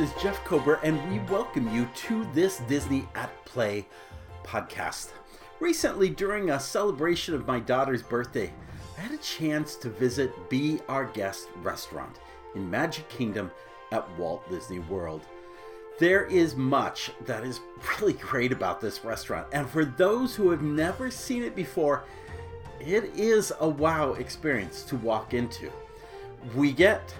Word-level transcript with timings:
Is 0.00 0.14
Jeff 0.14 0.42
Kober, 0.46 0.80
and 0.82 1.12
we 1.12 1.18
welcome 1.30 1.70
you 1.74 1.86
to 1.94 2.24
this 2.32 2.60
Disney 2.60 3.06
at 3.14 3.44
Play 3.44 3.86
podcast. 4.42 5.10
Recently, 5.60 6.08
during 6.08 6.48
a 6.48 6.58
celebration 6.58 7.34
of 7.34 7.46
my 7.46 7.60
daughter's 7.60 8.02
birthday, 8.02 8.50
I 8.96 9.00
had 9.02 9.12
a 9.12 9.18
chance 9.18 9.76
to 9.76 9.90
visit 9.90 10.48
Be 10.48 10.80
Our 10.88 11.04
Guest 11.04 11.48
restaurant 11.62 12.18
in 12.54 12.70
Magic 12.70 13.10
Kingdom 13.10 13.50
at 13.92 14.08
Walt 14.18 14.48
Disney 14.48 14.78
World. 14.78 15.20
There 15.98 16.24
is 16.24 16.56
much 16.56 17.10
that 17.26 17.44
is 17.44 17.60
really 18.00 18.14
great 18.14 18.52
about 18.52 18.80
this 18.80 19.04
restaurant, 19.04 19.48
and 19.52 19.68
for 19.68 19.84
those 19.84 20.34
who 20.34 20.48
have 20.48 20.62
never 20.62 21.10
seen 21.10 21.42
it 21.42 21.54
before, 21.54 22.04
it 22.80 23.04
is 23.14 23.52
a 23.60 23.68
wow 23.68 24.14
experience 24.14 24.82
to 24.84 24.96
walk 24.96 25.34
into. 25.34 25.70
We 26.54 26.72
get 26.72 27.14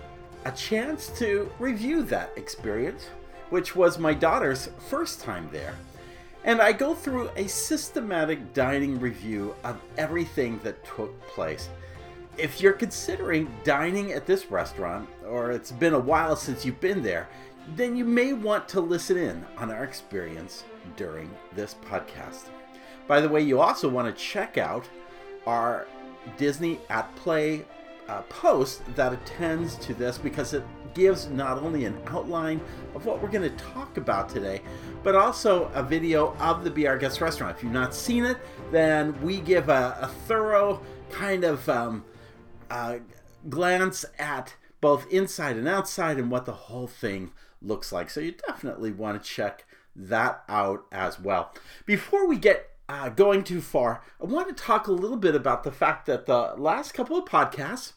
a 0.44 0.52
chance 0.52 1.08
to 1.18 1.50
review 1.58 2.02
that 2.04 2.32
experience, 2.36 3.06
which 3.50 3.76
was 3.76 3.98
my 3.98 4.14
daughter's 4.14 4.70
first 4.88 5.20
time 5.20 5.48
there. 5.52 5.74
And 6.44 6.62
I 6.62 6.72
go 6.72 6.94
through 6.94 7.30
a 7.36 7.46
systematic 7.46 8.54
dining 8.54 8.98
review 8.98 9.54
of 9.62 9.78
everything 9.98 10.58
that 10.64 10.82
took 10.84 11.20
place. 11.28 11.68
If 12.38 12.60
you're 12.62 12.72
considering 12.72 13.52
dining 13.64 14.12
at 14.12 14.26
this 14.26 14.50
restaurant, 14.50 15.08
or 15.26 15.50
it's 15.50 15.72
been 15.72 15.92
a 15.92 15.98
while 15.98 16.36
since 16.36 16.64
you've 16.64 16.80
been 16.80 17.02
there, 17.02 17.28
then 17.76 17.94
you 17.94 18.04
may 18.04 18.32
want 18.32 18.68
to 18.70 18.80
listen 18.80 19.18
in 19.18 19.44
on 19.58 19.70
our 19.70 19.84
experience 19.84 20.64
during 20.96 21.30
this 21.54 21.76
podcast. 21.84 22.48
By 23.06 23.20
the 23.20 23.28
way, 23.28 23.42
you 23.42 23.60
also 23.60 23.88
want 23.88 24.14
to 24.14 24.22
check 24.22 24.56
out 24.56 24.88
our 25.46 25.86
Disney 26.38 26.80
at 26.88 27.14
Play 27.16 27.64
uh, 28.08 28.22
post 28.22 28.82
that 28.96 29.12
attends 29.12 29.76
to 29.76 29.94
this 29.94 30.18
because 30.18 30.54
it 30.54 30.64
gives 30.94 31.28
not 31.28 31.58
only 31.58 31.84
an 31.84 31.98
outline 32.06 32.60
of 32.94 33.06
what 33.06 33.22
we're 33.22 33.30
going 33.30 33.48
to 33.48 33.64
talk 33.64 33.96
about 33.96 34.28
today, 34.28 34.60
but 35.02 35.14
also 35.14 35.70
a 35.74 35.82
video 35.82 36.34
of 36.38 36.64
the 36.64 36.70
Be 36.70 36.86
Our 36.86 36.98
Guest 36.98 37.20
restaurant. 37.20 37.56
If 37.56 37.62
you've 37.62 37.72
not 37.72 37.94
seen 37.94 38.24
it, 38.24 38.38
then 38.72 39.20
we 39.22 39.40
give 39.40 39.68
a, 39.68 39.98
a 40.00 40.08
thorough 40.26 40.80
kind 41.10 41.44
of 41.44 41.68
um, 41.68 42.04
uh, 42.70 42.98
glance 43.48 44.04
at 44.18 44.54
both 44.80 45.10
inside 45.12 45.56
and 45.56 45.68
outside 45.68 46.18
and 46.18 46.30
what 46.30 46.46
the 46.46 46.52
whole 46.52 46.86
thing 46.86 47.32
looks 47.62 47.92
like. 47.92 48.10
So 48.10 48.20
you 48.20 48.34
definitely 48.46 48.92
want 48.92 49.22
to 49.22 49.28
check 49.28 49.66
that 49.94 50.42
out 50.48 50.86
as 50.90 51.20
well. 51.20 51.52
Before 51.84 52.26
we 52.26 52.36
get 52.36 52.69
uh, 52.90 53.08
going 53.08 53.44
too 53.44 53.60
far, 53.60 54.02
I 54.20 54.24
want 54.24 54.48
to 54.48 54.64
talk 54.64 54.88
a 54.88 54.92
little 54.92 55.16
bit 55.16 55.36
about 55.36 55.62
the 55.62 55.70
fact 55.70 56.06
that 56.06 56.26
the 56.26 56.54
last 56.58 56.92
couple 56.92 57.16
of 57.16 57.24
podcasts, 57.24 57.92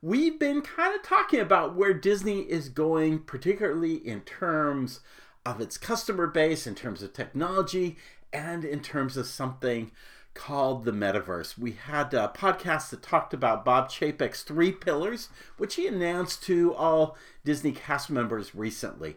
we've 0.00 0.38
been 0.38 0.62
kind 0.62 0.94
of 0.94 1.02
talking 1.02 1.40
about 1.40 1.74
where 1.74 1.92
Disney 1.92 2.42
is 2.42 2.68
going, 2.68 3.18
particularly 3.18 3.94
in 3.94 4.20
terms 4.20 5.00
of 5.44 5.60
its 5.60 5.76
customer 5.76 6.28
base, 6.28 6.68
in 6.68 6.76
terms 6.76 7.02
of 7.02 7.12
technology, 7.12 7.96
and 8.32 8.64
in 8.64 8.78
terms 8.78 9.16
of 9.16 9.26
something 9.26 9.90
called 10.34 10.84
the 10.84 10.92
metaverse. 10.92 11.58
We 11.58 11.72
had 11.72 12.14
a 12.14 12.32
podcast 12.32 12.90
that 12.90 13.02
talked 13.02 13.34
about 13.34 13.64
Bob 13.64 13.90
Chapek's 13.90 14.44
three 14.44 14.70
pillars, 14.70 15.30
which 15.56 15.74
he 15.74 15.88
announced 15.88 16.44
to 16.44 16.72
all 16.74 17.16
Disney 17.44 17.72
cast 17.72 18.08
members 18.08 18.54
recently. 18.54 19.16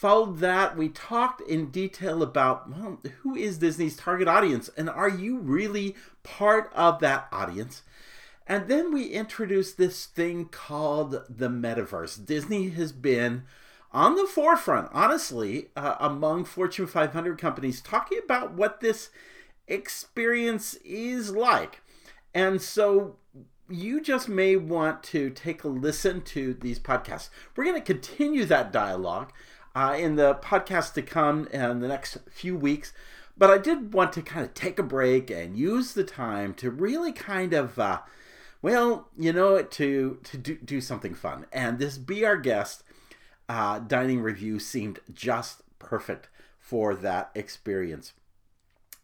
Followed 0.00 0.38
that, 0.38 0.78
we 0.78 0.88
talked 0.88 1.42
in 1.42 1.70
detail 1.70 2.22
about 2.22 2.70
well, 2.70 2.98
who 3.20 3.36
is 3.36 3.58
Disney's 3.58 3.98
target 3.98 4.28
audience 4.28 4.70
and 4.74 4.88
are 4.88 5.10
you 5.10 5.36
really 5.36 5.94
part 6.22 6.72
of 6.74 7.00
that 7.00 7.28
audience? 7.30 7.82
And 8.46 8.66
then 8.66 8.94
we 8.94 9.08
introduced 9.08 9.76
this 9.76 10.06
thing 10.06 10.46
called 10.46 11.22
the 11.28 11.50
metaverse. 11.50 12.24
Disney 12.24 12.70
has 12.70 12.92
been 12.92 13.42
on 13.92 14.14
the 14.14 14.26
forefront, 14.26 14.88
honestly, 14.90 15.68
uh, 15.76 15.96
among 16.00 16.46
Fortune 16.46 16.86
500 16.86 17.36
companies, 17.36 17.82
talking 17.82 18.20
about 18.24 18.54
what 18.54 18.80
this 18.80 19.10
experience 19.68 20.76
is 20.82 21.32
like. 21.32 21.82
And 22.32 22.62
so 22.62 23.16
you 23.68 24.00
just 24.00 24.30
may 24.30 24.56
want 24.56 25.02
to 25.02 25.28
take 25.28 25.62
a 25.62 25.68
listen 25.68 26.22
to 26.22 26.54
these 26.54 26.78
podcasts. 26.78 27.28
We're 27.54 27.64
going 27.64 27.76
to 27.76 27.82
continue 27.82 28.46
that 28.46 28.72
dialogue 28.72 29.30
uh, 29.74 29.96
in 29.98 30.16
the 30.16 30.34
podcast 30.36 30.94
to 30.94 31.02
come 31.02 31.46
in 31.48 31.80
the 31.80 31.88
next 31.88 32.18
few 32.30 32.56
weeks. 32.56 32.92
But 33.36 33.50
I 33.50 33.58
did 33.58 33.94
want 33.94 34.12
to 34.14 34.22
kind 34.22 34.44
of 34.44 34.52
take 34.54 34.78
a 34.78 34.82
break 34.82 35.30
and 35.30 35.56
use 35.56 35.94
the 35.94 36.04
time 36.04 36.52
to 36.54 36.70
really 36.70 37.12
kind 37.12 37.54
of, 37.54 37.78
uh, 37.78 38.00
well, 38.60 39.08
you 39.18 39.32
know, 39.32 39.62
to 39.62 40.18
to 40.22 40.36
do, 40.36 40.56
do 40.56 40.80
something 40.80 41.14
fun. 41.14 41.46
And 41.52 41.78
this 41.78 41.96
Be 41.96 42.24
Our 42.24 42.36
Guest 42.36 42.82
uh, 43.48 43.78
dining 43.78 44.20
review 44.20 44.58
seemed 44.58 45.00
just 45.12 45.62
perfect 45.78 46.28
for 46.58 46.94
that 46.94 47.30
experience 47.34 48.12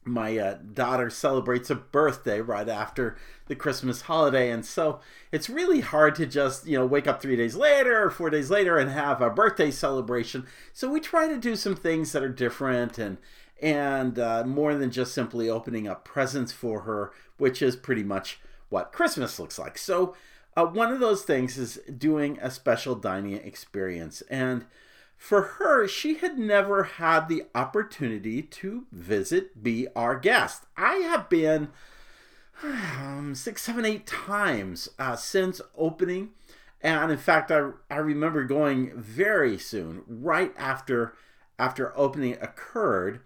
my 0.07 0.39
uh, 0.39 0.59
daughter 0.73 1.11
celebrates 1.11 1.69
a 1.71 1.75
birthday 1.75 2.41
right 2.41 2.69
after 2.69 3.17
the 3.47 3.57
Christmas 3.57 4.03
holiday, 4.03 4.51
and 4.51 4.65
so 4.65 5.01
it's 5.33 5.51
really 5.51 5.81
hard 5.81 6.15
to 6.17 6.27
just 6.27 6.67
you 6.67 6.79
know 6.79 6.87
wake 6.87 7.07
up 7.07 7.21
three 7.21 7.37
days 7.37 7.55
later 7.55 8.05
or 8.05 8.11
four 8.11 8.31
days 8.31 8.51
later 8.51 8.79
and 8.79 8.91
have 8.91 9.21
a 9.21 9.31
birthday 9.31 9.71
celebration. 9.71 10.47
So 10.73 10.91
we 10.91 11.01
try 11.01 11.29
to 11.29 11.39
do 11.39 11.57
some 11.57 11.77
things 11.77 12.13
that 12.13 12.23
are 12.23 12.29
different 12.29 12.99
and 12.99 13.19
and 13.61 14.19
uh, 14.19 14.45
more 14.45 14.75
than 14.75 14.91
just 14.91 15.15
simply 15.15 15.49
opening 15.49 15.89
up 15.89 16.05
presents 16.05 16.53
for 16.53 16.81
her, 16.81 17.13
which 17.39 17.63
is 17.63 17.75
pretty 17.75 18.03
much 18.03 18.39
what 18.69 18.93
Christmas 18.93 19.39
looks 19.39 19.59
like. 19.59 19.79
So 19.79 20.15
uh, 20.57 20.67
one 20.67 20.93
of 20.93 21.01
those 21.01 21.23
things 21.23 21.59
is 21.59 21.79
doing 21.97 22.39
a 22.41 22.51
special 22.51 22.95
dining 22.95 23.35
experience 23.35 24.23
and 24.31 24.65
for 25.17 25.43
her, 25.43 25.89
she 25.89 26.15
had 26.15 26.39
never 26.39 26.85
had 26.85 27.29
the 27.29 27.45
opportunity 27.55 28.43
to 28.43 28.87
visit, 28.93 29.63
be 29.63 29.89
our 29.97 30.19
guest. 30.19 30.65
I 30.77 30.97
have 30.97 31.29
been 31.29 31.69
um, 32.63 33.35
six, 33.35 33.63
seven, 33.63 33.85
eight 33.85 34.07
times 34.07 34.89
uh, 34.99 35.17
since 35.17 35.61
opening. 35.77 36.31
And 36.83 37.11
in 37.11 37.19
fact, 37.19 37.51
I, 37.51 37.71
I 37.91 37.97
remember 37.97 38.45
going 38.45 38.93
very 38.97 39.59
soon, 39.59 40.03
right 40.07 40.53
after 40.57 41.15
after 41.59 41.99
opening 41.99 42.35
occurred, 42.35 43.21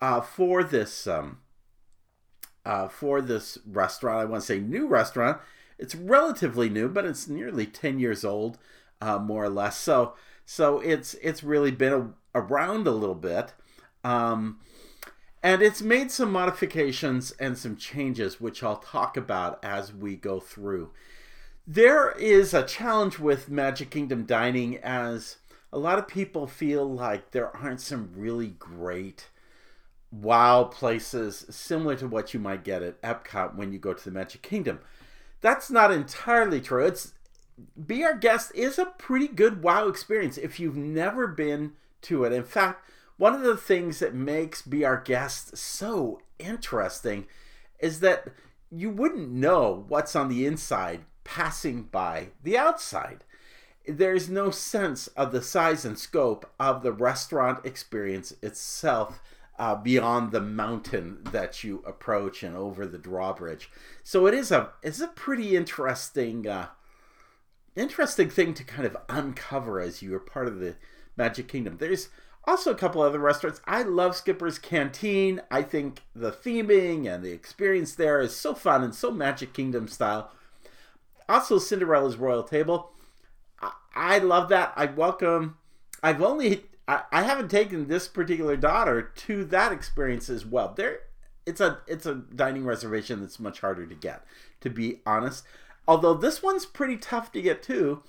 uh, 0.00 0.20
for 0.20 0.64
this 0.64 1.06
um, 1.06 1.38
uh, 2.66 2.88
for 2.88 3.22
this 3.22 3.58
restaurant. 3.64 4.20
I 4.20 4.24
want 4.24 4.42
to 4.42 4.46
say 4.46 4.58
new 4.58 4.88
restaurant. 4.88 5.38
It's 5.78 5.94
relatively 5.94 6.68
new, 6.68 6.88
but 6.88 7.04
it's 7.04 7.28
nearly 7.28 7.66
ten 7.66 8.00
years 8.00 8.24
old, 8.24 8.58
uh, 9.00 9.18
more 9.18 9.44
or 9.44 9.48
less. 9.48 9.78
So 9.78 10.14
so 10.44 10.80
it's 10.80 11.14
it's 11.14 11.42
really 11.42 11.70
been 11.70 11.92
a, 11.92 12.38
around 12.38 12.86
a 12.86 12.92
little 12.92 13.14
bit. 13.14 13.54
Um, 14.04 14.58
and 15.42 15.60
it's 15.60 15.82
made 15.82 16.12
some 16.12 16.30
modifications 16.30 17.32
and 17.32 17.58
some 17.58 17.76
changes, 17.76 18.40
which 18.40 18.62
I'll 18.62 18.76
talk 18.76 19.16
about 19.16 19.62
as 19.64 19.92
we 19.92 20.14
go 20.14 20.38
through. 20.38 20.90
There 21.66 22.12
is 22.12 22.54
a 22.54 22.64
challenge 22.64 23.18
with 23.18 23.50
Magic 23.50 23.90
Kingdom 23.90 24.24
dining 24.24 24.78
as 24.78 25.38
a 25.72 25.78
lot 25.78 25.98
of 25.98 26.06
people 26.06 26.46
feel 26.46 26.88
like 26.88 27.30
there 27.30 27.56
aren't 27.56 27.80
some 27.80 28.10
really 28.14 28.48
great 28.58 29.28
wow 30.12 30.64
places 30.64 31.46
similar 31.48 31.96
to 31.96 32.06
what 32.06 32.34
you 32.34 32.40
might 32.40 32.62
get 32.62 32.82
at 32.82 33.00
Epcot 33.02 33.56
when 33.56 33.72
you 33.72 33.78
go 33.78 33.94
to 33.94 34.04
the 34.04 34.10
Magic 34.10 34.42
Kingdom. 34.42 34.80
That's 35.40 35.70
not 35.70 35.90
entirely 35.90 36.60
true. 36.60 36.84
It's 36.84 37.14
be 37.86 38.04
Our 38.04 38.16
Guest 38.16 38.52
is 38.54 38.78
a 38.78 38.86
pretty 38.86 39.28
good 39.28 39.62
wow 39.62 39.88
experience 39.88 40.38
if 40.38 40.58
you've 40.58 40.76
never 40.76 41.26
been 41.26 41.72
to 42.02 42.24
it. 42.24 42.32
In 42.32 42.44
fact, 42.44 42.84
one 43.16 43.34
of 43.34 43.42
the 43.42 43.56
things 43.56 43.98
that 44.00 44.14
makes 44.14 44.62
Be 44.62 44.84
Our 44.84 45.00
Guest 45.00 45.56
so 45.56 46.20
interesting 46.38 47.26
is 47.78 48.00
that 48.00 48.28
you 48.70 48.90
wouldn't 48.90 49.30
know 49.30 49.84
what's 49.88 50.16
on 50.16 50.28
the 50.28 50.46
inside 50.46 51.02
passing 51.24 51.84
by 51.84 52.28
the 52.42 52.56
outside. 52.56 53.24
There's 53.86 54.30
no 54.30 54.50
sense 54.50 55.08
of 55.08 55.32
the 55.32 55.42
size 55.42 55.84
and 55.84 55.98
scope 55.98 56.50
of 56.58 56.82
the 56.82 56.92
restaurant 56.92 57.64
experience 57.66 58.32
itself 58.42 59.20
uh, 59.58 59.74
beyond 59.74 60.32
the 60.32 60.40
mountain 60.40 61.18
that 61.30 61.62
you 61.62 61.82
approach 61.86 62.42
and 62.42 62.56
over 62.56 62.86
the 62.86 62.98
drawbridge. 62.98 63.70
So 64.02 64.26
it 64.26 64.34
is 64.34 64.50
a 64.50 64.70
it's 64.82 65.00
a 65.00 65.08
pretty 65.08 65.56
interesting 65.56 66.48
uh, 66.48 66.68
interesting 67.76 68.30
thing 68.30 68.54
to 68.54 68.64
kind 68.64 68.86
of 68.86 68.96
uncover 69.08 69.80
as 69.80 70.02
you 70.02 70.14
are 70.14 70.20
part 70.20 70.48
of 70.48 70.60
the 70.60 70.76
Magic 71.16 71.48
Kingdom. 71.48 71.76
There's 71.78 72.08
also 72.44 72.70
a 72.70 72.76
couple 72.76 73.02
other 73.02 73.18
restaurants. 73.18 73.60
I 73.66 73.82
love 73.82 74.16
Skipper's 74.16 74.58
Canteen. 74.58 75.40
I 75.50 75.62
think 75.62 76.02
the 76.14 76.32
theming 76.32 77.06
and 77.06 77.24
the 77.24 77.32
experience 77.32 77.94
there 77.94 78.20
is 78.20 78.34
so 78.34 78.54
fun 78.54 78.82
and 78.82 78.94
so 78.94 79.10
Magic 79.10 79.52
Kingdom 79.52 79.88
style. 79.88 80.30
Also, 81.28 81.58
Cinderella's 81.58 82.16
Royal 82.16 82.42
Table. 82.42 82.92
I, 83.94 84.18
love 84.18 84.48
that. 84.48 84.72
I 84.76 84.86
welcome. 84.86 85.56
I've 86.02 86.20
only. 86.20 86.64
I, 86.88 87.02
I 87.12 87.22
haven't 87.22 87.50
taken 87.50 87.86
this 87.86 88.08
particular 88.08 88.56
daughter 88.56 89.02
to 89.02 89.44
that 89.46 89.70
experience 89.70 90.28
as 90.28 90.44
well. 90.44 90.74
There, 90.76 91.00
it's 91.46 91.60
a 91.60 91.78
it's 91.86 92.06
a 92.06 92.14
dining 92.14 92.64
reservation 92.64 93.20
that's 93.20 93.38
much 93.38 93.60
harder 93.60 93.86
to 93.86 93.94
get. 93.94 94.24
To 94.62 94.70
be 94.70 95.00
honest, 95.06 95.44
Although 95.86 96.14
this 96.14 96.42
one's 96.42 96.66
pretty 96.66 96.96
tough 96.96 97.32
to 97.32 97.42
get 97.42 97.62
to, 97.64 98.02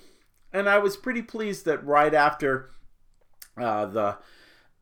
and 0.52 0.68
I 0.68 0.78
was 0.78 0.96
pretty 0.96 1.22
pleased 1.22 1.64
that 1.64 1.84
right 1.84 2.14
after 2.14 2.70
uh, 3.56 3.86
the 3.86 4.18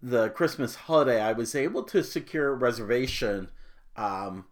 the 0.03 0.31
Christmas 0.31 0.75
holiday, 0.75 1.21
I 1.21 1.33
was 1.33 1.55
able 1.55 1.85
to 1.85 2.03
secure 2.03 2.49
a 2.49 2.55
reservation 2.55 3.50
um, 3.97 4.47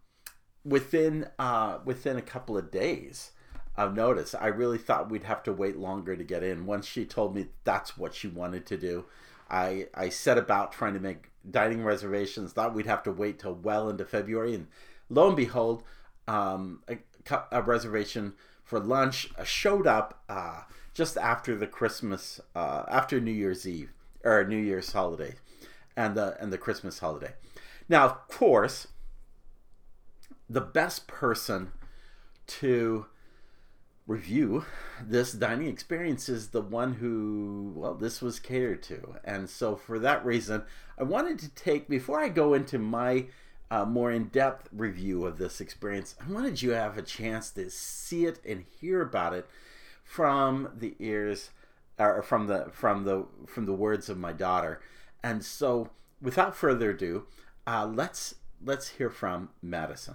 within 0.64 1.28
uh, 1.38 1.78
within 1.84 2.16
a 2.16 2.22
couple 2.22 2.56
of 2.56 2.70
days 2.70 3.32
of 3.76 3.94
notice. 3.94 4.34
I 4.34 4.46
really 4.46 4.78
thought 4.78 5.10
we'd 5.10 5.24
have 5.24 5.42
to 5.44 5.52
wait 5.52 5.76
longer 5.76 6.16
to 6.16 6.24
get 6.24 6.42
in. 6.42 6.66
Once 6.66 6.86
she 6.86 7.04
told 7.04 7.34
me 7.34 7.48
that's 7.64 7.98
what 7.98 8.14
she 8.14 8.28
wanted 8.28 8.66
to 8.66 8.76
do, 8.78 9.04
I 9.50 9.88
I 9.94 10.08
set 10.08 10.38
about 10.38 10.72
trying 10.72 10.94
to 10.94 11.00
make 11.00 11.30
dining 11.48 11.84
reservations. 11.84 12.52
Thought 12.52 12.74
we'd 12.74 12.86
have 12.86 13.02
to 13.04 13.12
wait 13.12 13.38
till 13.38 13.54
well 13.54 13.90
into 13.90 14.04
February, 14.04 14.54
and 14.54 14.68
lo 15.08 15.28
and 15.28 15.36
behold, 15.36 15.82
um, 16.28 16.82
a, 17.30 17.62
reservation 17.62 18.34
for 18.64 18.78
lunch 18.78 19.28
showed 19.44 19.86
up 19.86 20.22
uh, 20.28 20.62
just 20.94 21.16
after 21.16 21.56
the 21.56 21.66
Christmas, 21.66 22.40
uh, 22.54 22.84
after 22.88 23.20
New 23.20 23.32
Year's 23.32 23.66
Eve 23.66 23.92
or 24.24 24.44
New 24.44 24.58
Year's 24.58 24.92
holiday, 24.92 25.34
and 25.96 26.14
the 26.16 26.36
and 26.40 26.52
the 26.52 26.58
Christmas 26.58 26.98
holiday. 26.98 27.32
Now, 27.88 28.04
of 28.04 28.28
course, 28.28 28.88
the 30.48 30.60
best 30.60 31.06
person 31.06 31.72
to 32.46 33.06
review 34.10 34.64
this 35.00 35.32
dining 35.32 35.68
experience 35.68 36.28
is 36.28 36.48
the 36.48 36.60
one 36.60 36.94
who 36.94 37.72
well 37.76 37.94
this 37.94 38.20
was 38.20 38.40
catered 38.40 38.82
to 38.82 39.14
and 39.24 39.48
so 39.48 39.76
for 39.76 40.00
that 40.00 40.24
reason 40.24 40.64
i 40.98 41.02
wanted 41.04 41.38
to 41.38 41.48
take 41.50 41.88
before 41.88 42.18
i 42.18 42.28
go 42.28 42.52
into 42.52 42.76
my 42.76 43.24
uh, 43.70 43.84
more 43.84 44.10
in-depth 44.10 44.68
review 44.72 45.24
of 45.24 45.38
this 45.38 45.60
experience 45.60 46.14
i 46.24 46.30
wanted 46.30 46.60
you 46.60 46.70
to 46.70 46.76
have 46.76 46.98
a 46.98 47.02
chance 47.02 47.50
to 47.50 47.70
see 47.70 48.24
it 48.24 48.40
and 48.46 48.64
hear 48.80 49.00
about 49.00 49.32
it 49.32 49.48
from 50.02 50.70
the 50.76 50.94
ears 50.98 51.50
or 51.98 52.22
from 52.22 52.46
the 52.46 52.66
from 52.72 53.04
the 53.04 53.26
from 53.46 53.66
the 53.66 53.72
words 53.72 54.08
of 54.08 54.18
my 54.18 54.32
daughter 54.32 54.80
and 55.22 55.44
so 55.44 55.90
without 56.20 56.56
further 56.56 56.90
ado 56.90 57.26
uh, 57.66 57.86
let's 57.86 58.34
let's 58.64 58.88
hear 58.88 59.10
from 59.10 59.48
madison 59.62 60.14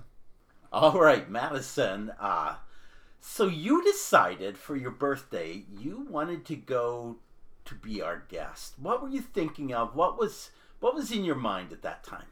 all 0.71 0.99
right 0.99 1.29
madison 1.29 2.11
uh, 2.19 2.55
so 3.21 3.47
you 3.47 3.83
decided 3.83 4.57
for 4.57 4.75
your 4.75 4.91
birthday 4.91 5.63
you 5.79 6.05
wanted 6.09 6.45
to 6.45 6.55
go 6.55 7.17
to 7.65 7.75
be 7.75 8.01
our 8.01 8.23
guest. 8.29 8.75
What 8.79 9.01
were 9.01 9.09
you 9.09 9.21
thinking 9.21 9.73
of? 9.73 9.95
What 9.95 10.17
was 10.17 10.51
what 10.79 10.95
was 10.95 11.11
in 11.11 11.25
your 11.25 11.35
mind 11.35 11.73
at 11.73 11.81
that 11.81 12.03
time? 12.03 12.27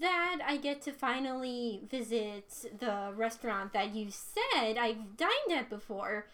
That 0.00 0.38
I 0.46 0.56
get 0.56 0.82
to 0.82 0.92
finally 0.92 1.80
visit 1.90 2.50
the 2.78 3.12
restaurant 3.14 3.72
that 3.72 3.94
you 3.94 4.08
said 4.10 4.76
I've 4.76 5.16
dined 5.16 5.52
at 5.52 5.70
before, 5.70 6.26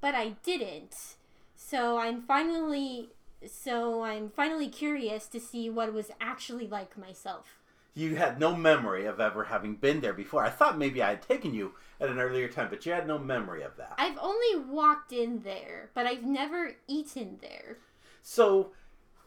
but 0.00 0.14
I 0.14 0.36
didn't. 0.44 1.16
So 1.56 1.98
I'm 1.98 2.22
finally 2.22 3.10
so 3.46 4.02
I'm 4.02 4.30
finally 4.30 4.68
curious 4.68 5.26
to 5.28 5.40
see 5.40 5.70
what 5.70 5.88
it 5.88 5.94
was 5.94 6.10
actually 6.20 6.66
like 6.66 6.98
myself 6.98 7.58
you 7.98 8.14
had 8.14 8.38
no 8.38 8.54
memory 8.54 9.06
of 9.06 9.18
ever 9.18 9.44
having 9.44 9.74
been 9.74 10.00
there 10.00 10.12
before. 10.12 10.44
I 10.44 10.50
thought 10.50 10.78
maybe 10.78 11.02
I 11.02 11.10
had 11.10 11.22
taken 11.22 11.52
you 11.52 11.72
at 12.00 12.08
an 12.08 12.20
earlier 12.20 12.46
time, 12.46 12.68
but 12.70 12.86
you 12.86 12.92
had 12.92 13.08
no 13.08 13.18
memory 13.18 13.62
of 13.62 13.76
that. 13.76 13.94
I've 13.98 14.18
only 14.18 14.64
walked 14.70 15.12
in 15.12 15.40
there, 15.42 15.90
but 15.94 16.06
I've 16.06 16.22
never 16.22 16.76
eaten 16.86 17.38
there. 17.42 17.78
So, 18.22 18.70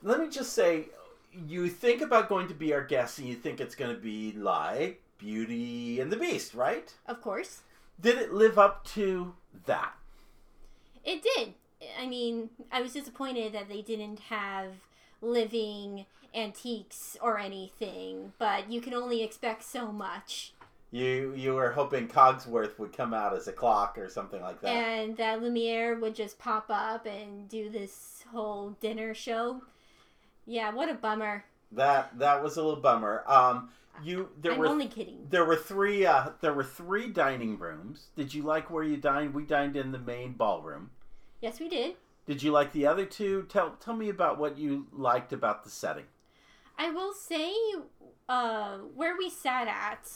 let 0.02 0.22
me 0.22 0.30
just 0.30 0.54
say, 0.54 0.88
you 1.33 1.69
think 1.69 2.01
about 2.01 2.30
going 2.30 2.48
to 2.48 2.54
be 2.54 2.74
our 2.74 2.83
guest, 2.83 3.19
and 3.19 3.28
you 3.28 3.36
think 3.36 3.60
it's 3.60 3.75
going 3.75 3.94
to 3.94 4.01
be 4.01 4.31
like 4.33 5.01
Beauty 5.18 6.00
and 6.00 6.12
the 6.12 6.18
Beast, 6.18 6.54
right? 6.54 6.94
Of 7.07 7.22
course. 7.22 7.62
Did 8.00 8.18
it 8.18 8.33
live 8.33 8.57
up 8.57 8.83
to 8.89 9.33
that? 9.66 9.94
It 11.04 11.24
did. 11.24 11.54
I 12.00 12.07
mean, 12.07 12.50
I 12.72 12.81
was 12.81 12.94
disappointed 12.94 13.54
that 13.54 13.69
they 13.69 13.81
didn't 13.81 14.19
have 14.30 14.74
living 15.22 16.06
antiques 16.33 17.18
or 17.22 17.38
anything, 17.38 18.34
but 18.38 18.72
you 18.72 18.81
can 18.81 18.94
only 18.94 19.24
expect 19.24 19.63
so 19.63 19.92
much. 19.92 20.54
You 20.92 21.34
you 21.36 21.54
were 21.54 21.72
hoping 21.72 22.10
Cogsworth 22.10 22.77
would 22.77 22.92
come 22.92 23.13
out 23.13 23.34
as 23.34 23.48
a 23.48 23.54
clock 23.54 23.98
or 23.98 24.10
something 24.10 24.42
like 24.42 24.60
that, 24.62 24.69
and 24.69 25.16
that 25.18 25.42
Lumiere 25.42 25.98
would 25.98 26.16
just 26.16 26.38
pop 26.38 26.66
up 26.69 27.06
and 27.06 27.48
do 27.48 27.69
this 27.69 28.25
whole 28.31 28.72
dinner 28.81 29.13
show. 29.13 29.62
Yeah, 30.46 30.74
what 30.74 30.90
a 30.90 30.94
bummer. 30.94 31.46
That 31.72 32.18
that 32.20 32.44
was 32.44 32.58
a 32.58 32.64
little 32.64 32.82
bummer. 32.82 33.24
Um, 33.28 33.70
you 34.04 34.30
there 34.42 34.54
I'm 34.54 34.60
were 34.60 34.68
only 34.68 34.88
kidding. 34.88 35.28
There 35.30 35.46
were 35.46 35.56
three. 35.56 36.06
Uh, 36.06 36.30
there 36.42 36.54
were 36.54 36.64
three 36.64 37.08
dining 37.08 37.58
rooms. 37.58 38.08
Did 38.16 38.34
you 38.34 38.44
like 38.44 38.70
where 38.70 38.84
you 38.84 38.98
dined? 38.98 39.34
We 39.34 39.44
dined 39.44 39.76
in 39.76 39.92
the 39.92 40.00
main 40.00 40.34
ballroom. 40.34 40.92
Yes, 41.42 41.60
we 41.60 41.70
did. 41.70 41.96
Did 42.26 42.44
you 42.44 42.52
like 42.52 42.72
the 42.72 42.86
other 42.86 43.06
two? 43.06 43.44
Tell 43.50 43.72
tell 43.80 43.96
me 43.96 44.10
about 44.10 44.38
what 44.38 44.58
you 44.58 44.88
liked 44.92 45.34
about 45.34 45.64
the 45.64 45.70
setting. 45.70 46.06
I 46.78 46.90
will 46.90 47.14
say, 47.14 47.54
uh, 48.28 48.78
where 48.96 49.18
we 49.18 49.30
sat 49.30 49.68
at, 49.68 50.10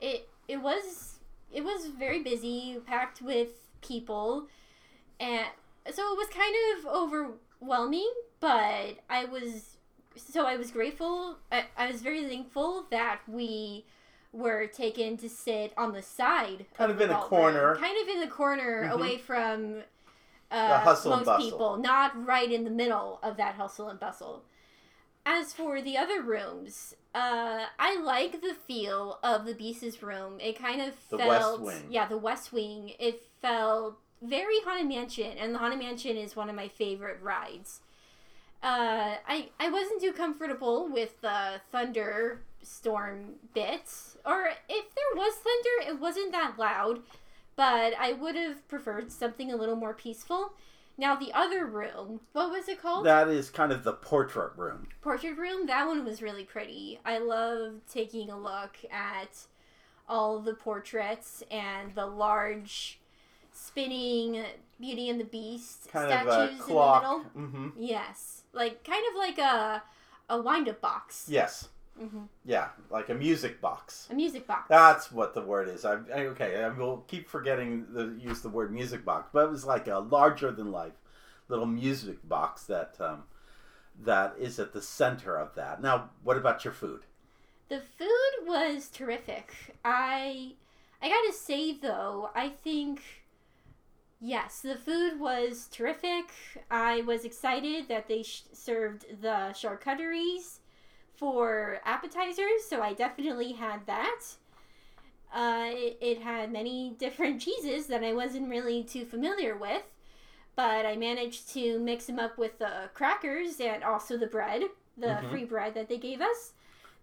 it 0.00 0.28
it 0.46 0.62
was 0.62 1.18
it 1.52 1.64
was 1.64 1.86
very 1.86 2.22
busy, 2.22 2.78
packed 2.86 3.22
with 3.22 3.48
people, 3.80 4.48
and 5.18 5.46
so 5.92 6.12
it 6.12 6.18
was 6.18 6.28
kind 6.28 6.54
of 6.76 6.86
overwhelming. 6.86 8.12
But 8.40 8.98
I 9.10 9.24
was 9.24 9.76
so 10.16 10.46
I 10.46 10.56
was 10.56 10.70
grateful. 10.70 11.38
I, 11.50 11.66
I 11.76 11.90
was 11.90 12.02
very 12.02 12.24
thankful 12.24 12.86
that 12.90 13.20
we 13.26 13.84
were 14.32 14.66
taken 14.66 15.16
to 15.16 15.28
sit 15.28 15.72
on 15.76 15.92
the 15.92 16.02
side, 16.02 16.66
kind 16.76 16.90
of, 16.90 17.00
of 17.00 17.02
in 17.02 17.10
a 17.10 17.18
corner, 17.18 17.76
kind 17.76 17.96
of 18.02 18.08
in 18.08 18.20
the 18.20 18.26
corner, 18.26 18.84
mm-hmm. 18.84 18.92
away 18.92 19.18
from 19.18 19.82
uh, 20.50 20.96
most 21.04 21.40
people, 21.40 21.76
not 21.76 22.26
right 22.26 22.50
in 22.50 22.64
the 22.64 22.70
middle 22.70 23.18
of 23.22 23.36
that 23.36 23.54
hustle 23.54 23.88
and 23.88 24.00
bustle. 24.00 24.44
As 25.26 25.52
for 25.52 25.82
the 25.82 25.96
other 25.98 26.22
rooms, 26.22 26.94
uh, 27.14 27.64
I 27.78 28.00
like 28.00 28.40
the 28.40 28.54
feel 28.54 29.18
of 29.22 29.44
the 29.44 29.54
Beast's 29.54 30.02
room. 30.02 30.40
It 30.40 30.58
kind 30.58 30.80
of 30.80 30.94
the 31.10 31.18
felt, 31.18 31.70
yeah, 31.90 32.06
the 32.06 32.16
West 32.16 32.52
Wing. 32.52 32.92
It 32.98 33.22
felt 33.42 33.98
very 34.22 34.60
Haunted 34.64 34.88
Mansion, 34.88 35.36
and 35.38 35.54
the 35.54 35.58
Haunted 35.58 35.80
Mansion 35.80 36.16
is 36.16 36.34
one 36.34 36.48
of 36.48 36.56
my 36.56 36.68
favorite 36.68 37.20
rides. 37.22 37.80
Uh, 38.62 39.16
I 39.26 39.50
I 39.60 39.70
wasn't 39.70 40.00
too 40.00 40.12
comfortable 40.12 40.88
with 40.88 41.20
the 41.20 41.60
thunderstorm 41.70 43.34
bits, 43.54 44.16
or 44.26 44.50
if 44.68 44.94
there 44.94 45.14
was 45.14 45.34
thunder, 45.34 45.92
it 45.92 46.00
wasn't 46.00 46.32
that 46.32 46.58
loud 46.58 47.02
but 47.58 47.92
I 47.98 48.12
would 48.12 48.36
have 48.36 48.66
preferred 48.68 49.10
something 49.10 49.50
a 49.50 49.56
little 49.56 49.74
more 49.74 49.92
peaceful. 49.92 50.52
Now 50.96 51.16
the 51.16 51.32
other 51.34 51.66
room, 51.66 52.20
what 52.32 52.52
was 52.52 52.68
it 52.68 52.80
called? 52.80 53.04
That 53.04 53.26
is 53.26 53.50
kind 53.50 53.72
of 53.72 53.82
the 53.82 53.94
portrait 53.94 54.52
room. 54.56 54.86
Portrait 55.02 55.36
room. 55.36 55.66
That 55.66 55.88
one 55.88 56.04
was 56.04 56.22
really 56.22 56.44
pretty. 56.44 57.00
I 57.04 57.18
love 57.18 57.80
taking 57.92 58.30
a 58.30 58.38
look 58.38 58.76
at 58.92 59.46
all 60.08 60.38
the 60.38 60.54
portraits 60.54 61.42
and 61.50 61.96
the 61.96 62.06
large 62.06 63.00
spinning 63.52 64.44
Beauty 64.80 65.10
and 65.10 65.18
the 65.18 65.24
Beast 65.24 65.88
kind 65.90 66.06
statues 66.06 66.52
in 66.52 66.58
the 66.58 66.64
middle. 66.66 67.24
Mm-hmm. 67.36 67.68
Yes, 67.76 68.37
like 68.52 68.84
kind 68.84 69.04
of 69.10 69.16
like 69.16 69.38
a 69.38 69.82
a 70.28 70.40
wind 70.40 70.68
up 70.68 70.80
box. 70.80 71.26
Yes. 71.28 71.68
Mm-hmm. 72.00 72.24
Yeah, 72.44 72.68
like 72.90 73.08
a 73.08 73.14
music 73.14 73.60
box. 73.60 74.06
A 74.10 74.14
music 74.14 74.46
box. 74.46 74.66
That's 74.68 75.10
what 75.10 75.34
the 75.34 75.42
word 75.42 75.68
is. 75.68 75.84
I, 75.84 75.94
I 76.14 76.26
okay. 76.26 76.62
I 76.62 76.68
will 76.68 76.98
keep 77.08 77.28
forgetting 77.28 77.86
to 77.94 78.16
use 78.20 78.40
the 78.40 78.48
word 78.48 78.72
music 78.72 79.04
box, 79.04 79.30
but 79.32 79.46
it 79.46 79.50
was 79.50 79.64
like 79.64 79.88
a 79.88 79.98
larger 79.98 80.52
than 80.52 80.70
life 80.70 80.92
little 81.48 81.66
music 81.66 82.26
box 82.28 82.64
that 82.64 82.94
um, 83.00 83.24
that 84.00 84.34
is 84.38 84.58
at 84.58 84.72
the 84.72 84.82
center 84.82 85.36
of 85.36 85.54
that. 85.54 85.82
Now, 85.82 86.10
what 86.22 86.36
about 86.36 86.64
your 86.64 86.72
food? 86.72 87.00
The 87.68 87.80
food 87.80 88.46
was 88.46 88.88
terrific. 88.88 89.52
I 89.84 90.52
I 91.02 91.08
gotta 91.08 91.32
say 91.32 91.72
though, 91.72 92.30
I 92.34 92.50
think 92.50 93.02
yes, 94.20 94.60
the 94.60 94.76
food 94.76 95.18
was 95.18 95.68
terrific. 95.70 96.30
I 96.70 97.02
was 97.02 97.24
excited 97.24 97.88
that 97.88 98.08
they 98.08 98.22
sh- 98.22 98.44
served 98.52 99.06
the 99.20 99.52
charcuteries 99.52 100.58
for 101.16 101.80
appetizers, 101.84 102.64
so 102.68 102.80
I 102.80 102.92
definitely 102.92 103.52
had 103.52 103.86
that. 103.86 104.20
Uh, 105.34 105.66
it, 105.68 105.98
it 106.00 106.22
had 106.22 106.52
many 106.52 106.94
different 106.98 107.40
cheeses 107.40 107.86
that 107.88 108.04
I 108.04 108.12
wasn't 108.12 108.48
really 108.48 108.82
too 108.82 109.04
familiar 109.04 109.56
with, 109.56 109.82
but 110.56 110.86
I 110.86 110.96
managed 110.96 111.52
to 111.54 111.78
mix 111.78 112.06
them 112.06 112.18
up 112.18 112.38
with 112.38 112.58
the 112.58 112.90
crackers 112.94 113.60
and 113.60 113.84
also 113.84 114.16
the 114.16 114.26
bread, 114.26 114.62
the 114.96 115.06
mm-hmm. 115.06 115.30
free 115.30 115.44
bread 115.44 115.74
that 115.74 115.88
they 115.88 115.98
gave 115.98 116.20
us. 116.20 116.52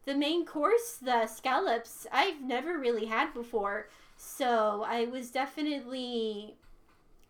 The 0.06 0.16
main 0.16 0.46
course, 0.46 0.98
the 1.02 1.26
scallops, 1.26 2.06
I've 2.12 2.42
never 2.42 2.78
really 2.78 3.06
had 3.06 3.34
before, 3.34 3.88
so 4.18 4.84
I 4.88 5.06
was 5.06 5.32
definitely. 5.32 6.56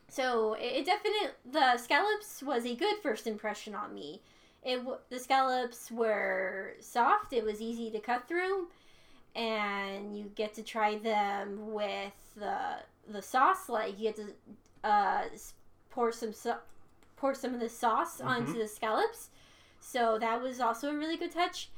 So 0.07 0.53
it 0.59 0.85
definitely 0.85 1.29
the 1.51 1.77
scallops 1.77 2.41
was 2.43 2.65
a 2.65 2.75
good 2.75 2.97
first 3.01 3.27
impression 3.27 3.75
on 3.75 3.93
me 3.93 4.21
it 4.65 4.81
the 5.09 5.19
scallops 5.19 5.91
were 5.91 6.73
soft. 6.79 7.31
It 7.31 7.43
was 7.45 7.61
easy 7.61 7.91
to 7.91 7.99
cut 7.99 8.27
through, 8.27 8.67
and 9.35 10.17
you 10.17 10.31
get 10.35 10.55
to 10.55 10.63
try 10.63 10.97
them 10.97 11.71
with 11.73 12.13
the 12.35 12.57
the 13.07 13.21
sauce. 13.21 13.69
Like 13.69 13.99
you 13.99 14.11
get 14.11 14.15
to 14.15 14.33
uh, 14.83 15.23
pour 15.91 16.11
some 16.11 16.33
so- 16.33 16.57
pour 17.15 17.35
some 17.35 17.53
of 17.53 17.59
the 17.59 17.69
sauce 17.69 18.19
onto 18.19 18.53
Mhm. 18.53 18.57
the 18.59 18.67
scallops. 18.67 19.29
So 19.79 20.17
that 20.19 20.41
was 20.41 20.59
also 20.59 20.89
a 20.89 20.97
really 20.97 21.17
good 21.17 21.31
touch. 21.31 21.69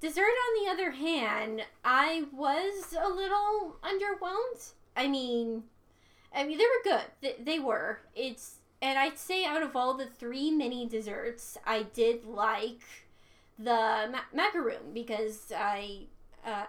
Dessert, 0.00 0.22
on 0.22 0.64
the 0.64 0.70
other 0.70 0.90
hand, 0.92 1.64
I 1.84 2.24
was 2.32 2.94
a 2.98 3.08
little 3.08 3.76
underwhelmed. 3.82 4.72
I 4.96 5.08
mean, 5.08 5.64
I 6.34 6.44
mean 6.44 6.58
they 6.58 6.64
were 6.64 6.96
good. 6.96 7.04
They, 7.20 7.36
they 7.42 7.58
were. 7.58 8.00
It's 8.14 8.56
and 8.82 8.98
I'd 8.98 9.18
say 9.18 9.44
out 9.44 9.62
of 9.62 9.76
all 9.76 9.94
the 9.94 10.06
three 10.06 10.50
mini 10.50 10.86
desserts, 10.88 11.56
I 11.66 11.84
did 11.84 12.24
like 12.24 12.82
the 13.58 14.08
ma- 14.10 14.18
macaroon 14.34 14.92
because 14.92 15.52
I 15.56 16.00
uh, 16.44 16.64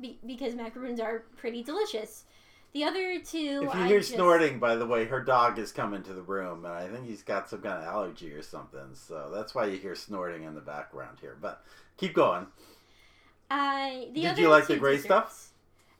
be, 0.00 0.18
because 0.26 0.54
macaroons 0.54 1.00
are 1.00 1.24
pretty 1.36 1.62
delicious. 1.62 2.24
The 2.72 2.84
other 2.84 3.18
two, 3.20 3.62
If 3.68 3.74
you 3.74 3.80
I 3.80 3.88
hear 3.88 4.00
just- 4.00 4.12
snorting, 4.12 4.58
by 4.58 4.76
the 4.76 4.86
way, 4.86 5.06
her 5.06 5.22
dog 5.22 5.58
is 5.58 5.72
coming 5.72 6.02
to 6.02 6.12
the 6.12 6.20
room, 6.20 6.64
and 6.66 6.74
I 6.74 6.88
think 6.88 7.06
he's 7.06 7.22
got 7.22 7.48
some 7.48 7.62
kind 7.62 7.78
of 7.78 7.84
allergy 7.84 8.32
or 8.32 8.42
something. 8.42 8.94
So 8.94 9.30
that's 9.34 9.54
why 9.54 9.64
you 9.66 9.78
hear 9.78 9.94
snorting 9.94 10.42
in 10.42 10.54
the 10.54 10.60
background 10.60 11.18
here. 11.20 11.38
But 11.40 11.64
keep 11.96 12.14
going. 12.14 12.46
I 13.50 14.08
the 14.12 14.22
Did 14.22 14.38
you 14.38 14.48
like 14.48 14.66
the 14.66 14.76
gray 14.76 14.98
stuff? 14.98 15.45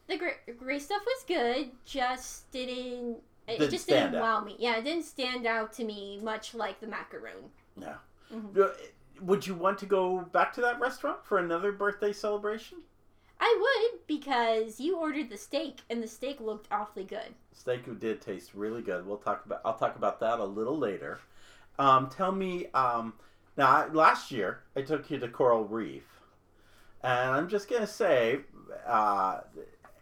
The 0.09 0.17
gray, 0.19 0.35
gray 0.59 0.79
stuff 0.79 1.03
was 1.05 1.25
good, 1.27 1.71
just 1.85 2.51
didn't. 2.53 3.19
It 3.49 3.59
Didn't 3.59 3.71
just 3.71 3.87
didn't 3.89 4.15
out. 4.17 4.23
wow 4.23 4.41
me. 4.45 4.57
Yeah, 4.59 4.77
it 4.77 4.85
didn't 4.85 5.05
stand 5.05 5.47
out 5.47 5.73
to 5.75 5.85
me 5.85 6.19
much 6.23 6.55
like 6.55 6.81
the 6.81 6.87
macaroon. 6.89 7.51
Yeah. 7.77 7.97
Mhm. 8.33 8.57
Uh, 8.59 8.73
Would 9.21 9.47
you 9.47 9.55
want 9.55 9.79
to 9.79 9.87
go 9.87 10.21
back 10.21 10.53
to 10.55 10.61
that 10.63 10.79
restaurant 10.81 11.25
for 11.25 11.39
another 11.39 11.73
birthday 11.73 12.13
celebration? 12.13 12.79
I 13.41 13.57
would 13.93 14.07
because 14.07 14.81
you 14.81 14.97
ordered 14.99 15.31
the 15.31 15.37
steak 15.37 15.81
and 15.91 16.03
the 16.03 16.09
steak 16.09 16.41
looked 16.41 16.67
awfully 16.73 17.05
good. 17.05 17.35
Steak 17.53 17.85
did 18.01 18.21
taste 18.21 18.53
really 18.55 18.83
good. 18.83 19.07
We'll 19.07 19.17
talk 19.19 19.45
about. 19.47 19.61
I'll 19.65 19.77
talk 19.77 19.97
about 19.97 20.21
that 20.21 20.39
a 20.41 20.45
little 20.45 20.77
later. 20.77 21.21
Um, 21.79 22.09
tell 22.11 22.33
me. 22.33 22.67
Um, 22.73 23.15
now, 23.57 23.69
I- 23.69 23.87
last 23.89 24.31
year 24.31 24.63
I 24.75 24.83
took 24.83 25.11
you 25.11 25.19
to 25.19 25.29
Coral 25.29 25.65
Reef, 25.65 26.05
and 27.03 27.31
I'm 27.31 27.49
just 27.49 27.69
gonna 27.71 27.87
say, 27.87 28.41
uh, 28.87 29.41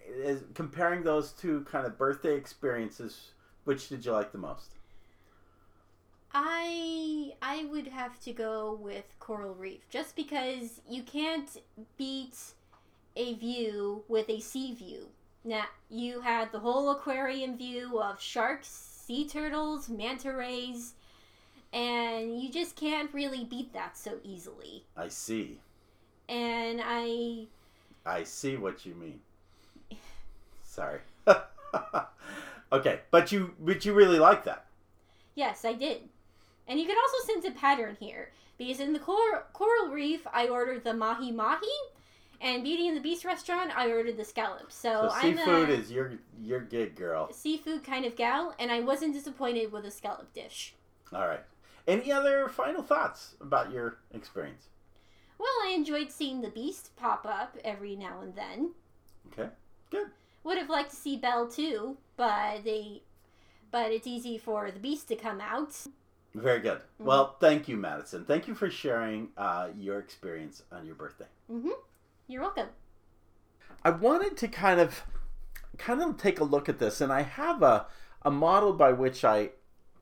is, 0.06 0.42
comparing 0.54 1.02
those 1.02 1.32
two 1.32 1.62
kind 1.70 1.86
of 1.86 1.98
birthday 1.98 2.36
experiences, 2.36 3.32
which 3.64 3.88
did 3.88 4.04
you 4.04 4.12
like 4.12 4.32
the 4.32 4.38
most? 4.38 4.70
I 6.32 7.34
I 7.40 7.64
would 7.70 7.86
have 7.86 8.20
to 8.22 8.32
go 8.32 8.78
with 8.80 9.04
Coral 9.20 9.54
Reef 9.54 9.88
just 9.88 10.16
because 10.16 10.80
you 10.88 11.02
can't 11.04 11.48
beat 11.96 12.36
a 13.16 13.34
view 13.34 14.02
with 14.08 14.28
a 14.28 14.40
sea 14.40 14.74
view. 14.74 15.08
Now 15.44 15.66
you 15.88 16.20
had 16.20 16.50
the 16.50 16.58
whole 16.58 16.90
aquarium 16.90 17.56
view 17.56 18.00
of 18.00 18.20
sharks, 18.20 18.66
sea 18.68 19.28
turtles, 19.28 19.88
manta 19.88 20.32
rays, 20.32 20.94
and 21.72 22.40
you 22.42 22.50
just 22.50 22.74
can't 22.74 23.14
really 23.14 23.44
beat 23.44 23.72
that 23.72 23.96
so 23.96 24.18
easily. 24.24 24.84
I 24.96 25.08
see. 25.08 25.60
And 26.28 26.80
I 26.82 27.46
I 28.04 28.24
see 28.24 28.56
what 28.56 28.84
you 28.84 28.94
mean. 28.94 29.20
Sorry. 30.74 30.98
okay, 32.72 33.00
but 33.10 33.30
you 33.32 33.54
but 33.60 33.84
you 33.84 33.92
really 33.92 34.18
like 34.18 34.44
that. 34.44 34.66
yes, 35.36 35.64
I 35.64 35.72
did. 35.74 36.08
And 36.66 36.80
you 36.80 36.86
can 36.86 36.96
also 36.96 37.26
sense 37.32 37.44
a 37.46 37.50
pattern 37.58 37.96
here 38.00 38.32
because 38.58 38.80
in 38.80 38.92
the 38.92 38.98
cor- 38.98 39.44
coral 39.52 39.88
reef 39.92 40.26
I 40.32 40.48
ordered 40.48 40.82
the 40.82 40.94
mahi 40.94 41.30
mahi, 41.30 41.76
and 42.40 42.64
Beauty 42.64 42.88
and 42.88 42.96
the 42.96 43.00
Beast 43.02 43.24
restaurant 43.24 43.70
I 43.76 43.88
ordered 43.90 44.16
the 44.16 44.24
scallops. 44.24 44.74
So, 44.74 45.08
So 45.08 45.10
I'm 45.14 45.36
seafood 45.36 45.68
a 45.68 45.72
is 45.74 45.92
your 45.92 46.12
your 46.40 46.60
gig, 46.60 46.96
girl. 46.96 47.32
seafood 47.32 47.84
kind 47.84 48.04
of 48.04 48.16
gal, 48.16 48.54
and 48.58 48.72
I 48.72 48.80
wasn't 48.80 49.14
disappointed 49.14 49.70
with 49.70 49.84
a 49.84 49.90
scallop 49.90 50.32
dish. 50.32 50.74
All 51.12 51.28
right. 51.28 51.44
Any 51.86 52.10
other 52.10 52.48
final 52.48 52.82
thoughts 52.82 53.34
about 53.40 53.70
your 53.70 53.98
experience? 54.12 54.68
Well, 55.38 55.52
I 55.66 55.72
enjoyed 55.76 56.10
seeing 56.10 56.40
the 56.40 56.48
Beast 56.48 56.96
pop 56.96 57.26
up 57.26 57.58
every 57.62 57.94
now 57.94 58.22
and 58.22 58.34
then. 58.34 58.70
Okay. 59.32 59.50
Good. 59.90 60.08
Would 60.44 60.58
have 60.58 60.68
liked 60.68 60.90
to 60.90 60.96
see 60.96 61.16
Belle 61.16 61.48
too, 61.48 61.96
but 62.16 62.64
they, 62.64 63.02
but 63.70 63.90
it's 63.92 64.06
easy 64.06 64.38
for 64.38 64.70
the 64.70 64.78
Beast 64.78 65.08
to 65.08 65.16
come 65.16 65.40
out. 65.40 65.74
Very 66.34 66.60
good. 66.60 66.78
Mm-hmm. 66.78 67.04
Well, 67.04 67.36
thank 67.40 67.68
you, 67.68 67.76
Madison. 67.76 68.24
Thank 68.24 68.46
you 68.46 68.54
for 68.54 68.68
sharing 68.68 69.28
uh, 69.36 69.68
your 69.76 69.98
experience 69.98 70.62
on 70.70 70.84
your 70.84 70.96
birthday. 70.96 71.26
Mm-hmm. 71.50 71.70
You're 72.26 72.42
welcome. 72.42 72.68
I 73.84 73.90
wanted 73.90 74.36
to 74.38 74.48
kind 74.48 74.80
of 74.80 75.02
kind 75.76 76.00
of 76.00 76.16
take 76.16 76.40
a 76.40 76.44
look 76.44 76.68
at 76.68 76.78
this 76.78 77.00
and 77.00 77.12
I 77.12 77.22
have 77.22 77.62
a 77.62 77.86
a 78.22 78.30
model 78.30 78.72
by 78.72 78.92
which 78.92 79.24
I 79.24 79.50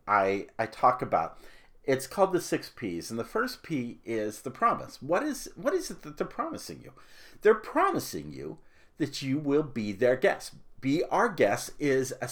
I 0.06 0.46
I 0.58 0.66
talk 0.66 1.02
about. 1.02 1.38
It's 1.84 2.06
called 2.06 2.32
the 2.32 2.40
6 2.40 2.70
Ps 2.76 3.10
and 3.10 3.18
the 3.18 3.24
first 3.24 3.64
P 3.64 3.98
is 4.04 4.42
the 4.42 4.52
promise. 4.52 5.02
What 5.02 5.24
is 5.24 5.50
what 5.56 5.74
is 5.74 5.90
it 5.90 6.02
that 6.02 6.16
they're 6.16 6.26
promising 6.26 6.80
you? 6.84 6.92
They're 7.40 7.54
promising 7.54 8.32
you 8.32 8.58
that 8.98 9.22
you 9.22 9.38
will 9.38 9.62
be 9.62 9.92
their 9.92 10.16
guest. 10.16 10.54
Be 10.80 11.04
our 11.04 11.28
guest 11.28 11.70
is 11.78 12.12
a, 12.20 12.28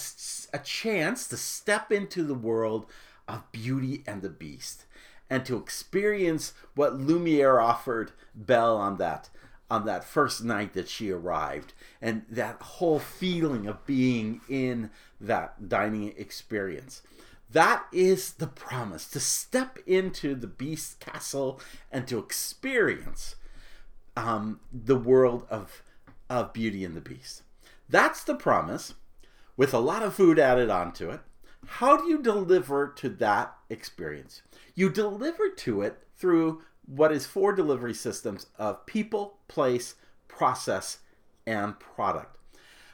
a 0.56 0.60
chance 0.60 1.28
to 1.28 1.36
step 1.36 1.92
into 1.92 2.24
the 2.24 2.34
world 2.34 2.86
of 3.28 3.50
Beauty 3.52 4.02
and 4.06 4.22
the 4.22 4.28
Beast 4.28 4.84
and 5.30 5.46
to 5.46 5.56
experience 5.56 6.52
what 6.74 6.98
Lumiere 6.98 7.60
offered 7.60 8.12
Belle 8.34 8.76
on 8.76 8.96
that 8.98 9.30
on 9.70 9.86
that 9.86 10.02
first 10.02 10.42
night 10.42 10.72
that 10.74 10.88
she 10.88 11.10
arrived 11.10 11.72
and 12.02 12.24
that 12.28 12.60
whole 12.60 12.98
feeling 12.98 13.68
of 13.68 13.86
being 13.86 14.40
in 14.48 14.90
that 15.20 15.68
dining 15.68 16.12
experience. 16.18 17.02
That 17.52 17.84
is 17.92 18.32
the 18.32 18.48
promise 18.48 19.06
to 19.10 19.20
step 19.20 19.78
into 19.86 20.34
the 20.34 20.48
Beast 20.48 20.98
Castle 20.98 21.60
and 21.92 22.06
to 22.08 22.18
experience 22.18 23.36
um, 24.16 24.58
the 24.72 24.96
world 24.96 25.46
of 25.48 25.82
of 26.30 26.54
Beauty 26.54 26.84
and 26.84 26.96
the 26.96 27.00
Beast. 27.02 27.42
That's 27.88 28.24
the 28.24 28.36
promise, 28.36 28.94
with 29.56 29.74
a 29.74 29.80
lot 29.80 30.02
of 30.02 30.14
food 30.14 30.38
added 30.38 30.70
onto 30.70 31.10
it. 31.10 31.20
How 31.66 31.96
do 31.96 32.08
you 32.08 32.22
deliver 32.22 32.88
to 32.96 33.08
that 33.10 33.54
experience? 33.68 34.40
You 34.74 34.88
deliver 34.88 35.50
to 35.50 35.82
it 35.82 35.98
through 36.16 36.62
what 36.86 37.12
is 37.12 37.26
four 37.26 37.52
delivery 37.52 37.92
systems 37.92 38.46
of 38.58 38.86
people, 38.86 39.38
place, 39.48 39.96
process, 40.28 40.98
and 41.46 41.78
product. 41.78 42.36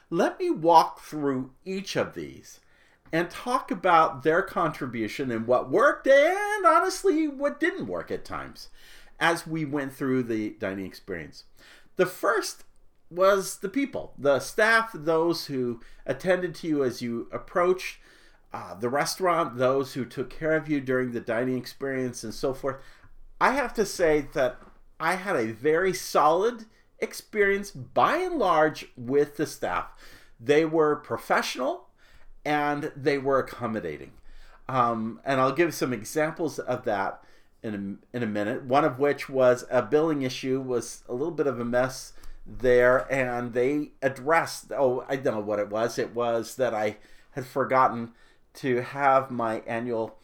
Let 0.09 0.39
me 0.39 0.49
walk 0.49 1.01
through 1.01 1.51
each 1.63 1.95
of 1.95 2.13
these 2.13 2.59
and 3.11 3.29
talk 3.29 3.71
about 3.71 4.23
their 4.23 4.41
contribution 4.41 5.31
and 5.31 5.47
what 5.47 5.69
worked 5.69 6.07
and 6.07 6.65
honestly 6.65 7.27
what 7.27 7.59
didn't 7.59 7.87
work 7.87 8.11
at 8.11 8.25
times 8.25 8.69
as 9.19 9.47
we 9.47 9.65
went 9.65 9.93
through 9.93 10.23
the 10.23 10.51
dining 10.59 10.85
experience. 10.85 11.45
The 11.95 12.05
first 12.05 12.63
was 13.09 13.59
the 13.59 13.69
people, 13.69 14.13
the 14.17 14.39
staff, 14.39 14.91
those 14.93 15.45
who 15.45 15.79
attended 16.05 16.55
to 16.55 16.67
you 16.67 16.83
as 16.83 17.01
you 17.01 17.27
approached 17.31 17.99
uh, 18.53 18.73
the 18.75 18.89
restaurant, 18.89 19.57
those 19.57 19.93
who 19.93 20.05
took 20.05 20.29
care 20.29 20.53
of 20.53 20.69
you 20.69 20.81
during 20.81 21.11
the 21.11 21.19
dining 21.19 21.57
experience, 21.57 22.23
and 22.23 22.33
so 22.33 22.53
forth. 22.53 22.77
I 23.39 23.51
have 23.51 23.73
to 23.75 23.85
say 23.85 24.27
that 24.33 24.57
I 24.99 25.15
had 25.15 25.35
a 25.35 25.47
very 25.47 25.93
solid 25.93 26.65
experience 26.99 27.71
by 27.71 28.17
and 28.17 28.39
large 28.39 28.87
with 28.97 29.37
the 29.37 29.45
staff. 29.45 29.91
They 30.39 30.65
were 30.65 30.95
professional 30.95 31.87
and 32.43 32.91
they 32.95 33.17
were 33.17 33.39
accommodating. 33.39 34.13
Um, 34.69 35.21
and 35.23 35.39
I'll 35.39 35.53
give 35.53 35.73
some 35.73 35.93
examples 35.93 36.59
of 36.59 36.83
that 36.85 37.21
in 37.61 37.99
a, 38.13 38.17
in 38.17 38.23
a 38.23 38.27
minute. 38.27 38.63
One 38.63 38.85
of 38.85 38.99
which 38.99 39.29
was 39.29 39.65
a 39.69 39.81
billing 39.81 40.23
issue 40.23 40.61
was 40.61 41.03
a 41.07 41.13
little 41.13 41.33
bit 41.33 41.47
of 41.47 41.59
a 41.59 41.65
mess 41.65 42.13
there, 42.47 43.11
and 43.11 43.53
they 43.53 43.91
addressed. 44.01 44.71
Oh, 44.71 45.03
I 45.09 45.17
don't 45.17 45.35
know 45.35 45.41
what 45.41 45.59
it 45.59 45.69
was. 45.69 45.99
It 45.99 46.15
was 46.15 46.55
that 46.55 46.73
I 46.73 46.97
had 47.31 47.45
forgotten 47.45 48.13
to 48.55 48.81
have 48.81 49.29
my 49.29 49.59
annual 49.67 50.17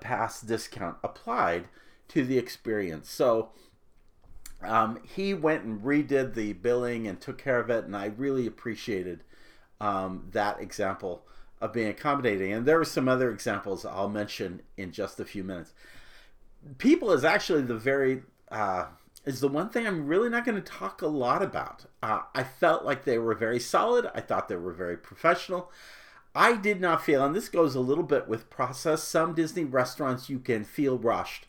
pass 0.00 0.40
discount 0.40 0.96
applied 1.02 1.66
to 2.08 2.24
the 2.24 2.38
experience. 2.38 3.10
So 3.10 3.50
um, 4.62 5.00
he 5.02 5.34
went 5.34 5.64
and 5.64 5.82
redid 5.82 6.34
the 6.34 6.54
billing 6.54 7.06
and 7.06 7.20
took 7.20 7.38
care 7.38 7.60
of 7.60 7.68
it, 7.68 7.84
and 7.84 7.96
I 7.96 8.06
really 8.06 8.46
appreciated 8.46 9.22
um, 9.80 10.28
that 10.32 10.60
example 10.60 11.26
of 11.60 11.72
being 11.72 11.88
accommodating. 11.88 12.52
And 12.52 12.66
there 12.66 12.78
were 12.78 12.84
some 12.84 13.08
other 13.08 13.30
examples 13.30 13.84
I'll 13.84 14.08
mention 14.08 14.62
in 14.76 14.92
just 14.92 15.20
a 15.20 15.24
few 15.24 15.44
minutes. 15.44 15.72
People 16.78 17.12
is 17.12 17.24
actually 17.24 17.62
the 17.62 17.76
very 17.76 18.22
uh, 18.50 18.86
is 19.26 19.40
the 19.40 19.48
one 19.48 19.68
thing 19.68 19.86
I'm 19.86 20.06
really 20.06 20.30
not 20.30 20.44
going 20.44 20.54
to 20.54 20.72
talk 20.72 21.02
a 21.02 21.08
lot 21.08 21.42
about. 21.42 21.86
Uh, 22.02 22.20
I 22.34 22.44
felt 22.44 22.84
like 22.84 23.04
they 23.04 23.18
were 23.18 23.34
very 23.34 23.58
solid. 23.58 24.08
I 24.14 24.20
thought 24.20 24.48
they 24.48 24.56
were 24.56 24.72
very 24.72 24.96
professional. 24.96 25.70
I 26.34 26.56
did 26.56 26.80
not 26.80 27.04
feel, 27.04 27.24
and 27.24 27.34
this 27.34 27.48
goes 27.48 27.74
a 27.74 27.80
little 27.80 28.04
bit 28.04 28.28
with 28.28 28.50
process. 28.50 29.02
Some 29.02 29.34
Disney 29.34 29.64
restaurants 29.64 30.30
you 30.30 30.38
can 30.38 30.64
feel 30.64 30.96
rushed. 30.96 31.46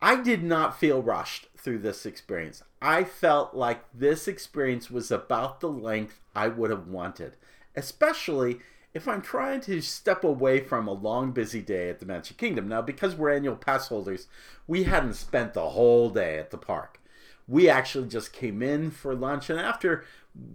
I 0.00 0.16
did 0.16 0.42
not 0.42 0.78
feel 0.78 1.02
rushed 1.02 1.48
through 1.58 1.80
this 1.80 2.06
experience. 2.06 2.62
I 2.80 3.04
felt 3.04 3.54
like 3.54 3.84
this 3.92 4.26
experience 4.26 4.90
was 4.90 5.10
about 5.10 5.60
the 5.60 5.68
length 5.68 6.20
I 6.34 6.48
would 6.48 6.70
have 6.70 6.86
wanted, 6.86 7.36
especially 7.76 8.60
if 8.92 9.06
I'm 9.06 9.22
trying 9.22 9.60
to 9.62 9.80
step 9.80 10.24
away 10.24 10.60
from 10.60 10.88
a 10.88 10.92
long, 10.92 11.32
busy 11.32 11.62
day 11.62 11.88
at 11.88 12.00
the 12.00 12.06
Magic 12.06 12.36
Kingdom. 12.36 12.68
Now, 12.68 12.82
because 12.82 13.14
we're 13.14 13.34
annual 13.34 13.56
pass 13.56 13.88
holders, 13.88 14.26
we 14.66 14.84
hadn't 14.84 15.14
spent 15.14 15.54
the 15.54 15.70
whole 15.70 16.10
day 16.10 16.38
at 16.38 16.50
the 16.50 16.58
park. 16.58 17.00
We 17.46 17.68
actually 17.68 18.08
just 18.08 18.32
came 18.32 18.62
in 18.62 18.90
for 18.90 19.14
lunch, 19.14 19.50
and 19.50 19.58
after 19.58 20.04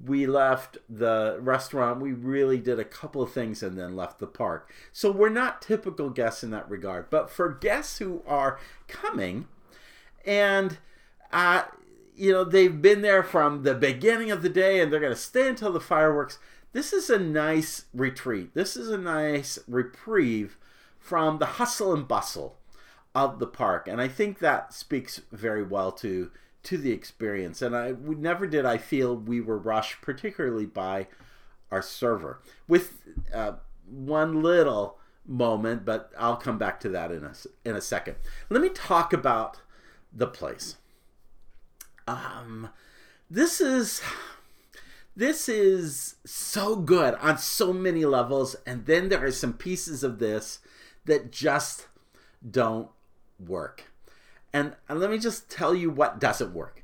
we 0.05 0.25
left 0.25 0.77
the 0.89 1.37
restaurant, 1.41 1.99
we 1.99 2.13
really 2.13 2.57
did 2.57 2.79
a 2.79 2.85
couple 2.85 3.21
of 3.21 3.31
things 3.31 3.61
and 3.61 3.77
then 3.77 3.95
left 3.95 4.19
the 4.19 4.27
park. 4.27 4.71
So 4.93 5.11
we're 5.11 5.29
not 5.29 5.61
typical 5.61 6.09
guests 6.09 6.43
in 6.43 6.51
that 6.51 6.69
regard. 6.69 7.09
But 7.09 7.29
for 7.29 7.49
guests 7.49 7.97
who 7.97 8.21
are 8.25 8.59
coming 8.87 9.47
and 10.25 10.77
uh, 11.31 11.63
you 12.15 12.31
know 12.31 12.43
they've 12.43 12.81
been 12.81 13.01
there 13.01 13.23
from 13.23 13.63
the 13.63 13.73
beginning 13.73 14.31
of 14.31 14.41
the 14.41 14.49
day 14.49 14.79
and 14.79 14.91
they're 14.91 14.99
going 14.99 15.13
to 15.13 15.19
stay 15.19 15.47
until 15.47 15.71
the 15.71 15.79
fireworks 15.79 16.39
this 16.75 16.91
is 16.91 17.09
a 17.09 17.17
nice 17.17 17.85
retreat. 17.93 18.53
This 18.53 18.75
is 18.75 18.89
a 18.89 18.97
nice 18.97 19.57
reprieve 19.65 20.57
from 20.99 21.37
the 21.37 21.45
hustle 21.45 21.93
and 21.93 22.05
bustle 22.05 22.57
of 23.15 23.39
the 23.39 23.47
park 23.47 23.87
and 23.87 24.01
i 24.01 24.09
think 24.09 24.39
that 24.39 24.73
speaks 24.73 25.21
very 25.31 25.63
well 25.63 25.89
to 25.89 26.29
to 26.63 26.77
the 26.77 26.91
experience. 26.91 27.61
And 27.61 27.73
i 27.73 27.93
we 27.93 28.15
never 28.15 28.45
did 28.45 28.65
i 28.65 28.77
feel 28.77 29.15
we 29.15 29.39
were 29.39 29.57
rushed 29.57 30.01
particularly 30.01 30.65
by 30.65 31.07
our 31.71 31.81
server. 31.81 32.41
With 32.67 33.03
uh, 33.33 33.53
one 33.89 34.43
little 34.43 34.97
moment 35.25 35.85
but 35.85 36.11
i'll 36.19 36.35
come 36.35 36.57
back 36.57 36.81
to 36.81 36.89
that 36.89 37.09
in 37.09 37.23
a 37.23 37.33
in 37.63 37.77
a 37.77 37.81
second. 37.81 38.17
Let 38.49 38.61
me 38.61 38.69
talk 38.69 39.13
about 39.13 39.61
the 40.11 40.27
place. 40.27 40.75
Um, 42.05 42.69
this 43.29 43.61
is 43.61 44.01
this 45.15 45.47
is 45.47 46.15
so 46.25 46.75
good 46.75 47.15
on 47.15 47.37
so 47.37 47.71
many 47.71 48.03
levels, 48.05 48.55
and 48.65 48.85
then 48.85 49.09
there 49.09 49.25
are 49.25 49.31
some 49.31 49.53
pieces 49.53 50.03
of 50.03 50.19
this 50.19 50.59
that 51.05 51.31
just 51.31 51.87
don't 52.49 52.89
work. 53.39 53.85
And, 54.51 54.75
let 54.89 55.09
me 55.09 55.17
just 55.17 55.49
tell 55.49 55.73
you 55.73 55.89
what 55.89 56.19
doesn't 56.19 56.53
work. 56.53 56.83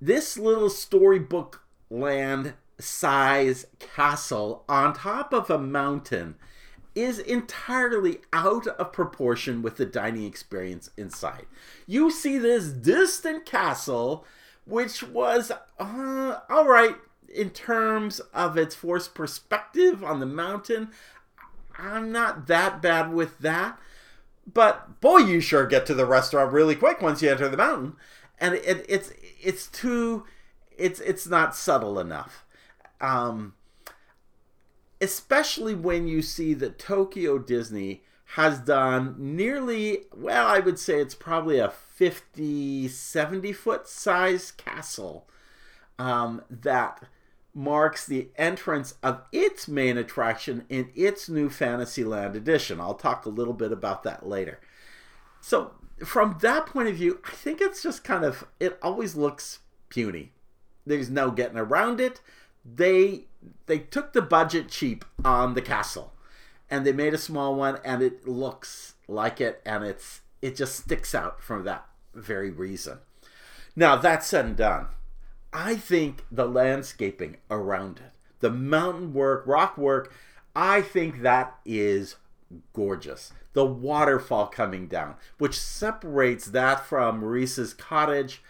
This 0.00 0.36
little 0.38 0.70
storybook 0.70 1.62
land 1.90 2.54
size 2.78 3.66
castle 3.78 4.64
on 4.68 4.94
top 4.94 5.32
of 5.32 5.50
a 5.50 5.58
mountain 5.58 6.36
is 6.94 7.18
entirely 7.18 8.18
out 8.32 8.66
of 8.66 8.92
proportion 8.92 9.62
with 9.62 9.76
the 9.76 9.86
dining 9.86 10.24
experience 10.24 10.90
inside. 10.96 11.46
You 11.86 12.10
see 12.10 12.38
this 12.38 12.68
distant 12.68 13.46
castle, 13.46 14.24
which 14.64 15.02
was 15.02 15.50
uh, 15.78 16.38
all 16.48 16.68
right 16.68 16.96
in 17.34 17.50
terms 17.50 18.20
of 18.32 18.56
its 18.56 18.74
forced 18.74 19.14
perspective 19.14 20.02
on 20.04 20.20
the 20.20 20.26
mountain. 20.26 20.90
I'm 21.76 22.12
not 22.12 22.46
that 22.46 22.80
bad 22.80 23.12
with 23.12 23.38
that. 23.40 23.78
But 24.52 25.00
boy, 25.00 25.18
you 25.18 25.40
sure 25.40 25.66
get 25.66 25.86
to 25.86 25.94
the 25.94 26.06
restaurant 26.06 26.52
really 26.52 26.76
quick 26.76 27.02
once 27.02 27.22
you 27.22 27.30
enter 27.30 27.48
the 27.48 27.56
mountain, 27.56 27.96
and 28.38 28.54
it, 28.54 28.84
it's 28.88 29.12
it's 29.42 29.66
too 29.66 30.24
it's 30.76 31.00
it's 31.00 31.26
not 31.26 31.56
subtle 31.56 31.98
enough. 31.98 32.44
Um, 33.00 33.54
especially 35.00 35.74
when 35.74 36.06
you 36.06 36.22
see 36.22 36.54
that 36.54 36.78
Tokyo 36.78 37.38
Disney 37.38 38.02
has 38.34 38.58
done 38.58 39.14
nearly, 39.18 40.04
well, 40.14 40.46
I 40.46 40.58
would 40.58 40.78
say 40.78 41.00
it's 41.00 41.14
probably 41.14 41.58
a 41.58 41.68
50, 41.68 42.88
70 42.88 43.52
foot 43.52 43.86
size 43.86 44.50
castle 44.50 45.28
um, 45.98 46.42
that 46.50 47.04
marks 47.54 48.06
the 48.06 48.28
entrance 48.36 48.94
of 49.02 49.22
its 49.32 49.68
main 49.68 49.96
attraction 49.96 50.64
in 50.68 50.90
its 50.94 51.28
new 51.28 51.48
Fantasyland 51.48 52.34
edition. 52.34 52.80
I'll 52.80 52.94
talk 52.94 53.24
a 53.24 53.30
little 53.30 53.54
bit 53.54 53.72
about 53.72 54.02
that 54.02 54.26
later. 54.26 54.60
So, 55.40 55.72
from 56.04 56.38
that 56.40 56.66
point 56.66 56.88
of 56.88 56.96
view, 56.96 57.20
I 57.24 57.30
think 57.30 57.60
it's 57.60 57.82
just 57.82 58.02
kind 58.02 58.24
of, 58.24 58.46
it 58.58 58.78
always 58.82 59.14
looks 59.14 59.60
puny. 59.88 60.32
There's 60.84 61.08
no 61.08 61.30
getting 61.30 61.58
around 61.58 62.00
it. 62.00 62.20
They 62.64 63.26
they 63.66 63.78
took 63.78 64.12
the 64.12 64.22
budget 64.22 64.68
cheap 64.68 65.04
on 65.24 65.54
the 65.54 65.62
castle 65.62 66.12
and 66.70 66.84
they 66.84 66.92
made 66.92 67.14
a 67.14 67.18
small 67.18 67.54
one 67.54 67.78
and 67.84 68.02
it 68.02 68.26
looks 68.26 68.94
like 69.08 69.40
it 69.40 69.60
and 69.64 69.84
it's 69.84 70.22
it 70.42 70.56
just 70.56 70.76
sticks 70.76 71.14
out 71.14 71.42
from 71.42 71.64
that 71.64 71.86
very 72.14 72.50
reason 72.50 72.98
now 73.76 73.96
that 73.96 74.24
said 74.24 74.44
and 74.44 74.56
done 74.56 74.86
i 75.54 75.74
think 75.74 76.26
the 76.30 76.46
landscaping 76.46 77.36
around 77.50 77.98
it 77.98 78.12
the 78.40 78.50
mountain 78.50 79.14
work 79.14 79.42
rock 79.46 79.78
work 79.78 80.12
i 80.54 80.82
think 80.82 81.22
that 81.22 81.54
is 81.64 82.16
gorgeous. 82.72 83.32
The 83.52 83.64
waterfall 83.64 84.48
coming 84.48 84.86
down 84.88 85.16
which 85.38 85.58
separates 85.58 86.46
that 86.46 86.84
from 86.84 87.20
Maurice's 87.20 87.74
cottage 87.74 88.42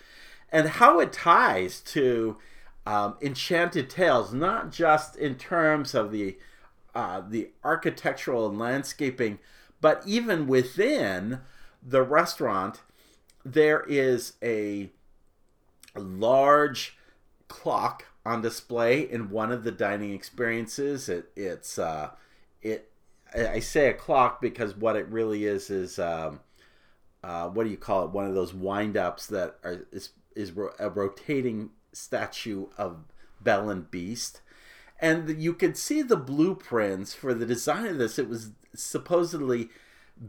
and 0.50 0.68
how 0.68 1.00
it 1.00 1.12
ties 1.12 1.80
to 1.80 2.38
um, 2.86 3.16
Enchanted 3.20 3.88
Tales, 3.88 4.32
not 4.32 4.70
just 4.70 5.16
in 5.16 5.36
terms 5.36 5.94
of 5.94 6.12
the 6.12 6.38
uh, 6.94 7.22
the 7.28 7.50
architectural 7.64 8.48
and 8.48 8.58
landscaping, 8.58 9.40
but 9.80 10.02
even 10.06 10.46
within 10.46 11.40
the 11.82 12.02
restaurant, 12.02 12.82
there 13.44 13.84
is 13.88 14.34
a 14.42 14.90
large 16.00 16.96
clock 17.48 18.06
on 18.24 18.40
display 18.40 19.00
in 19.00 19.30
one 19.30 19.52
of 19.52 19.64
the 19.64 19.72
dining 19.72 20.12
experiences. 20.12 21.08
It, 21.08 21.30
it's 21.36 21.78
uh, 21.78 22.10
it. 22.62 22.90
I 23.34 23.58
say 23.58 23.88
a 23.88 23.94
clock 23.94 24.40
because 24.40 24.76
what 24.76 24.94
it 24.94 25.08
really 25.08 25.44
is 25.44 25.68
is 25.68 25.98
um, 25.98 26.40
uh, 27.22 27.48
what 27.48 27.64
do 27.64 27.70
you 27.70 27.76
call 27.76 28.04
it? 28.04 28.10
One 28.10 28.26
of 28.26 28.34
those 28.34 28.54
wind 28.54 28.96
ups 28.96 29.26
that 29.28 29.56
are 29.64 29.86
is 29.92 30.10
is 30.34 30.52
a 30.78 30.90
rotating 30.90 31.70
statue 31.92 32.66
of 32.76 33.04
Belle 33.40 33.70
and 33.70 33.90
Beast. 33.90 34.40
And 35.00 35.40
you 35.42 35.54
could 35.54 35.76
see 35.76 36.02
the 36.02 36.16
blueprints 36.16 37.14
for 37.14 37.34
the 37.34 37.46
design 37.46 37.86
of 37.86 37.98
this. 37.98 38.18
It 38.18 38.28
was 38.28 38.52
supposedly 38.74 39.68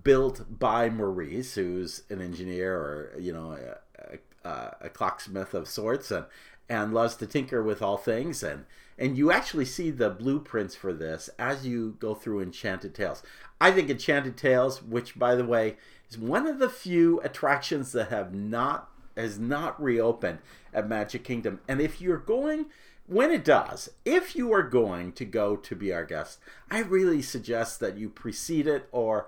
built 0.04 0.60
by 0.60 0.90
Maurice, 0.90 1.56
who's 1.56 2.04
an 2.10 2.22
engineer 2.22 2.76
or, 2.76 3.20
you 3.20 3.32
know, 3.32 3.52
a, 3.54 4.18
a, 4.46 4.76
a 4.82 4.90
clocksmith 4.90 5.54
of 5.54 5.68
sorts 5.68 6.12
and, 6.12 6.26
and 6.70 6.94
loves 6.94 7.16
to 7.18 7.28
tinker 7.28 7.62
with 7.62 7.82
all 7.82 7.98
things. 7.98 8.44
And, 8.44 8.66
and 8.98 9.18
you 9.18 9.32
actually 9.32 9.66
see 9.66 9.92
the 9.92 10.10
blueprints 10.10 10.76
for 10.76 10.94
this 10.94 11.30
as 11.38 11.66
you 11.66 11.98
go 12.00 12.16
through 12.16 12.42
Enchanted 12.42 12.96
Tales. 12.96 13.24
I 13.60 13.72
think 13.72 13.90
Enchanted 13.90 14.38
Tales, 14.38 14.82
which, 14.82 15.18
by 15.18 15.36
the 15.36 15.46
way, 15.46 15.78
is 16.10 16.18
one 16.18 16.48
of 16.48 16.60
the 16.60 16.70
few 16.70 17.20
attractions 17.22 17.92
that 17.92 18.10
have 18.10 18.34
not 18.34 18.90
has 19.18 19.40
not 19.40 19.82
reopened 19.82 20.40
at 20.74 20.90
Magic 20.90 21.24
Kingdom. 21.24 21.62
And 21.70 21.80
if 21.80 22.02
you're 22.02 22.18
going, 22.18 22.66
when 23.08 23.32
it 23.32 23.46
does, 23.46 23.90
if 24.04 24.36
you 24.36 24.52
are 24.52 24.62
going 24.64 25.14
to 25.14 25.24
go 25.24 25.56
to 25.56 25.76
be 25.76 25.94
our 25.94 26.04
guest, 26.04 26.40
I 26.70 26.80
really 26.80 27.22
suggest 27.22 27.80
that 27.80 27.98
you 27.98 28.10
precede 28.10 28.68
it 28.68 28.90
or 28.92 29.28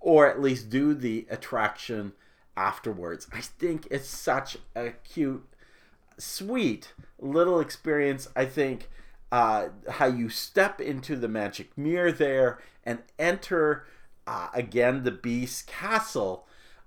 or 0.00 0.28
at 0.28 0.40
least 0.40 0.70
do 0.70 0.94
the 0.94 1.26
attraction 1.28 2.12
afterwards. 2.58 3.28
I 3.32 3.40
think 3.40 3.86
it's 3.88 4.08
such 4.08 4.58
a 4.74 4.90
cute, 4.90 5.46
sweet 6.18 6.92
little 7.20 7.60
experience. 7.60 8.28
I 8.34 8.46
think 8.46 8.90
uh, 9.30 9.68
how 9.88 10.06
you 10.06 10.28
step 10.28 10.80
into 10.80 11.14
the 11.14 11.28
magic 11.28 11.78
mirror 11.78 12.10
there 12.10 12.58
and 12.84 12.98
enter 13.18 13.86
uh, 14.26 14.48
again 14.52 15.04
the 15.04 15.12
Beast 15.12 15.68
Castle 15.68 16.46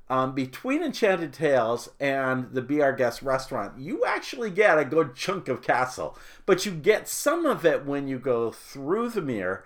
um, 0.09 0.35
between 0.35 0.83
Enchanted 0.83 1.31
Tales 1.31 1.89
and 1.97 2.51
the 2.51 2.61
Be 2.61 2.81
Our 2.81 2.91
Guest 2.91 3.21
restaurant, 3.21 3.79
you 3.79 4.03
actually 4.03 4.49
get 4.49 4.77
a 4.77 4.83
good 4.83 5.15
chunk 5.15 5.47
of 5.47 5.61
castle, 5.61 6.17
but 6.45 6.65
you 6.65 6.73
get 6.73 7.07
some 7.07 7.45
of 7.45 7.65
it 7.65 7.85
when 7.85 8.09
you 8.09 8.19
go 8.19 8.51
through 8.51 9.11
the 9.11 9.21
mirror. 9.21 9.63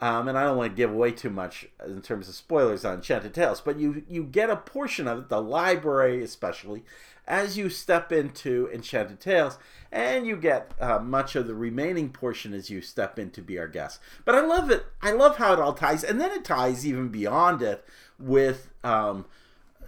Um, 0.00 0.28
and 0.28 0.36
I 0.36 0.44
don't 0.44 0.56
want 0.56 0.72
to 0.72 0.76
give 0.76 0.90
away 0.90 1.12
too 1.12 1.30
much 1.30 1.66
in 1.86 2.02
terms 2.02 2.28
of 2.28 2.34
spoilers 2.34 2.84
on 2.84 2.96
Enchanted 2.96 3.32
Tales, 3.32 3.60
but 3.60 3.78
you 3.78 4.04
you 4.08 4.24
get 4.24 4.50
a 4.50 4.56
portion 4.56 5.06
of 5.06 5.18
it, 5.18 5.28
the 5.28 5.40
library 5.40 6.22
especially, 6.22 6.84
as 7.28 7.56
you 7.56 7.70
step 7.70 8.10
into 8.10 8.68
Enchanted 8.72 9.20
Tales, 9.20 9.56
and 9.92 10.26
you 10.26 10.36
get 10.36 10.72
uh, 10.80 10.98
much 10.98 11.36
of 11.36 11.46
the 11.46 11.54
remaining 11.54 12.10
portion 12.10 12.52
as 12.52 12.70
you 12.70 12.80
step 12.80 13.18
in 13.18 13.30
to 13.30 13.40
be 13.40 13.58
our 13.58 13.68
guest. 13.68 14.00
But 14.24 14.34
I 14.34 14.44
love 14.44 14.70
it. 14.70 14.84
I 15.00 15.12
love 15.12 15.36
how 15.36 15.52
it 15.52 15.60
all 15.60 15.74
ties, 15.74 16.02
and 16.02 16.20
then 16.20 16.32
it 16.32 16.44
ties 16.44 16.86
even 16.86 17.08
beyond 17.08 17.62
it 17.62 17.84
with. 18.18 18.70
Um, 18.82 19.26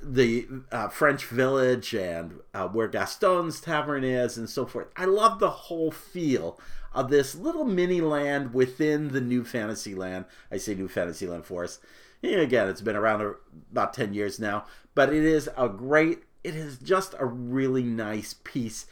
the 0.02 0.46
uh, 0.70 0.88
French 0.88 1.24
Village 1.24 1.94
and 1.94 2.40
uh, 2.54 2.68
where 2.68 2.86
Gaston's 2.86 3.60
Tavern 3.60 4.04
is 4.04 4.36
and 4.36 4.48
so 4.48 4.66
forth. 4.66 4.88
I 4.94 5.06
love 5.06 5.38
the 5.38 5.50
whole 5.50 5.90
feel 5.90 6.60
of 6.96 7.11
this 7.11 7.35
little 7.35 7.64
mini 7.64 8.00
land 8.00 8.54
within 8.54 9.09
the 9.09 9.20
new 9.20 9.44
Fantasyland. 9.44 10.24
I 10.50 10.56
say 10.56 10.74
new 10.74 10.88
Fantasyland 10.88 11.44
for 11.44 11.62
us. 11.62 11.78
again, 12.22 12.68
it's 12.68 12.80
been 12.80 12.96
around 12.96 13.35
about 13.70 13.92
10 13.92 14.14
years 14.14 14.40
now, 14.40 14.64
but 14.94 15.12
it 15.12 15.22
is 15.22 15.48
a 15.59 15.68
great, 15.68 16.24
it 16.42 16.56
is 16.56 16.78
just 16.78 17.14
a 17.18 17.26
really 17.26 17.82
nice 17.82 18.35
piece 18.42 18.87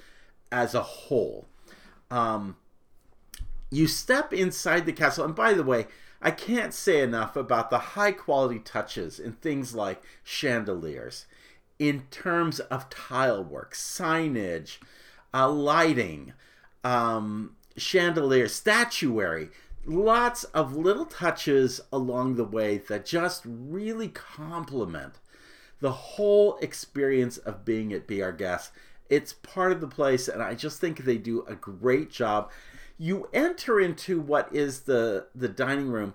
as 0.53 0.75
a 0.75 0.83
whole. 0.83 1.47
Um, 2.11 2.57
you 3.71 3.87
step 3.87 4.35
inside 4.35 4.85
the 4.85 4.93
castle, 4.93 5.25
and 5.25 5.35
by 5.35 5.55
the 5.55 5.65
way, 5.65 5.87
I 6.21 6.31
can't 6.31 6.75
say 6.75 7.01
enough 7.01 7.37
about 7.37 7.71
the 7.71 7.79
high 7.79 8.13
quality 8.13 8.59
touches 8.59 9.19
in 9.19 9.33
things 9.33 9.75
like 9.75 10.03
chandeliers, 10.23 11.25
in 11.79 12.03
terms 12.11 12.61
of 12.61 12.91
tile 12.91 13.43
work, 13.43 13.73
signage, 13.75 14.77
uh, 15.33 15.49
lighting, 15.51 16.35
um, 16.85 17.57
chandelier, 17.77 18.49
statuary. 18.49 19.51
Lots 19.87 20.45
of 20.45 20.77
little 20.77 21.05
touches 21.05 21.81
along 21.93 22.37
the 22.37 22.45
way 22.45 22.79
that 22.79 23.05
just 23.05 23.43
really 23.45 24.09
complement 24.09 25.15
the 25.81 25.93
whole 25.93 26.57
experience 26.59 27.37
of 27.37 27.65
being 27.65 27.93
at 27.93 28.07
Be 28.07 28.23
Our 28.23 28.33
Guest. 28.33 28.73
It's 29.11 29.35
part 29.35 29.73
of 29.73 29.83
the 29.83 29.87
place, 29.87 30.29
and 30.29 30.43
I 30.43 30.55
just 30.55 30.81
think 30.81 31.05
they 31.05 31.19
do 31.19 31.45
a 31.47 31.55
great 31.55 32.11
job. 32.11 32.51
You 32.97 33.29
enter 33.35 33.79
into 33.79 34.21
what 34.21 34.55
is 34.55 34.81
the 34.81 35.27
the 35.35 35.49
dining 35.49 35.89
room, 35.89 36.15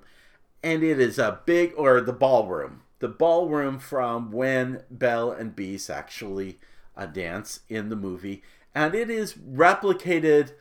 and 0.64 0.82
it 0.82 1.00
is 1.00 1.20
a 1.20 1.42
big 1.46 1.74
or 1.78 2.02
the 2.02 2.14
ballroom, 2.14 2.82
the 2.98 3.08
ballroom 3.08 3.78
from 3.78 4.32
when 4.32 4.84
Belle 4.90 5.32
and 5.32 5.56
Beast 5.56 5.92
actually 5.92 6.60
uh, 6.98 7.06
dance 7.06 7.60
in 7.70 7.90
the 7.90 7.96
movie, 7.96 8.42
and 8.74 8.96
it 8.96 9.12
is 9.12 9.34
replicated 9.34 10.54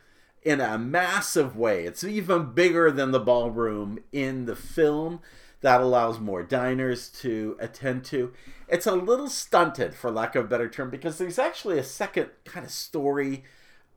in 0.48 0.62
a 0.62 0.78
massive 0.78 1.54
way. 1.54 1.84
It's 1.84 2.02
even 2.02 2.52
bigger 2.52 2.90
than 2.90 3.10
the 3.10 3.20
ballroom 3.20 3.98
in 4.12 4.46
the 4.46 4.56
film 4.56 5.20
that 5.60 5.82
allows 5.82 6.18
more 6.18 6.42
diners 6.42 7.10
to 7.20 7.54
attend 7.60 8.06
to. 8.06 8.32
It's 8.66 8.86
a 8.86 8.94
little 8.94 9.28
stunted, 9.28 9.94
for 9.94 10.10
lack 10.10 10.34
of 10.34 10.46
a 10.46 10.48
better 10.48 10.70
term, 10.70 10.88
because 10.88 11.18
there's 11.18 11.38
actually 11.38 11.78
a 11.78 11.84
second 11.84 12.30
kind 12.46 12.64
of 12.64 12.72
story 12.72 13.44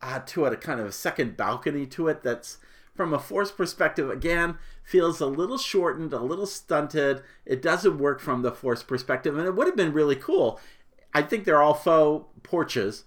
uh, 0.02 0.20
to 0.26 0.44
it, 0.44 0.52
a 0.52 0.58
kind 0.58 0.82
of 0.82 0.88
a 0.88 0.92
second 0.92 1.38
balcony 1.38 1.86
to 1.86 2.10
it 2.10 2.22
that's 2.22 2.58
from 2.98 3.14
a 3.14 3.20
force 3.20 3.52
perspective 3.54 4.10
again 4.10 4.58
feels 4.84 5.22
a 5.22 5.26
little 5.26 5.58
shortened 5.58 6.12
a 6.12 6.20
little 6.20 6.46
stunted 6.46 7.24
it 7.46 7.62
doesn't 7.62 7.98
work 7.98 8.20
from 8.20 8.42
the 8.42 8.52
force 8.52 8.84
perspective 8.84 9.38
and 9.38 9.48
it 9.48 9.56
would 9.56 9.66
have 9.66 9.78
been 9.78 9.94
really 9.94 10.16
cool 10.16 10.60
i 11.14 11.22
think 11.22 11.46
they're 11.46 11.62
all 11.62 11.74
faux 11.74 12.28
porches 12.44 13.06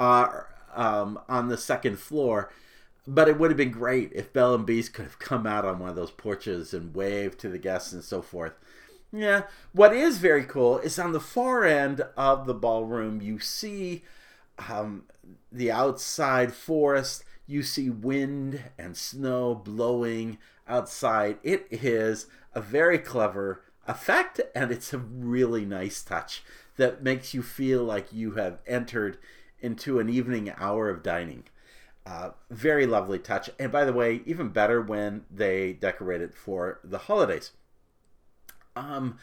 uh, 0.00 0.40
um, 0.74 1.20
on 1.28 1.48
the 1.48 1.58
second 1.58 1.98
floor 1.98 2.50
but 3.06 3.28
it 3.28 3.38
would 3.38 3.50
have 3.50 3.56
been 3.56 3.70
great 3.70 4.12
if 4.14 4.32
Belle 4.32 4.54
and 4.54 4.66
Beast 4.66 4.92
could 4.92 5.04
have 5.04 5.18
come 5.18 5.46
out 5.46 5.64
on 5.64 5.78
one 5.78 5.90
of 5.90 5.96
those 5.96 6.10
porches 6.10 6.74
and 6.74 6.94
waved 6.94 7.38
to 7.40 7.48
the 7.48 7.58
guests 7.58 7.92
and 7.92 8.02
so 8.02 8.20
forth. 8.20 8.54
Yeah, 9.12 9.42
what 9.72 9.94
is 9.94 10.18
very 10.18 10.44
cool 10.44 10.78
is 10.78 10.98
on 10.98 11.12
the 11.12 11.20
far 11.20 11.64
end 11.64 12.02
of 12.16 12.46
the 12.46 12.54
ballroom, 12.54 13.20
you 13.20 13.38
see 13.38 14.02
um, 14.68 15.04
the 15.52 15.70
outside 15.70 16.52
forest, 16.52 17.24
you 17.46 17.62
see 17.62 17.88
wind 17.88 18.62
and 18.76 18.96
snow 18.96 19.54
blowing 19.54 20.38
outside. 20.66 21.38
It 21.44 21.68
is 21.70 22.26
a 22.54 22.60
very 22.60 22.98
clever 22.98 23.62
effect, 23.86 24.40
and 24.54 24.72
it's 24.72 24.92
a 24.92 24.98
really 24.98 25.64
nice 25.64 26.02
touch 26.02 26.42
that 26.76 27.02
makes 27.02 27.32
you 27.32 27.42
feel 27.42 27.84
like 27.84 28.12
you 28.12 28.32
have 28.32 28.58
entered 28.66 29.18
into 29.60 30.00
an 30.00 30.08
evening 30.08 30.52
hour 30.58 30.90
of 30.90 31.02
dining. 31.02 31.44
Uh, 32.06 32.30
very 32.50 32.86
lovely 32.86 33.18
touch. 33.18 33.50
And 33.58 33.72
by 33.72 33.84
the 33.84 33.92
way, 33.92 34.22
even 34.24 34.50
better 34.50 34.80
when 34.80 35.24
they 35.28 35.72
decorate 35.72 36.20
it 36.20 36.34
for 36.34 36.78
the 36.84 36.98
holidays. 36.98 37.50
Um, 38.76 39.18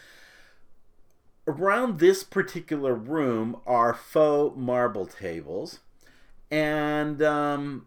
around 1.47 1.99
this 1.99 2.25
particular 2.25 2.93
room 2.93 3.55
are 3.65 3.93
faux 3.93 4.57
marble 4.57 5.05
tables. 5.05 5.79
And 6.51 7.23
um, 7.23 7.85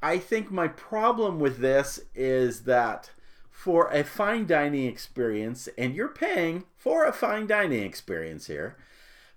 I 0.00 0.18
think 0.18 0.52
my 0.52 0.68
problem 0.68 1.40
with 1.40 1.58
this 1.58 2.00
is 2.14 2.62
that 2.62 3.10
for 3.50 3.88
a 3.88 4.04
fine 4.04 4.46
dining 4.46 4.86
experience, 4.86 5.68
and 5.76 5.96
you're 5.96 6.08
paying 6.08 6.64
for 6.76 7.04
a 7.04 7.12
fine 7.12 7.48
dining 7.48 7.82
experience 7.82 8.46
here, 8.46 8.76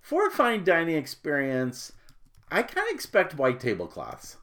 for 0.00 0.28
a 0.28 0.30
fine 0.30 0.62
dining 0.62 0.96
experience, 0.96 1.92
I 2.50 2.62
kind 2.62 2.88
of 2.88 2.94
expect 2.94 3.36
white 3.36 3.60
tablecloths 3.60 4.36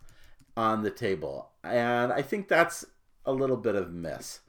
on 0.58 0.84
the 0.84 0.92
table, 0.92 1.50
and 1.64 2.12
I 2.12 2.22
think 2.22 2.48
that's 2.48 2.86
a 3.26 3.32
little 3.32 3.58
bit 3.58 3.76
of 3.76 3.94
miss. 3.94 4.42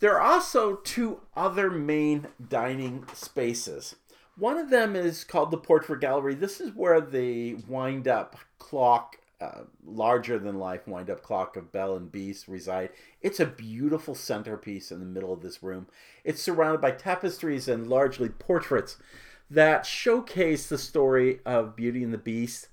There 0.00 0.14
are 0.14 0.20
also 0.20 0.76
two 0.76 1.22
other 1.34 1.70
main 1.70 2.28
dining 2.46 3.06
spaces. 3.14 3.96
One 4.36 4.58
of 4.58 4.70
them 4.70 4.96
is 4.96 5.24
called 5.24 5.50
the 5.50 5.56
Portrait 5.56 6.00
Gallery. 6.00 6.34
This 6.34 6.60
is 6.60 6.74
where 6.74 7.00
the 7.00 7.54
wind 7.68 8.08
up 8.08 8.36
clock, 8.58 9.16
uh, 9.40 9.62
larger 9.84 10.38
than 10.38 10.58
life 10.58 10.86
wind 10.86 11.08
up 11.08 11.22
clock 11.22 11.56
of 11.56 11.72
Belle 11.72 11.96
and 11.96 12.10
Beast 12.10 12.48
reside. 12.48 12.90
It's 13.22 13.40
a 13.40 13.46
beautiful 13.46 14.14
centerpiece 14.14 14.90
in 14.90 14.98
the 14.98 15.06
middle 15.06 15.32
of 15.32 15.40
this 15.40 15.62
room. 15.62 15.86
It's 16.24 16.42
surrounded 16.42 16.80
by 16.80 16.90
tapestries 16.90 17.68
and 17.68 17.86
largely 17.86 18.28
portraits 18.28 18.98
that 19.50 19.86
showcase 19.86 20.68
the 20.68 20.78
story 20.78 21.40
of 21.46 21.76
Beauty 21.76 22.02
and 22.02 22.12
the 22.12 22.18
Beast 22.18 22.68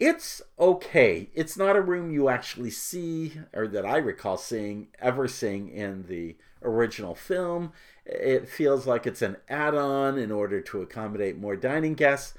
it's 0.00 0.40
okay. 0.58 1.28
It's 1.34 1.58
not 1.58 1.76
a 1.76 1.82
room 1.82 2.10
you 2.10 2.30
actually 2.30 2.70
see, 2.70 3.34
or 3.52 3.68
that 3.68 3.84
I 3.84 3.98
recall 3.98 4.38
seeing, 4.38 4.88
ever 4.98 5.28
seeing 5.28 5.68
in 5.68 6.06
the 6.08 6.36
original 6.62 7.14
film. 7.14 7.72
It 8.06 8.48
feels 8.48 8.86
like 8.86 9.06
it's 9.06 9.20
an 9.20 9.36
add 9.46 9.74
on 9.74 10.16
in 10.16 10.32
order 10.32 10.62
to 10.62 10.80
accommodate 10.80 11.36
more 11.38 11.54
dining 11.54 11.94
guests. 11.94 12.32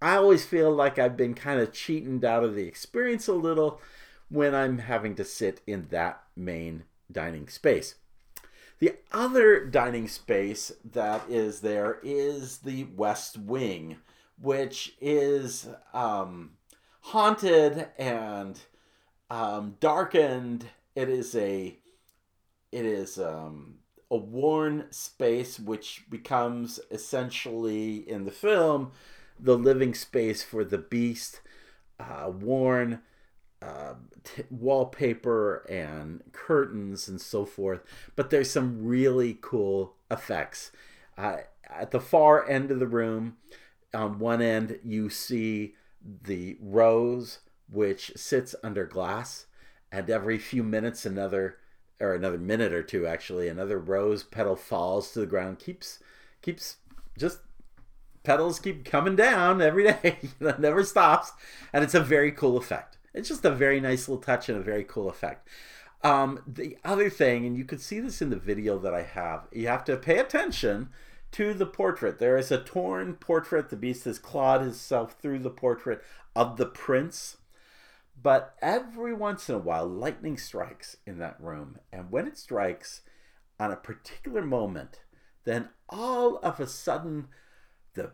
I 0.00 0.16
always 0.16 0.46
feel 0.46 0.72
like 0.72 0.98
I've 0.98 1.18
been 1.18 1.34
kind 1.34 1.60
of 1.60 1.74
cheated 1.74 2.24
out 2.24 2.44
of 2.44 2.54
the 2.54 2.66
experience 2.66 3.28
a 3.28 3.34
little 3.34 3.78
when 4.30 4.54
I'm 4.54 4.78
having 4.78 5.14
to 5.16 5.24
sit 5.24 5.60
in 5.66 5.88
that 5.90 6.22
main 6.34 6.84
dining 7.12 7.48
space. 7.48 7.96
The 8.78 8.94
other 9.12 9.66
dining 9.66 10.08
space 10.08 10.72
that 10.92 11.28
is 11.28 11.60
there 11.60 11.98
is 12.02 12.58
the 12.58 12.84
West 12.84 13.36
Wing, 13.36 13.98
which 14.40 14.94
is 15.02 15.68
um, 15.92 16.52
haunted 17.00 17.88
and 17.98 18.58
um, 19.30 19.76
darkened. 19.80 20.66
It 20.94 21.08
is 21.08 21.34
a 21.34 21.76
it 22.72 22.84
is 22.84 23.18
um, 23.18 23.76
a 24.10 24.16
worn 24.16 24.86
space 24.90 25.58
which 25.58 26.04
becomes 26.08 26.80
essentially 26.90 27.96
in 28.08 28.24
the 28.24 28.30
film 28.30 28.92
the 29.38 29.56
living 29.56 29.94
space 29.94 30.42
for 30.42 30.64
the 30.64 30.78
beast. 30.78 31.40
Uh, 31.98 32.30
worn 32.30 33.00
uh, 33.62 33.94
t- 34.24 34.44
wallpaper 34.50 35.66
and 35.68 36.22
curtains 36.32 37.08
and 37.08 37.20
so 37.20 37.44
forth. 37.44 37.82
But 38.16 38.30
there's 38.30 38.50
some 38.50 38.86
really 38.86 39.38
cool 39.40 39.96
effects. 40.10 40.72
Uh, 41.18 41.38
at 41.68 41.90
the 41.90 42.00
far 42.00 42.48
end 42.48 42.70
of 42.70 42.80
the 42.80 42.86
room, 42.86 43.36
on 43.92 44.18
one 44.18 44.40
end, 44.40 44.78
you 44.82 45.10
see 45.10 45.74
the 46.02 46.56
rose 46.60 47.40
which 47.68 48.12
sits 48.16 48.54
under 48.62 48.84
glass 48.84 49.46
and 49.92 50.08
every 50.10 50.38
few 50.38 50.62
minutes 50.62 51.04
another 51.04 51.58
or 52.00 52.14
another 52.14 52.38
minute 52.38 52.72
or 52.72 52.82
two 52.82 53.06
actually 53.06 53.48
another 53.48 53.78
rose 53.78 54.22
petal 54.22 54.56
falls 54.56 55.12
to 55.12 55.20
the 55.20 55.26
ground 55.26 55.58
keeps 55.58 55.98
keeps 56.42 56.76
just 57.18 57.40
petals 58.22 58.58
keep 58.58 58.84
coming 58.84 59.16
down 59.16 59.60
every 59.60 59.84
day 60.02 60.18
never 60.58 60.82
stops 60.84 61.32
and 61.72 61.84
it's 61.84 61.94
a 61.94 62.00
very 62.00 62.32
cool 62.32 62.56
effect. 62.56 62.98
It's 63.12 63.28
just 63.28 63.44
a 63.44 63.50
very 63.50 63.80
nice 63.80 64.08
little 64.08 64.22
touch 64.22 64.48
and 64.48 64.58
a 64.58 64.62
very 64.62 64.84
cool 64.84 65.08
effect. 65.08 65.48
Um, 66.02 66.40
the 66.46 66.78
other 66.84 67.10
thing 67.10 67.44
and 67.44 67.56
you 67.56 67.64
could 67.64 67.80
see 67.80 68.00
this 68.00 68.22
in 68.22 68.30
the 68.30 68.36
video 68.36 68.78
that 68.78 68.94
i 68.94 69.02
have 69.02 69.46
you 69.52 69.66
have 69.66 69.84
to 69.84 69.98
pay 69.98 70.18
attention 70.18 70.88
to 71.32 71.54
the 71.54 71.66
portrait. 71.66 72.18
There 72.18 72.36
is 72.36 72.50
a 72.50 72.58
torn 72.58 73.14
portrait. 73.14 73.70
The 73.70 73.76
beast 73.76 74.04
has 74.04 74.18
clawed 74.18 74.62
himself 74.62 75.16
through 75.20 75.40
the 75.40 75.50
portrait 75.50 76.02
of 76.34 76.56
the 76.56 76.66
prince. 76.66 77.36
But 78.20 78.54
every 78.60 79.14
once 79.14 79.48
in 79.48 79.54
a 79.54 79.58
while, 79.58 79.86
lightning 79.86 80.36
strikes 80.36 80.96
in 81.06 81.18
that 81.18 81.40
room. 81.40 81.78
And 81.92 82.10
when 82.10 82.26
it 82.26 82.36
strikes 82.36 83.02
on 83.58 83.70
a 83.70 83.76
particular 83.76 84.42
moment, 84.42 85.00
then 85.44 85.68
all 85.88 86.36
of 86.38 86.60
a 86.60 86.66
sudden, 86.66 87.28
the 87.94 88.12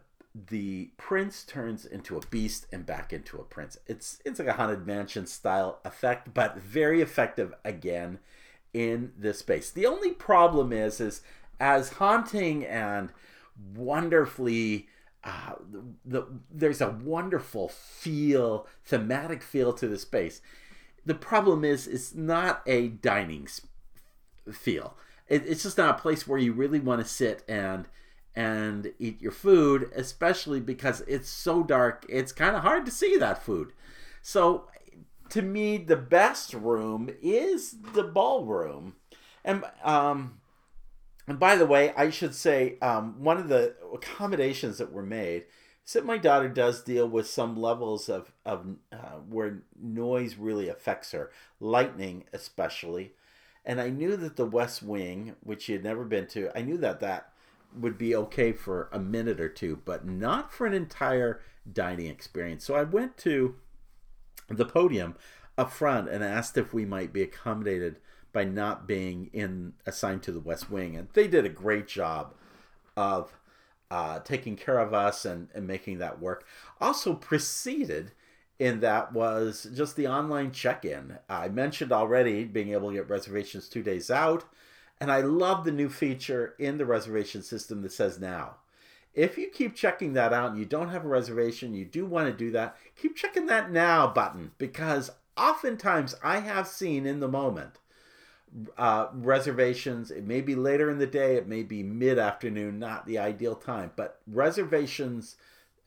the 0.49 0.91
prince 0.99 1.45
turns 1.45 1.87
into 1.87 2.17
a 2.19 2.27
beast 2.27 2.67
and 2.71 2.85
back 2.85 3.13
into 3.13 3.39
a 3.39 3.45
prince. 3.45 3.79
It's 3.87 4.21
it's 4.25 4.39
like 4.39 4.49
a 4.49 4.53
haunted 4.53 4.87
mansion 4.87 5.27
style 5.27 5.81
effect, 5.85 6.35
but 6.35 6.59
very 6.59 7.01
effective 7.01 7.55
again 7.65 8.19
in 8.75 9.13
this 9.17 9.39
space. 9.39 9.71
The 9.71 9.87
only 9.87 10.13
problem 10.13 10.73
is 10.73 11.01
is 11.01 11.23
as 11.61 11.95
haunting 11.95 12.65
and 12.65 13.13
wonderfully 13.75 14.89
uh, 15.25 15.55
the, 15.71 15.83
the, 16.05 16.27
there's 16.51 16.81
a 16.81 16.91
wonderful 16.91 17.69
feel 17.69 18.67
thematic 18.85 19.43
feel 19.43 19.73
to 19.73 19.89
the 19.89 19.99
space. 19.99 20.41
The 21.05 21.15
problem 21.15 21.65
is 21.65 21.89
it's 21.89 22.15
not 22.15 22.63
a 22.65 22.89
dining 22.89 23.49
feel. 24.53 24.97
It, 25.27 25.45
it's 25.47 25.65
just 25.65 25.79
not 25.79 25.99
a 25.99 26.01
place 26.01 26.29
where 26.29 26.39
you 26.39 26.53
really 26.53 26.81
want 26.81 27.01
to 27.03 27.09
sit 27.09 27.43
and 27.49 27.87
and 28.37 28.93
eat 28.99 29.19
your 29.23 29.33
food 29.33 29.91
especially 29.97 30.61
because 30.61 31.01
it's 31.09 31.31
so 31.31 31.63
dark 31.63 32.05
it's 32.07 32.33
kind 32.33 32.55
of 32.55 32.61
hard 32.63 32.85
to 32.85 32.93
see 32.93 33.17
that 33.17 33.43
food. 33.43 33.73
So 34.21 34.69
to 35.31 35.43
me, 35.43 35.79
the 35.79 35.97
best 35.97 36.55
room 36.55 37.11
is 37.23 37.77
the 37.95 38.03
ballroom. 38.03 38.95
And 39.45 39.65
um, 39.83 40.39
and 41.27 41.39
by 41.39 41.57
the 41.57 41.67
way, 41.67 41.93
I 41.97 42.11
should 42.11 42.35
say 42.35 42.79
um, 42.81 43.23
one 43.23 43.39
of 43.39 43.49
the 43.49 43.75
accommodations 43.93 44.79
that 44.79 44.93
were 44.93 45.03
made 45.03 45.45
is 45.87 45.93
that 45.93 46.05
my 46.05 46.19
daughter 46.19 46.49
does 46.49 46.83
deal 46.83 47.09
with 47.09 47.29
some 47.29 47.57
levels 47.57 48.09
of 48.09 48.33
of 48.45 48.67
uh, 48.93 49.19
where 49.29 49.63
noise 49.81 50.37
really 50.37 50.69
affects 50.69 51.13
her, 51.13 51.31
lightning 51.61 52.25
especially. 52.33 53.13
And 53.65 53.81
I 53.81 53.91
knew 53.91 54.17
that 54.17 54.37
the 54.37 54.47
West 54.47 54.83
Wing, 54.83 55.35
which 55.41 55.63
she 55.63 55.73
had 55.73 55.83
never 55.83 56.05
been 56.05 56.29
to, 56.29 56.57
I 56.57 56.63
knew 56.63 56.79
that 56.79 57.01
that 57.01 57.33
would 57.77 57.99
be 57.99 58.15
okay 58.15 58.53
for 58.53 58.89
a 58.93 58.99
minute 59.01 59.41
or 59.41 59.49
two, 59.49 59.81
but 59.85 60.07
not 60.07 60.53
for 60.53 60.67
an 60.67 60.73
entire 60.73 61.41
dining 61.71 62.07
experience. 62.07 62.65
So 62.65 62.75
I 62.75 62.85
went 62.85 63.17
to 63.19 63.57
the 64.49 64.65
podium 64.65 65.17
up 65.59 65.73
front 65.73 66.09
and 66.09 66.23
asked 66.23 66.57
if 66.57 66.73
we 66.73 66.85
might 66.85 67.13
be 67.13 67.23
accommodated 67.23 67.99
by 68.33 68.45
not 68.45 68.87
being 68.87 69.31
in 69.33 69.75
assigned 69.87 70.23
to 70.25 70.33
the 70.33 70.41
West 70.41 70.71
Wing, 70.71 70.97
and 70.97 71.09
they 71.15 71.27
did 71.27 71.45
a 71.45 71.51
great 71.51 71.87
job 71.87 72.35
of 72.97 73.39
uh, 73.91 74.19
taking 74.21 74.57
care 74.57 74.79
of 74.79 74.93
us 74.93 75.25
and, 75.25 75.49
and 75.55 75.67
making 75.67 75.99
that 75.99 76.21
work. 76.21 76.45
Also 76.81 77.15
preceded 77.15 78.13
in 78.59 78.81
that 78.81 79.13
was 79.13 79.69
just 79.75 79.97
the 79.97 80.09
online 80.09 80.51
check-in. 80.51 81.19
I 81.29 81.49
mentioned 81.49 81.93
already 81.93 82.45
being 82.45 82.73
able 82.73 82.89
to 82.89 82.97
get 82.97 83.09
reservations 83.09 83.69
two 83.69 83.83
days 83.83 84.11
out, 84.11 84.45
and 85.01 85.13
I 85.13 85.21
love 85.21 85.65
the 85.65 85.73
new 85.73 85.89
feature 85.89 86.55
in 86.59 86.79
the 86.79 86.87
reservation 86.87 87.43
system 87.43 87.83
that 87.83 87.93
says 87.93 88.19
now. 88.19 88.57
If 89.15 89.39
you 89.39 89.49
keep 89.49 89.75
checking 89.75 90.13
that 90.13 90.33
out 90.33 90.51
and 90.51 90.59
you 90.59 90.67
don't 90.67 90.91
have 90.91 91.05
a 91.05 91.09
reservation, 91.09 91.75
you 91.75 91.87
do 91.87 92.05
want 92.05 92.27
to 92.27 92.33
do 92.33 92.51
that, 92.51 92.77
keep 92.97 93.17
checking 93.17 93.47
that 93.47 93.71
now 93.71 94.07
button 94.07 94.51
because 94.59 95.11
oftentimes 95.37 96.15
I 96.23 96.41
have 96.41 96.69
seen 96.69 97.07
in 97.07 97.21
the 97.21 97.29
moment 97.29 97.79
uh, 98.79 99.09
reservations. 99.13 100.11
It 100.11 100.25
may 100.25 100.41
be 100.41 100.55
later 100.55 100.91
in 100.91 100.99
the 100.99 101.07
day, 101.07 101.37
it 101.37 101.49
may 101.49 101.63
be 101.63 101.83
mid 101.83 102.19
afternoon, 102.19 102.79
not 102.79 103.07
the 103.07 103.19
ideal 103.19 103.55
time, 103.55 103.93
but 103.97 104.21
reservations 104.27 105.37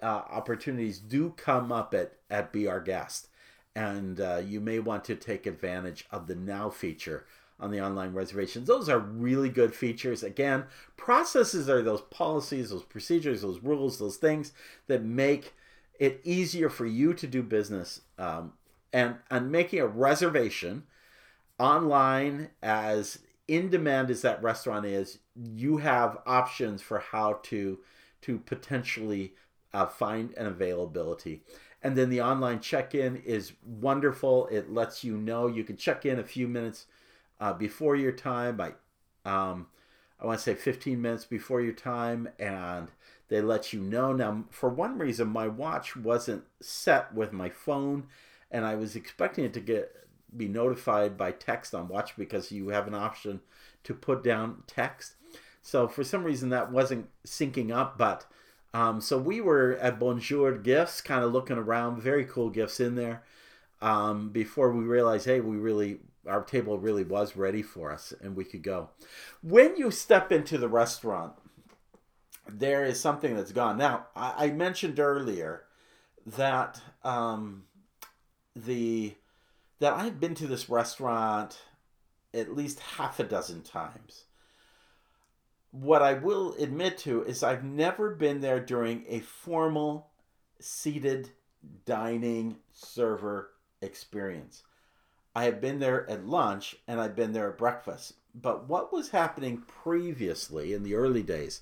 uh, 0.02 0.24
opportunities 0.30 1.00
do 1.00 1.34
come 1.36 1.72
up 1.72 1.94
at, 1.94 2.14
at 2.30 2.52
Be 2.52 2.68
Our 2.68 2.80
Guest. 2.80 3.28
And 3.76 4.20
uh, 4.20 4.42
you 4.46 4.60
may 4.60 4.80
want 4.80 5.04
to 5.06 5.16
take 5.16 5.46
advantage 5.46 6.06
of 6.12 6.28
the 6.28 6.36
Now 6.36 6.70
feature 6.70 7.26
on 7.60 7.72
the 7.72 7.82
online 7.82 8.14
reservations. 8.14 8.68
Those 8.68 8.90
are 8.90 9.00
really 9.00 9.50
good 9.50 9.76
features. 9.76 10.24
Again, 10.24 10.66
processes 10.96 11.70
are 11.70 11.82
those 11.82 12.02
policies, 12.02 12.70
those 12.70 12.84
procedures, 12.84 13.42
those 13.42 13.62
rules, 13.62 14.00
those 14.00 14.18
things 14.18 14.54
that 14.88 15.04
make 15.04 15.54
it 16.00 16.22
easier 16.24 16.70
for 16.70 16.86
you 16.86 17.14
to 17.14 17.28
do 17.28 17.44
business. 17.44 18.02
Um, 18.18 18.54
and, 18.92 19.16
and 19.30 19.52
making 19.52 19.80
a 19.80 19.88
reservation 19.88 20.84
online 21.60 22.50
as 22.64 23.20
in 23.48 23.70
demand 23.70 24.10
as 24.10 24.22
that 24.22 24.42
restaurant 24.42 24.86
is, 24.86 25.20
you 25.36 25.78
have 25.78 26.20
options 26.26 26.82
for 26.82 27.00
how 27.00 27.40
to 27.44 27.80
to 28.22 28.38
potentially 28.40 29.34
uh, 29.74 29.86
find 29.86 30.34
an 30.38 30.46
availability. 30.46 31.42
And 31.82 31.96
then 31.96 32.10
the 32.10 32.22
online 32.22 32.60
check-in 32.60 33.16
is 33.18 33.54
wonderful. 33.66 34.48
It 34.48 34.72
lets 34.72 35.04
you 35.04 35.16
know 35.18 35.48
you 35.48 35.64
can 35.64 35.78
check 35.78 36.06
in 36.06 36.20
a 36.20 36.24
few 36.24 36.48
minutes 36.48 36.86
uh, 37.40 37.54
before 37.54 37.96
your 37.96 38.12
time. 38.12 38.60
I, 38.60 38.74
um, 39.26 39.68
I 40.20 40.26
want 40.26 40.40
to 40.40 40.44
say 40.44 40.56
15 40.56 41.02
minutes 41.02 41.24
before 41.24 41.62
your 41.62 41.74
time, 41.74 42.28
and 42.38 42.90
they 43.30 43.42
let 43.42 43.72
you 43.72 43.80
know. 43.80 44.12
Now, 44.12 44.44
for 44.50 44.70
one 44.70 44.98
reason, 44.98 45.30
my 45.30 45.48
watch 45.48 45.96
wasn't 45.96 46.44
set 46.60 47.14
with 47.14 47.32
my 47.32 47.50
phone, 47.50 48.08
and 48.52 48.66
I 48.66 48.76
was 48.76 48.98
expecting 48.98 49.46
it 49.46 49.54
to 49.54 49.62
get 49.62 49.96
be 50.36 50.48
notified 50.48 51.18
by 51.18 51.32
text 51.32 51.74
on 51.74 51.88
watch 51.88 52.16
because 52.18 52.52
you 52.52 52.70
have 52.70 52.88
an 52.88 52.96
option 52.96 53.42
to 53.84 53.94
put 53.94 54.24
down 54.24 54.64
text. 54.68 55.16
So 55.62 55.88
for 55.88 56.04
some 56.04 56.24
reason 56.24 56.50
that 56.50 56.72
wasn't 56.72 57.10
syncing 57.26 57.72
up, 57.72 57.98
but 57.98 58.26
um, 58.74 59.02
so 59.02 59.18
we 59.18 59.42
were 59.42 59.78
at 59.82 60.00
Bonjour 60.00 60.58
Gifts, 60.58 61.02
kind 61.02 61.24
of 61.24 61.34
looking 61.34 61.58
around, 61.58 62.02
very 62.02 62.26
cool 62.26 62.50
gifts 62.50 62.80
in 62.80 62.96
there. 62.96 63.24
Um, 63.82 64.30
before 64.30 64.72
we 64.72 64.84
realized, 64.84 65.26
hey, 65.26 65.40
we 65.40 65.58
really 65.58 66.00
our 66.28 66.44
table 66.44 66.78
really 66.78 67.04
was 67.04 67.36
ready 67.36 67.62
for 67.62 67.92
us 67.92 68.14
and 68.22 68.36
we 68.36 68.46
could 68.46 68.62
go. 68.62 68.90
When 69.42 69.76
you 69.78 69.90
step 69.90 70.32
into 70.32 70.58
the 70.58 70.68
restaurant, 70.68 71.34
there 72.48 72.84
is 72.86 73.00
something 73.00 73.36
that's 73.36 73.52
gone. 73.52 73.78
Now, 73.78 74.08
I, 74.16 74.46
I 74.46 74.52
mentioned 74.52 75.00
earlier 75.00 75.64
that 76.26 76.82
um, 77.04 77.64
the 78.56 79.16
that 79.80 79.94
I've 79.94 80.20
been 80.20 80.36
to 80.36 80.48
this 80.48 80.70
restaurant 80.70 81.60
at 82.34 82.56
least 82.56 82.80
half 82.80 83.20
a 83.20 83.24
dozen 83.24 83.62
times. 83.62 84.26
What 85.72 86.02
I 86.02 86.14
will 86.14 86.54
admit 86.56 86.98
to 87.00 87.24
is 87.24 87.44
I've 87.44 87.64
never 87.64 88.14
been 88.16 88.42
there 88.42 88.60
during 88.60 89.06
a 89.08 89.20
formal 89.20 90.10
seated 90.60 91.30
dining 91.86 92.58
server 92.74 93.52
experience. 93.82 94.64
I 95.36 95.46
have 95.46 95.62
been 95.62 95.80
there 95.80 96.10
at 96.10 96.26
lunch 96.26 96.76
and 96.88 97.00
I've 97.00 97.16
been 97.16 97.34
there 97.34 97.50
at 97.50 97.58
breakfast. 97.58 98.14
But 98.34 98.68
what 98.68 98.92
was 98.92 99.10
happening 99.10 99.64
previously 99.68 100.74
in 100.74 100.84
the 100.84 100.96
early 100.96 101.24
days 101.24 101.62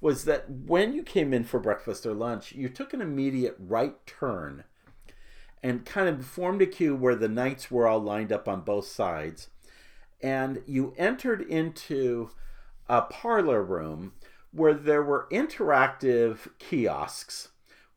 was 0.00 0.24
that 0.24 0.50
when 0.50 0.92
you 0.92 1.02
came 1.02 1.32
in 1.32 1.44
for 1.44 1.60
breakfast 1.60 2.04
or 2.04 2.14
lunch, 2.14 2.52
you 2.52 2.68
took 2.68 2.92
an 2.92 3.00
immediate 3.00 3.56
right 3.58 4.04
turn 4.06 4.64
and 5.62 5.86
kind 5.86 6.08
of 6.08 6.24
formed 6.24 6.62
a 6.62 6.66
queue 6.66 6.94
where 6.94 7.14
the 7.14 7.28
knights 7.28 7.70
were 7.70 7.86
all 7.86 8.00
lined 8.00 8.32
up 8.32 8.48
on 8.48 8.62
both 8.62 8.86
sides. 8.86 9.48
And 10.20 10.62
you 10.66 10.94
entered 10.96 11.42
into 11.42 12.30
a 12.88 13.02
parlor 13.02 13.62
room 13.62 14.12
where 14.52 14.74
there 14.74 15.02
were 15.02 15.28
interactive 15.30 16.48
kiosks 16.58 17.48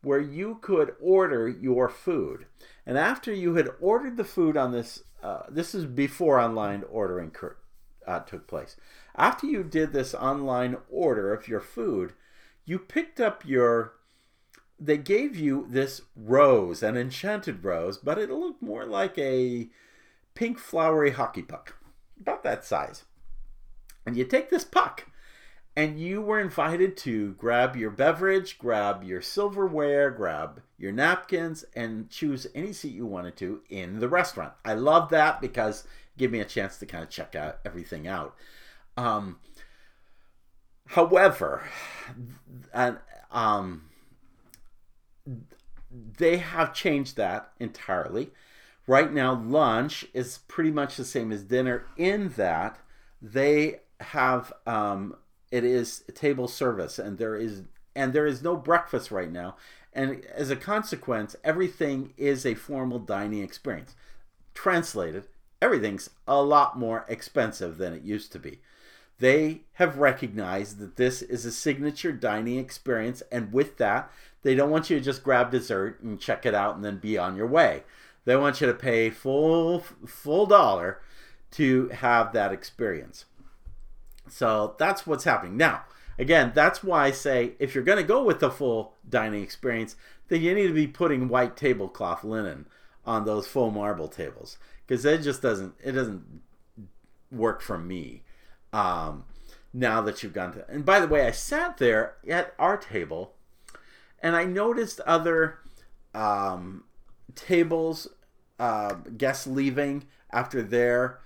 where 0.01 0.19
you 0.19 0.59
could 0.61 0.93
order 1.01 1.47
your 1.47 1.89
food. 1.89 2.45
And 2.85 2.97
after 2.97 3.33
you 3.33 3.55
had 3.55 3.69
ordered 3.81 4.17
the 4.17 4.23
food 4.23 4.55
on 4.55 4.71
this, 4.71 5.03
uh, 5.23 5.43
this 5.49 5.73
is 5.73 5.85
before 5.85 6.39
online 6.39 6.83
ordering 6.89 7.31
uh, 8.05 8.19
took 8.19 8.47
place. 8.47 8.77
After 9.15 9.47
you 9.47 9.63
did 9.63 9.91
this 9.91 10.13
online 10.13 10.77
order 10.89 11.33
of 11.33 11.47
your 11.47 11.59
food, 11.59 12.13
you 12.65 12.77
picked 12.77 13.19
up 13.19 13.43
your 13.45 13.93
they 14.79 14.97
gave 14.97 15.35
you 15.35 15.67
this 15.69 16.01
rose, 16.15 16.83
an 16.83 16.97
enchanted 16.97 17.63
rose, 17.63 17.97
but 17.97 18.17
it 18.17 18.29
looked 18.29 18.61
more 18.61 18.85
like 18.85 19.17
a 19.17 19.69
pink 20.33 20.59
flowery 20.59 21.11
hockey 21.11 21.41
puck, 21.41 21.77
about 22.19 22.43
that 22.43 22.65
size. 22.65 23.05
And 24.05 24.17
you 24.17 24.25
take 24.25 24.49
this 24.49 24.65
puck, 24.65 25.07
and 25.75 25.99
you 25.99 26.21
were 26.21 26.39
invited 26.39 26.95
to 26.97 27.33
grab 27.33 27.75
your 27.75 27.89
beverage, 27.89 28.57
grab 28.57 29.03
your 29.03 29.21
silverware, 29.21 30.11
grab 30.11 30.61
your 30.77 30.91
napkins, 30.91 31.65
and 31.75 32.09
choose 32.09 32.47
any 32.53 32.71
seat 32.71 32.93
you 32.93 33.05
wanted 33.05 33.35
to 33.37 33.61
in 33.69 33.99
the 33.99 34.09
restaurant. 34.09 34.53
I 34.63 34.73
love 34.73 35.09
that 35.09 35.41
because 35.41 35.85
give 36.17 36.31
me 36.31 36.39
a 36.39 36.45
chance 36.45 36.77
to 36.77 36.85
kind 36.85 37.03
of 37.03 37.09
check 37.09 37.35
out 37.35 37.59
everything 37.65 38.07
out. 38.07 38.35
Um, 38.97 39.39
however, 40.87 41.63
and 42.73 42.97
um, 43.31 43.89
they 46.17 46.37
have 46.37 46.73
changed 46.73 47.17
that 47.17 47.51
entirely. 47.59 48.31
Right 48.87 49.11
now, 49.11 49.33
lunch 49.33 50.05
is 50.13 50.39
pretty 50.47 50.71
much 50.71 50.97
the 50.97 51.05
same 51.05 51.31
as 51.31 51.43
dinner 51.43 51.85
in 51.97 52.29
that 52.37 52.79
they 53.21 53.79
have 53.99 54.53
um, 54.67 55.15
it 55.51 55.63
is 55.63 56.03
table 56.13 56.47
service, 56.47 56.99
and 56.99 57.17
there 57.17 57.35
is 57.35 57.63
and 57.95 58.13
there 58.13 58.25
is 58.27 58.43
no 58.43 58.55
breakfast 58.55 59.09
right 59.09 59.31
now. 59.31 59.55
And 59.93 60.25
as 60.25 60.49
a 60.49 60.57
consequence, 60.57 61.35
everything 61.43 62.13
is 62.17 62.45
a 62.45 62.55
formal 62.55 62.99
dining 62.99 63.41
experience. 63.41 63.95
Translated, 64.53 65.27
everything's 65.61 66.09
a 66.27 66.41
lot 66.41 66.77
more 66.77 67.05
expensive 67.07 67.77
than 67.77 67.93
it 67.93 68.03
used 68.03 68.33
to 68.33 68.39
be. 68.39 68.59
They 69.19 69.61
have 69.73 69.97
recognized 69.97 70.79
that 70.79 70.97
this 70.97 71.21
is 71.21 71.45
a 71.45 71.51
signature 71.51 72.11
dining 72.11 72.59
experience, 72.59 73.23
and 73.31 73.53
with 73.53 73.77
that, 73.77 74.11
they 74.45 74.53
don't 74.53 74.69
want 74.69 74.91
you 74.91 74.99
to 74.99 75.03
just 75.03 75.23
grab 75.23 75.49
dessert 75.49 75.99
and 76.03 76.19
check 76.19 76.45
it 76.45 76.53
out 76.53 76.75
and 76.75 76.85
then 76.85 76.99
be 76.99 77.17
on 77.17 77.35
your 77.35 77.47
way. 77.47 77.83
They 78.25 78.35
want 78.35 78.61
you 78.61 78.67
to 78.67 78.75
pay 78.75 79.09
full 79.09 79.79
full 80.05 80.45
dollar 80.45 81.01
to 81.51 81.89
have 81.89 82.31
that 82.33 82.53
experience. 82.53 83.25
So 84.29 84.75
that's 84.77 85.07
what's 85.07 85.23
happening. 85.23 85.57
Now, 85.57 85.85
again, 86.19 86.51
that's 86.53 86.83
why 86.83 87.05
I 87.05 87.11
say 87.11 87.53
if 87.57 87.73
you're 87.73 87.83
going 87.83 87.97
to 87.97 88.03
go 88.03 88.23
with 88.23 88.39
the 88.39 88.51
full 88.51 88.93
dining 89.09 89.41
experience, 89.41 89.95
then 90.27 90.43
you 90.43 90.53
need 90.53 90.67
to 90.67 90.73
be 90.73 90.85
putting 90.85 91.27
white 91.27 91.57
tablecloth 91.57 92.23
linen 92.23 92.67
on 93.03 93.25
those 93.25 93.47
full 93.47 93.71
marble 93.71 94.07
tables 94.07 94.59
because 94.85 95.05
it 95.05 95.23
just 95.23 95.41
doesn't 95.41 95.73
it 95.83 95.93
doesn't 95.93 96.23
work 97.31 97.63
for 97.63 97.79
me. 97.79 98.21
Um, 98.71 99.23
now 99.73 100.01
that 100.01 100.21
you've 100.21 100.33
gone 100.33 100.53
to, 100.53 100.69
and 100.69 100.85
by 100.85 100.99
the 100.99 101.07
way, 101.07 101.25
I 101.25 101.31
sat 101.31 101.79
there 101.79 102.17
at 102.29 102.53
our 102.59 102.77
table 102.77 103.34
and 104.21 104.35
I 104.35 104.45
noticed 104.45 104.99
other 105.01 105.59
um, 106.13 106.83
tables 107.35 108.07
uh, 108.59 108.93
guests 109.17 109.45
leaving 109.45 110.05
after 110.31 110.61
their 110.61 111.19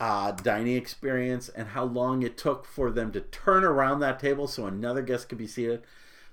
uh, 0.00 0.32
dining 0.32 0.76
experience 0.76 1.48
and 1.48 1.68
how 1.68 1.84
long 1.84 2.22
it 2.22 2.36
took 2.36 2.66
for 2.66 2.90
them 2.90 3.12
to 3.12 3.20
turn 3.20 3.64
around 3.64 4.00
that 4.00 4.20
table 4.20 4.46
so 4.46 4.66
another 4.66 5.02
guest 5.02 5.28
could 5.28 5.38
be 5.38 5.46
seated. 5.46 5.82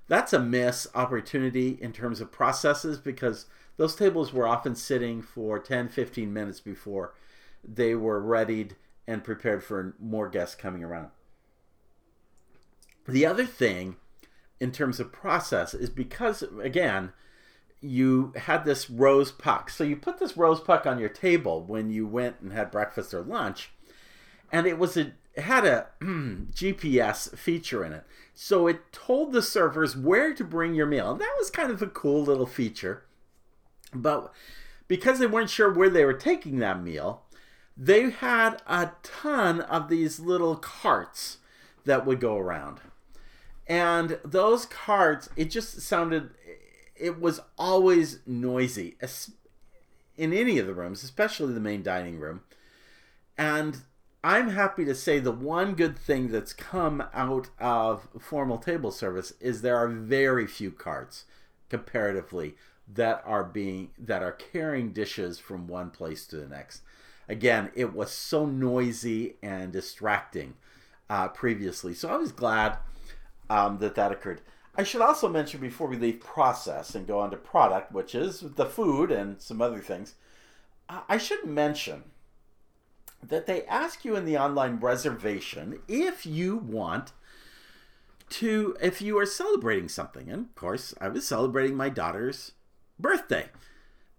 That's 0.08 0.34
a 0.34 0.40
miss 0.40 0.88
opportunity 0.94 1.78
in 1.80 1.94
terms 1.94 2.20
of 2.20 2.32
processes 2.32 2.98
because 2.98 3.46
those 3.78 3.96
tables 3.96 4.34
were 4.34 4.48
often 4.48 4.76
sitting 4.76 5.22
for 5.22 5.58
10, 5.58 5.90
15 5.90 6.34
minutes 6.34 6.60
before 6.60 7.14
they 7.64 7.96
were 7.96 8.20
readied 8.20 8.76
and 9.08 9.24
prepared 9.24 9.64
for 9.64 9.96
more 10.00 10.28
guests 10.28 10.56
coming 10.56 10.84
around. 10.84 11.10
The 13.08 13.26
other 13.26 13.46
thing 13.46 13.96
in 14.62 14.72
terms 14.72 15.00
of 15.00 15.12
process 15.12 15.74
is 15.74 15.90
because, 15.90 16.44
again, 16.62 17.12
you 17.82 18.32
had 18.36 18.64
this 18.64 18.92
rose 18.92 19.32
puck. 19.32 19.72
So 19.72 19.84
you 19.84 19.96
put 19.96 20.20
this 20.20 20.38
rose 20.38 20.62
puck 20.62 20.86
on 20.86 21.00
your 21.00 21.10
table 21.10 21.64
when 21.64 21.90
you 21.90 22.06
went 22.06 22.40
and 22.42 22.54
had 22.54 22.70
breakfast 22.70 23.12
or 23.12 23.24
lunch, 23.24 23.72
and 24.52 24.68
it 24.68 24.78
was 24.78 24.96
a 24.96 25.14
it 25.34 25.44
had 25.44 25.66
a 25.66 25.88
GPS 26.02 27.36
feature 27.38 27.84
in 27.84 27.94
it. 27.94 28.04
So 28.36 28.68
it 28.68 28.92
told 28.92 29.32
the 29.32 29.42
servers 29.42 29.98
where 29.98 30.34
to 30.34 30.44
bring 30.44 30.76
your 30.76 30.86
meal. 30.86 31.12
And 31.12 31.22
that 31.22 31.36
was 31.40 31.50
kind 31.50 31.72
of 31.72 31.82
a 31.82 31.88
cool 31.88 32.22
little 32.22 32.46
feature. 32.46 33.06
But 33.94 34.32
because 34.90 35.20
they 35.20 35.28
weren't 35.28 35.50
sure 35.50 35.72
where 35.72 35.90
they 35.90 36.04
were 36.04 36.14
taking 36.14 36.60
that 36.60 36.84
meal, 36.84 37.24
they 37.78 38.10
had 38.10 38.62
a 38.68 38.92
ton 39.04 39.62
of 39.62 39.88
these 39.88 40.20
little 40.20 40.58
carts 40.58 41.38
that 41.86 42.06
would 42.06 42.20
go 42.20 42.38
around. 42.38 42.82
And 43.68 44.20
those 44.26 44.66
carts, 44.66 45.30
it 45.36 45.46
just 45.46 45.82
sounded 45.82 46.32
it 47.02 47.20
was 47.20 47.42
always 47.58 48.20
noisy 48.28 48.96
in 50.18 50.34
any 50.34 50.60
of 50.60 50.68
the 50.68 50.74
rooms, 50.74 51.04
especially 51.04 51.54
the 51.54 51.60
main 51.60 51.82
dining 51.82 52.20
room. 52.20 52.42
And 53.38 53.80
I'm 54.24 54.50
happy 54.50 54.86
to 54.86 54.94
say 54.94 55.18
the 55.18 55.32
one 55.32 55.74
good 55.74 55.98
thing 55.98 56.28
that's 56.28 56.54
come 56.54 57.04
out 57.12 57.50
of 57.60 58.08
formal 58.20 58.60
table 58.60 58.92
service 58.92 59.34
is 59.40 59.62
there 59.62 59.78
are 59.78 59.88
very 59.88 60.46
few 60.46 60.70
carts 60.70 61.26
comparatively 61.70 62.56
that 62.94 63.24
are 63.26 63.44
being 63.44 63.90
that 63.98 64.22
are 64.22 64.34
carrying 64.34 64.92
dishes 64.92 65.40
from 65.40 65.68
one 65.68 65.90
place 65.90 66.28
to 66.28 66.36
the 66.36 66.48
next. 66.48 66.82
Again, 67.28 67.72
it 67.74 67.94
was 67.94 68.12
so 68.12 68.46
noisy 68.46 69.38
and 69.42 69.72
distracting 69.72 70.56
uh, 71.10 71.30
previously, 71.30 71.94
so 71.96 72.10
I 72.10 72.18
was 72.18 72.32
glad 72.32 72.78
um, 73.52 73.80
that 73.80 73.96
that 73.96 74.14
occurred. 74.14 74.42
I 74.76 74.84
should 74.84 75.02
also 75.02 75.28
mention 75.28 75.60
before 75.60 75.88
we 75.88 75.98
leave 75.98 76.22
process 76.22 76.96
and 76.96 77.06
go 77.06 77.20
on 77.20 77.32
to 77.32 77.38
product, 77.38 77.92
which 77.92 78.16
is 78.16 78.40
the 78.40 78.66
food 78.66 79.12
and 79.12 79.42
some 79.42 79.62
other 79.62 79.80
things, 79.80 80.16
I 80.88 81.18
should 81.18 81.46
mention 81.46 82.04
that 83.22 83.48
they 83.48 83.66
ask 83.66 84.06
you 84.06 84.16
in 84.16 84.24
the 84.24 84.38
online 84.38 84.78
reservation 84.78 85.80
if 85.90 86.26
you 86.26 86.56
want 86.56 87.12
to, 88.30 88.78
if 88.82 89.02
you 89.02 89.18
are 89.18 89.26
celebrating 89.26 89.90
something. 89.90 90.30
And 90.30 90.46
of 90.46 90.56
course, 90.56 90.94
I 91.02 91.10
was 91.10 91.28
celebrating 91.28 91.76
my 91.76 91.90
daughter's 91.90 92.54
birthday. 92.98 93.50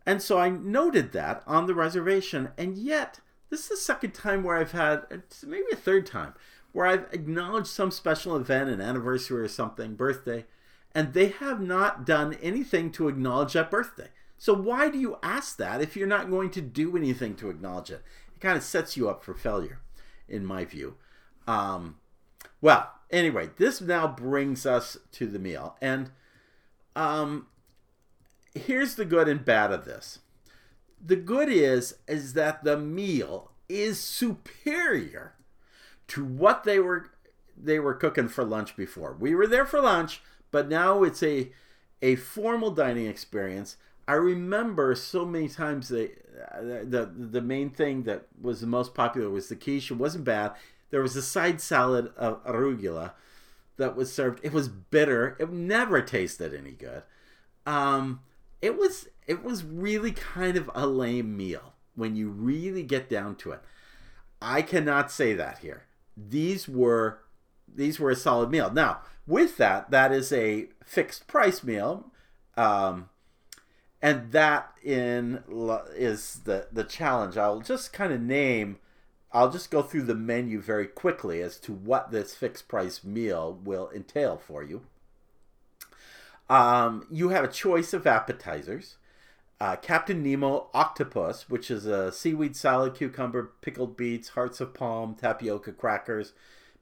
And 0.04 0.20
so 0.20 0.38
I 0.38 0.50
noted 0.50 1.12
that 1.12 1.42
on 1.46 1.66
the 1.66 1.74
reservation. 1.74 2.50
And 2.58 2.76
yet, 2.76 3.20
this 3.48 3.62
is 3.62 3.68
the 3.68 3.76
second 3.78 4.12
time 4.12 4.42
where 4.42 4.58
I've 4.58 4.72
had, 4.72 5.04
maybe 5.46 5.64
a 5.72 5.76
third 5.76 6.04
time, 6.04 6.34
where 6.72 6.87
I've 6.87 7.06
acknowledged 7.12 7.68
some 7.68 7.90
special 7.90 8.37
event, 8.37 8.70
an 8.70 8.80
anniversary 8.80 9.42
or 9.42 9.48
something, 9.48 9.94
birthday, 9.94 10.46
and 10.94 11.12
they 11.12 11.28
have 11.28 11.61
not 11.61 12.04
done 12.04 12.37
anything 12.42 12.90
to 12.92 13.08
acknowledge 13.08 13.52
that 13.52 13.70
birthday. 13.70 14.08
So 14.38 14.54
why 14.54 14.90
do 14.90 14.98
you 14.98 15.18
ask 15.22 15.56
that 15.58 15.80
if 15.80 15.96
you're 15.96 16.06
not 16.06 16.30
going 16.30 16.50
to 16.50 16.61
do 16.61 16.96
anything 16.96 17.37
to 17.37 17.50
acknowledge 17.50 17.90
it? 17.90 18.02
It 18.35 18.40
kind 18.40 18.56
of 18.56 18.64
sets 18.64 18.96
you 18.96 19.08
up 19.08 19.22
for 19.22 19.35
failure, 19.35 19.80
in 20.28 20.44
my 20.44 20.64
view. 20.64 20.96
Um, 21.46 21.96
well, 22.61 22.90
anyway, 23.11 23.50
this 23.56 23.80
now 23.80 24.08
brings 24.08 24.66
us 24.66 24.96
to 25.12 25.26
the 25.26 25.38
meal, 25.38 25.76
and 25.80 26.11
um, 26.96 27.46
here's 28.54 28.96
the 28.96 29.04
good 29.04 29.28
and 29.28 29.44
bad 29.44 29.72
of 29.72 29.85
this. 29.85 30.20
The 31.04 31.16
good 31.16 31.48
is 31.48 31.96
is 32.06 32.35
that 32.35 32.64
the 32.64 32.76
meal 32.76 33.50
is 33.68 33.98
superior 33.98 35.35
to 36.12 36.22
what 36.22 36.64
they 36.64 36.79
were 36.79 37.11
they 37.57 37.79
were 37.79 37.94
cooking 37.94 38.29
for 38.29 38.44
lunch 38.44 38.77
before. 38.77 39.16
We 39.18 39.35
were 39.35 39.46
there 39.46 39.64
for 39.64 39.81
lunch, 39.81 40.20
but 40.51 40.68
now 40.68 41.03
it's 41.03 41.22
a 41.22 41.51
a 42.03 42.16
formal 42.16 42.70
dining 42.70 43.07
experience. 43.07 43.77
I 44.07 44.14
remember 44.14 44.94
so 44.94 45.25
many 45.25 45.48
times 45.48 45.88
the 45.88 46.11
the 46.61 47.11
the 47.14 47.40
main 47.40 47.70
thing 47.70 48.03
that 48.03 48.27
was 48.38 48.61
the 48.61 48.66
most 48.66 48.94
popular 48.94 49.31
was 49.31 49.48
the 49.48 49.57
quiche. 49.57 49.90
It 49.90 49.94
wasn't 49.94 50.25
bad. 50.25 50.53
There 50.90 51.01
was 51.01 51.16
a 51.16 51.22
side 51.22 51.62
salad 51.62 52.12
of 52.18 52.44
arugula 52.44 53.12
that 53.79 53.96
was 53.96 54.12
served. 54.12 54.40
It 54.42 54.53
was 54.53 54.68
bitter. 54.68 55.35
It 55.40 55.51
never 55.51 56.03
tasted 56.03 56.53
any 56.53 56.72
good. 56.72 57.05
Um, 57.64 58.20
it 58.61 58.77
was 58.77 59.09
it 59.27 59.42
was 59.42 59.64
really 59.64 60.12
kind 60.12 60.59
of 60.59 60.70
a 60.75 60.87
lame 60.87 61.35
meal 61.38 61.72
when 61.94 62.16
you 62.16 62.29
really 62.29 62.83
get 62.83 63.09
down 63.09 63.37
to 63.37 63.53
it. 63.53 63.62
I 64.42 64.61
cannot 64.61 65.11
say 65.11 65.33
that 65.33 65.61
here 65.61 65.85
these 66.16 66.68
were 66.68 67.20
these 67.75 67.98
were 67.98 68.11
a 68.11 68.16
solid 68.16 68.51
meal. 68.51 68.70
Now, 68.70 69.01
with 69.27 69.57
that, 69.57 69.90
that 69.90 70.12
is 70.12 70.33
a 70.33 70.68
fixed 70.85 71.27
price 71.27 71.62
meal, 71.62 72.12
um, 72.57 73.09
and 74.01 74.33
that 74.33 74.72
in 74.83 75.42
is 75.96 76.40
the 76.44 76.68
the 76.72 76.85
challenge. 76.85 77.37
I'll 77.37 77.61
just 77.61 77.92
kind 77.92 78.12
of 78.12 78.20
name. 78.20 78.79
I'll 79.33 79.51
just 79.51 79.70
go 79.70 79.81
through 79.81 80.03
the 80.03 80.14
menu 80.14 80.61
very 80.61 80.87
quickly 80.87 81.40
as 81.40 81.59
to 81.61 81.72
what 81.72 82.11
this 82.11 82.35
fixed 82.35 82.68
price 82.68 83.03
meal 83.03 83.59
will 83.64 83.90
entail 83.94 84.37
for 84.37 84.62
you. 84.62 84.83
Um, 86.51 87.07
you 87.11 87.31
have 87.31 87.44
a 87.44 87.48
choice 87.48 87.94
of 87.94 88.07
appetizers 88.07 88.96
uh, 89.62 89.77
Captain 89.77 90.25
Nemo 90.25 90.66
Octopus, 90.75 91.48
which 91.48 91.70
is 91.70 91.87
a 91.87 92.11
seaweed 92.11 92.57
salad, 92.57 92.96
cucumber, 92.96 93.53
pickled 93.61 93.96
beets, 93.96 94.31
hearts 94.31 94.61
of 94.61 94.75
palm, 94.75 95.14
tapioca 95.14 95.70
crackers, 95.70 96.33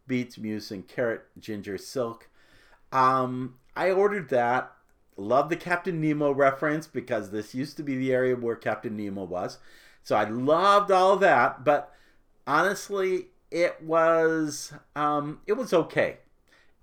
beets, 0.06 0.38
mousse, 0.38 0.70
and 0.70 0.88
carrot, 0.88 1.26
ginger, 1.38 1.76
silk. 1.76 2.30
Um, 2.90 3.56
I 3.76 3.90
ordered 3.90 4.30
that. 4.30 4.72
Love 5.18 5.50
the 5.50 5.56
Captain 5.56 6.00
Nemo 6.00 6.30
reference 6.32 6.86
because 6.86 7.30
this 7.30 7.54
used 7.54 7.76
to 7.76 7.82
be 7.82 7.98
the 7.98 8.14
area 8.14 8.34
where 8.34 8.56
Captain 8.56 8.96
Nemo 8.96 9.24
was. 9.24 9.58
So 10.02 10.16
I 10.16 10.24
loved 10.24 10.90
all 10.90 11.18
that, 11.18 11.62
but 11.62 11.92
honestly, 12.46 13.26
it 13.50 13.82
was 13.82 14.72
um, 14.96 15.40
it 15.46 15.52
was 15.52 15.74
okay. 15.74 16.20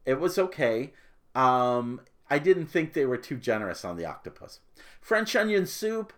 It 0.06 0.20
was 0.20 0.38
okay. 0.38 0.94
Um, 1.34 2.02
I 2.30 2.40
didn't 2.40 2.68
think 2.68 2.94
they 2.94 3.06
were 3.06 3.18
too 3.18 3.38
generous 3.38 3.86
on 3.86 3.98
the 3.98 4.06
octopus. 4.06 4.60
French 5.02 5.36
onion 5.36 5.66
soup, 5.66 6.14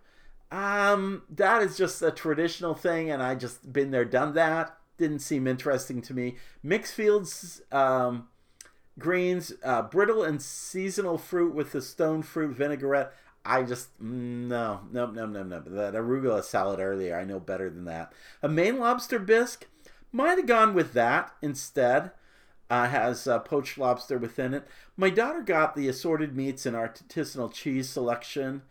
um, 0.51 1.23
that 1.29 1.61
is 1.61 1.77
just 1.77 2.01
a 2.01 2.11
traditional 2.11 2.73
thing, 2.73 3.11
and 3.11 3.21
I 3.21 3.35
just 3.35 3.71
been 3.71 3.91
there, 3.91 4.05
done 4.05 4.33
that. 4.33 4.75
Didn't 4.97 5.19
seem 5.19 5.47
interesting 5.47 6.01
to 6.03 6.13
me. 6.13 6.35
Mixed 6.63 6.93
fields, 6.93 7.61
um, 7.71 8.27
greens, 8.97 9.53
uh, 9.63 9.83
brittle 9.83 10.23
and 10.23 10.41
seasonal 10.41 11.17
fruit 11.17 11.53
with 11.53 11.71
the 11.71 11.81
stone 11.81 12.21
fruit 12.21 12.55
vinaigrette. 12.55 13.13
I 13.45 13.63
just 13.63 13.89
no, 13.99 14.81
no, 14.91 15.05
no, 15.07 15.25
no, 15.25 15.43
no. 15.43 15.59
That 15.61 15.93
arugula 15.93 16.43
salad 16.43 16.79
earlier, 16.79 17.17
I 17.17 17.23
know 17.23 17.39
better 17.39 17.69
than 17.69 17.85
that. 17.85 18.11
A 18.43 18.49
Maine 18.49 18.77
lobster 18.77 19.19
bisque, 19.19 19.67
might 20.11 20.37
have 20.37 20.47
gone 20.47 20.73
with 20.73 20.93
that 20.93 21.31
instead 21.41 22.11
uh, 22.69 22.87
has 22.87 23.27
uh, 23.27 23.39
poached 23.39 23.77
lobster 23.77 24.17
within 24.17 24.53
it. 24.53 24.67
My 24.95 25.09
daughter 25.09 25.41
got 25.41 25.75
the 25.75 25.87
assorted 25.87 26.35
meats 26.35 26.65
and 26.65 26.75
artisanal 26.75 27.51
cheese 27.51 27.89
selection, 27.89 28.61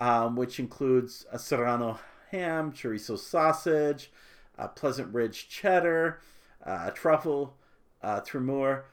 um, 0.00 0.36
which 0.36 0.58
includes 0.58 1.26
a 1.30 1.38
serrano 1.38 1.98
ham, 2.30 2.72
chorizo 2.72 3.18
sausage, 3.18 4.10
a 4.56 4.68
Pleasant 4.68 5.12
Ridge 5.12 5.48
cheddar, 5.48 6.20
uh, 6.64 6.90
truffle, 6.90 7.56
uh, 8.02 8.20
tremor. 8.20 8.86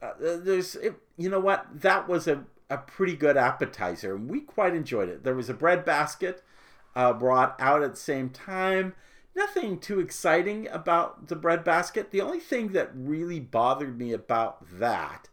Uh, 0.00 0.12
there's, 0.18 0.76
it, 0.76 0.94
you 1.16 1.28
know 1.28 1.40
what? 1.40 1.66
That 1.74 2.08
was 2.08 2.28
a, 2.28 2.44
a 2.70 2.78
pretty 2.78 3.16
good 3.16 3.36
appetizer, 3.36 4.14
and 4.14 4.30
we 4.30 4.40
quite 4.40 4.74
enjoyed 4.74 5.08
it. 5.08 5.24
There 5.24 5.34
was 5.34 5.48
a 5.48 5.54
bread 5.54 5.84
basket 5.84 6.44
uh, 6.94 7.12
brought 7.12 7.56
out 7.60 7.82
at 7.82 7.92
the 7.92 8.00
same 8.00 8.30
time 8.30 8.94
nothing 9.38 9.78
too 9.78 10.00
exciting 10.00 10.68
about 10.68 11.28
the 11.28 11.36
bread 11.36 11.64
basket. 11.64 12.10
The 12.10 12.20
only 12.20 12.40
thing 12.40 12.72
that 12.72 12.90
really 12.94 13.40
bothered 13.40 13.98
me 13.98 14.12
about 14.12 14.78
that 14.78 15.28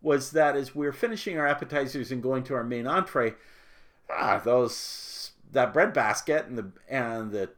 was 0.00 0.30
that 0.30 0.56
as 0.56 0.74
we 0.74 0.86
were 0.86 0.92
finishing 0.92 1.36
our 1.36 1.46
appetizers 1.46 2.10
and 2.10 2.22
going 2.22 2.44
to 2.44 2.54
our 2.54 2.64
main 2.64 2.86
entree, 2.86 3.34
ah, 4.10 4.40
those 4.42 5.32
that 5.52 5.72
bread 5.72 5.92
basket 5.92 6.46
and 6.46 6.56
the 6.56 6.70
and 6.88 7.32
the 7.32 7.50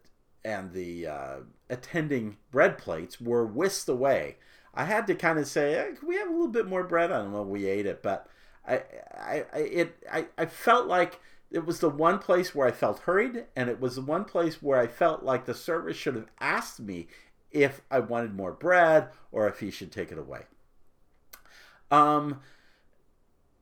and 0.45 0.73
the 0.73 1.07
uh, 1.07 1.37
attending 1.69 2.39
bread 2.51 2.79
plates 2.79 3.21
were 3.21 3.47
whisked 3.47 3.89
away. 3.89 4.37
I 4.73 4.85
had 4.85 5.07
to 5.09 5.15
kind 5.15 5.39
of 5.39 5.47
say, 5.47 5.75
hey, 5.75 5.93
"Can 5.99 6.09
we 6.09 6.17
have 6.17 6.29
a 6.29 6.33
little 6.33 6.49
bit 6.49 6.67
more 6.67 6.85
bread?" 6.85 7.13
I 7.13 7.19
don't 7.19 7.33
know. 7.33 7.43
We 7.43 7.67
ate 7.67 7.87
it, 7.87 8.03
but 8.03 8.27
I, 8.67 8.83
I, 9.15 9.45
I 9.53 9.59
it, 9.59 10.03
I, 10.11 10.27
I 10.39 10.47
felt 10.47 10.87
like 10.87 11.21
it 11.51 11.67
was 11.67 11.81
the 11.81 11.89
one 11.89 12.19
place 12.19 12.55
where 12.55 12.67
I 12.67 12.73
felt 12.73 13.01
hurried, 13.01 13.45
and 13.57 13.69
it 13.69 13.81
was 13.81 13.97
the 13.97 14.03
one 14.03 14.25
place 14.25 14.63
where 14.63 14.79
I 14.79 14.87
felt 14.87 15.23
like 15.23 15.45
the 15.45 15.55
server 15.55 15.93
should 15.93 16.15
have 16.15 16.29
asked 16.41 16.79
me 16.81 17.09
if 17.51 17.81
I 17.91 17.99
wanted 17.99 18.35
more 18.35 18.53
bread 18.53 19.09
or 19.33 19.49
if 19.49 19.59
he 19.59 19.71
should 19.71 19.91
take 19.91 20.13
it 20.13 20.19
away. 20.19 20.43
Um, 21.91 22.41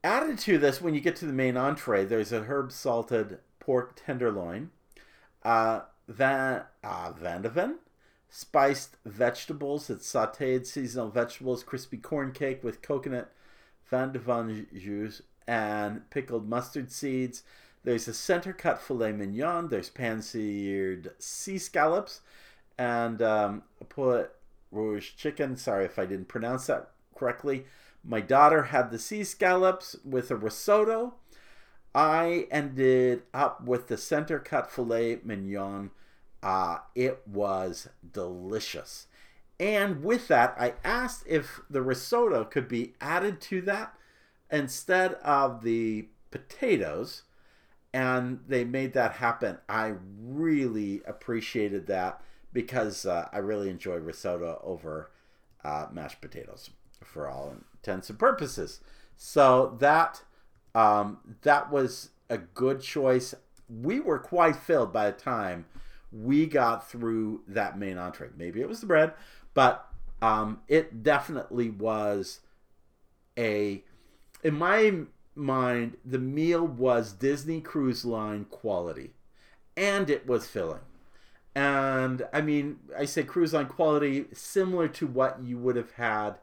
added 0.04 0.38
to 0.40 0.58
this, 0.58 0.82
when 0.82 0.94
you 0.94 1.00
get 1.00 1.16
to 1.16 1.26
the 1.26 1.32
main 1.32 1.56
entree, 1.56 2.04
there's 2.04 2.32
a 2.32 2.42
herb 2.42 2.72
salted 2.72 3.38
pork 3.58 3.98
tenderloin, 4.04 4.70
uh, 5.42 5.80
van, 6.06 6.64
uh, 6.84 7.12
vadouvan, 7.12 7.76
spiced 8.28 8.96
vegetables. 9.06 9.88
It's 9.88 10.12
sauteed 10.12 10.66
seasonal 10.66 11.08
vegetables, 11.08 11.62
crispy 11.62 11.96
corn 11.96 12.32
cake 12.32 12.62
with 12.62 12.82
coconut 12.82 13.32
vadouvan 13.90 14.66
juice, 14.78 15.22
and 15.46 16.08
pickled 16.10 16.46
mustard 16.46 16.92
seeds. 16.92 17.42
There's 17.88 18.06
a 18.06 18.12
center 18.12 18.52
cut 18.52 18.82
filet 18.82 19.12
mignon. 19.12 19.68
There's 19.70 19.88
pan 19.88 20.20
seared 20.20 21.12
sea 21.18 21.56
scallops 21.56 22.20
and 22.76 23.22
um, 23.22 23.62
poulet 23.88 24.30
rouge 24.70 25.12
chicken. 25.16 25.56
Sorry 25.56 25.86
if 25.86 25.98
I 25.98 26.04
didn't 26.04 26.28
pronounce 26.28 26.66
that 26.66 26.90
correctly. 27.14 27.64
My 28.04 28.20
daughter 28.20 28.64
had 28.64 28.90
the 28.90 28.98
sea 28.98 29.24
scallops 29.24 29.96
with 30.04 30.30
a 30.30 30.36
risotto. 30.36 31.14
I 31.94 32.46
ended 32.50 33.22
up 33.32 33.64
with 33.64 33.86
the 33.86 33.96
center 33.96 34.38
cut 34.38 34.70
filet 34.70 35.20
mignon. 35.24 35.90
Uh, 36.42 36.80
it 36.94 37.26
was 37.26 37.88
delicious. 38.12 39.06
And 39.58 40.04
with 40.04 40.28
that, 40.28 40.54
I 40.60 40.74
asked 40.84 41.24
if 41.26 41.62
the 41.70 41.80
risotto 41.80 42.44
could 42.44 42.68
be 42.68 42.92
added 43.00 43.40
to 43.40 43.62
that 43.62 43.94
instead 44.50 45.14
of 45.14 45.62
the 45.62 46.08
potatoes. 46.30 47.22
And 47.92 48.40
they 48.46 48.64
made 48.64 48.92
that 48.94 49.12
happen. 49.12 49.58
I 49.68 49.94
really 50.20 51.00
appreciated 51.06 51.86
that 51.86 52.20
because 52.52 53.06
uh, 53.06 53.28
I 53.32 53.38
really 53.38 53.70
enjoy 53.70 53.96
risotto 53.96 54.60
over 54.62 55.10
uh, 55.64 55.86
mashed 55.90 56.20
potatoes 56.20 56.70
for 57.02 57.28
all 57.28 57.54
intents 57.78 58.10
and 58.10 58.18
purposes. 58.18 58.80
So 59.16 59.76
that 59.80 60.22
um, 60.74 61.18
that 61.42 61.70
was 61.70 62.10
a 62.30 62.38
good 62.38 62.80
choice. 62.80 63.34
We 63.68 64.00
were 64.00 64.18
quite 64.18 64.56
filled 64.56 64.92
by 64.92 65.10
the 65.10 65.16
time 65.16 65.66
we 66.12 66.46
got 66.46 66.88
through 66.88 67.42
that 67.48 67.78
main 67.78 67.98
entree. 67.98 68.28
Maybe 68.36 68.60
it 68.60 68.68
was 68.68 68.80
the 68.80 68.86
bread, 68.86 69.12
but 69.54 69.86
um, 70.22 70.60
it 70.68 71.02
definitely 71.02 71.70
was 71.70 72.40
a. 73.36 73.82
In 74.44 74.54
my 74.54 74.92
mind, 75.38 75.96
the 76.04 76.18
meal 76.18 76.66
was 76.66 77.12
Disney 77.12 77.60
Cruise 77.60 78.04
Line 78.04 78.44
quality, 78.44 79.12
and 79.76 80.10
it 80.10 80.26
was 80.26 80.46
filling. 80.46 80.80
And 81.58 82.24
I 82.32 82.40
mean, 82.40 82.78
I 82.96 83.04
say 83.04 83.24
cruise 83.24 83.52
line 83.52 83.66
quality 83.66 84.26
similar 84.32 84.86
to 84.86 85.08
what 85.08 85.42
you 85.42 85.58
would 85.58 85.74
have 85.74 85.90
had 85.94 86.36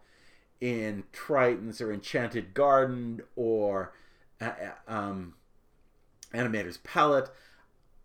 in 0.60 1.06
Triton's 1.14 1.80
or 1.80 1.94
Enchanted 1.94 2.54
Garden 2.54 3.22
or 3.38 3.94
uh, 4.42 4.52
uh, 4.90 4.92
um, 4.92 5.36
Animator's 6.34 6.80
Palette. 6.80 7.30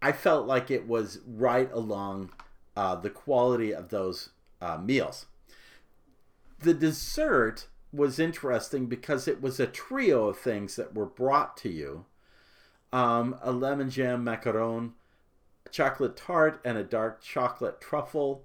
I 0.01 0.13
felt 0.13 0.47
like 0.47 0.71
it 0.71 0.87
was 0.87 1.19
right 1.27 1.69
along 1.73 2.31
uh, 2.77 2.95
the 2.95 3.11
quality 3.11 3.75
of 3.75 3.89
those 3.89 4.31
uh, 4.61 4.79
meals. 4.79 5.27
The 6.61 6.75
dessert 6.75 7.67
was 7.93 8.19
interesting 8.19 8.87
because 8.87 9.27
it 9.27 9.43
was 9.43 9.59
a 9.59 9.67
trio 9.67 10.29
of 10.29 10.39
things 10.39 10.77
that 10.77 10.95
were 10.95 11.07
brought 11.07 11.57
to 11.59 11.69
you 11.69 12.05
um, 12.93 13.37
a 13.43 13.53
lemon 13.53 13.91
jam 13.91 14.25
macaron, 14.25 14.93
chocolate 15.71 16.17
tart 16.17 16.61
and 16.65 16.77
a 16.77 16.85
dark 16.85 17.23
chocolate 17.23 17.81
truffle. 17.81 18.45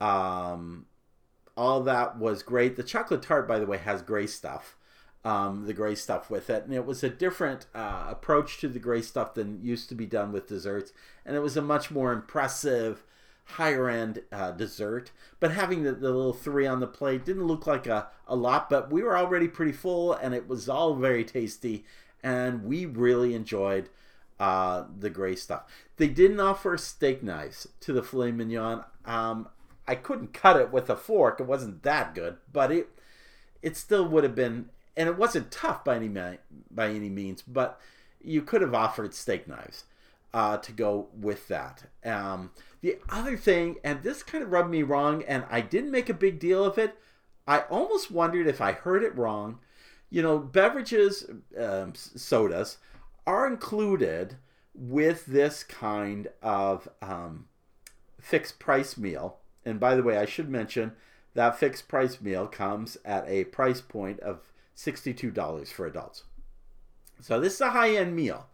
Um, 0.00 0.86
all 1.56 1.82
that 1.82 2.18
was 2.18 2.42
great. 2.42 2.76
The 2.76 2.82
chocolate 2.82 3.22
tart, 3.22 3.48
by 3.48 3.58
the 3.58 3.66
way, 3.66 3.78
has 3.78 4.02
gray 4.02 4.26
stuff. 4.26 4.76
Um, 5.24 5.64
the 5.66 5.72
gray 5.72 5.94
stuff 5.94 6.28
with 6.28 6.50
it, 6.50 6.64
and 6.64 6.74
it 6.74 6.84
was 6.84 7.02
a 7.02 7.08
different 7.08 7.64
uh, 7.74 8.08
approach 8.10 8.58
to 8.58 8.68
the 8.68 8.78
gray 8.78 9.00
stuff 9.00 9.32
than 9.32 9.64
used 9.64 9.88
to 9.88 9.94
be 9.94 10.04
done 10.04 10.32
with 10.32 10.48
desserts, 10.48 10.92
and 11.24 11.34
it 11.34 11.38
was 11.38 11.56
a 11.56 11.62
much 11.62 11.90
more 11.90 12.12
impressive, 12.12 13.02
higher 13.44 13.88
end 13.88 14.22
uh, 14.32 14.50
dessert. 14.52 15.10
But 15.40 15.52
having 15.52 15.82
the, 15.82 15.92
the 15.92 16.10
little 16.10 16.32
three 16.32 16.66
on 16.66 16.80
the 16.80 16.86
plate 16.86 17.24
didn't 17.24 17.46
look 17.46 17.66
like 17.66 17.86
a, 17.86 18.08
a 18.26 18.36
lot, 18.36 18.68
but 18.70 18.90
we 18.90 19.02
were 19.02 19.16
already 19.16 19.48
pretty 19.48 19.72
full, 19.72 20.12
and 20.12 20.34
it 20.34 20.48
was 20.48 20.68
all 20.68 20.94
very 20.94 21.24
tasty, 21.24 21.84
and 22.22 22.64
we 22.64 22.86
really 22.86 23.34
enjoyed 23.34 23.88
uh, 24.40 24.84
the 24.98 25.10
gray 25.10 25.36
stuff. 25.36 25.64
They 25.96 26.08
didn't 26.08 26.40
offer 26.40 26.76
steak 26.76 27.22
knives 27.22 27.68
to 27.80 27.92
the 27.92 28.02
filet 28.02 28.32
mignon. 28.32 28.84
Um, 29.04 29.48
I 29.86 29.94
couldn't 29.94 30.32
cut 30.32 30.56
it 30.56 30.72
with 30.72 30.88
a 30.88 30.96
fork. 30.96 31.40
It 31.40 31.46
wasn't 31.46 31.82
that 31.82 32.14
good, 32.14 32.38
but 32.52 32.72
it 32.72 32.88
it 33.62 33.76
still 33.76 34.06
would 34.08 34.24
have 34.24 34.34
been, 34.34 34.70
and 34.96 35.08
it 35.08 35.16
wasn't 35.16 35.50
tough 35.50 35.84
by 35.84 35.96
any 35.96 36.08
by 36.70 36.88
any 36.88 37.10
means. 37.10 37.42
But 37.42 37.78
you 38.22 38.42
could 38.42 38.62
have 38.62 38.74
offered 38.74 39.14
steak 39.14 39.46
knives 39.46 39.84
uh, 40.34 40.56
to 40.58 40.72
go 40.72 41.08
with 41.18 41.46
that. 41.48 41.84
Um, 42.04 42.50
the 42.82 42.98
other 43.08 43.36
thing, 43.36 43.76
and 43.84 44.02
this 44.02 44.24
kind 44.24 44.42
of 44.42 44.50
rubbed 44.50 44.68
me 44.68 44.82
wrong, 44.82 45.22
and 45.22 45.44
I 45.48 45.60
didn't 45.60 45.92
make 45.92 46.10
a 46.10 46.14
big 46.14 46.40
deal 46.40 46.64
of 46.64 46.76
it. 46.76 46.98
I 47.46 47.60
almost 47.60 48.10
wondered 48.10 48.48
if 48.48 48.60
I 48.60 48.72
heard 48.72 49.04
it 49.04 49.16
wrong. 49.16 49.60
You 50.10 50.22
know, 50.22 50.38
beverages, 50.38 51.30
um, 51.58 51.94
sodas 51.94 52.78
are 53.26 53.46
included 53.46 54.36
with 54.74 55.24
this 55.26 55.62
kind 55.62 56.28
of 56.42 56.88
um, 57.00 57.46
fixed 58.20 58.58
price 58.58 58.98
meal. 58.98 59.38
And 59.64 59.78
by 59.78 59.94
the 59.94 60.02
way, 60.02 60.18
I 60.18 60.26
should 60.26 60.50
mention 60.50 60.92
that 61.34 61.58
fixed 61.58 61.86
price 61.86 62.20
meal 62.20 62.48
comes 62.48 62.96
at 63.04 63.24
a 63.28 63.44
price 63.44 63.80
point 63.80 64.18
of 64.20 64.50
$62 64.76 65.68
for 65.68 65.86
adults. 65.86 66.24
So 67.20 67.40
this 67.40 67.54
is 67.54 67.60
a 67.60 67.70
high 67.70 67.94
end 67.94 68.16
meal. 68.16 68.48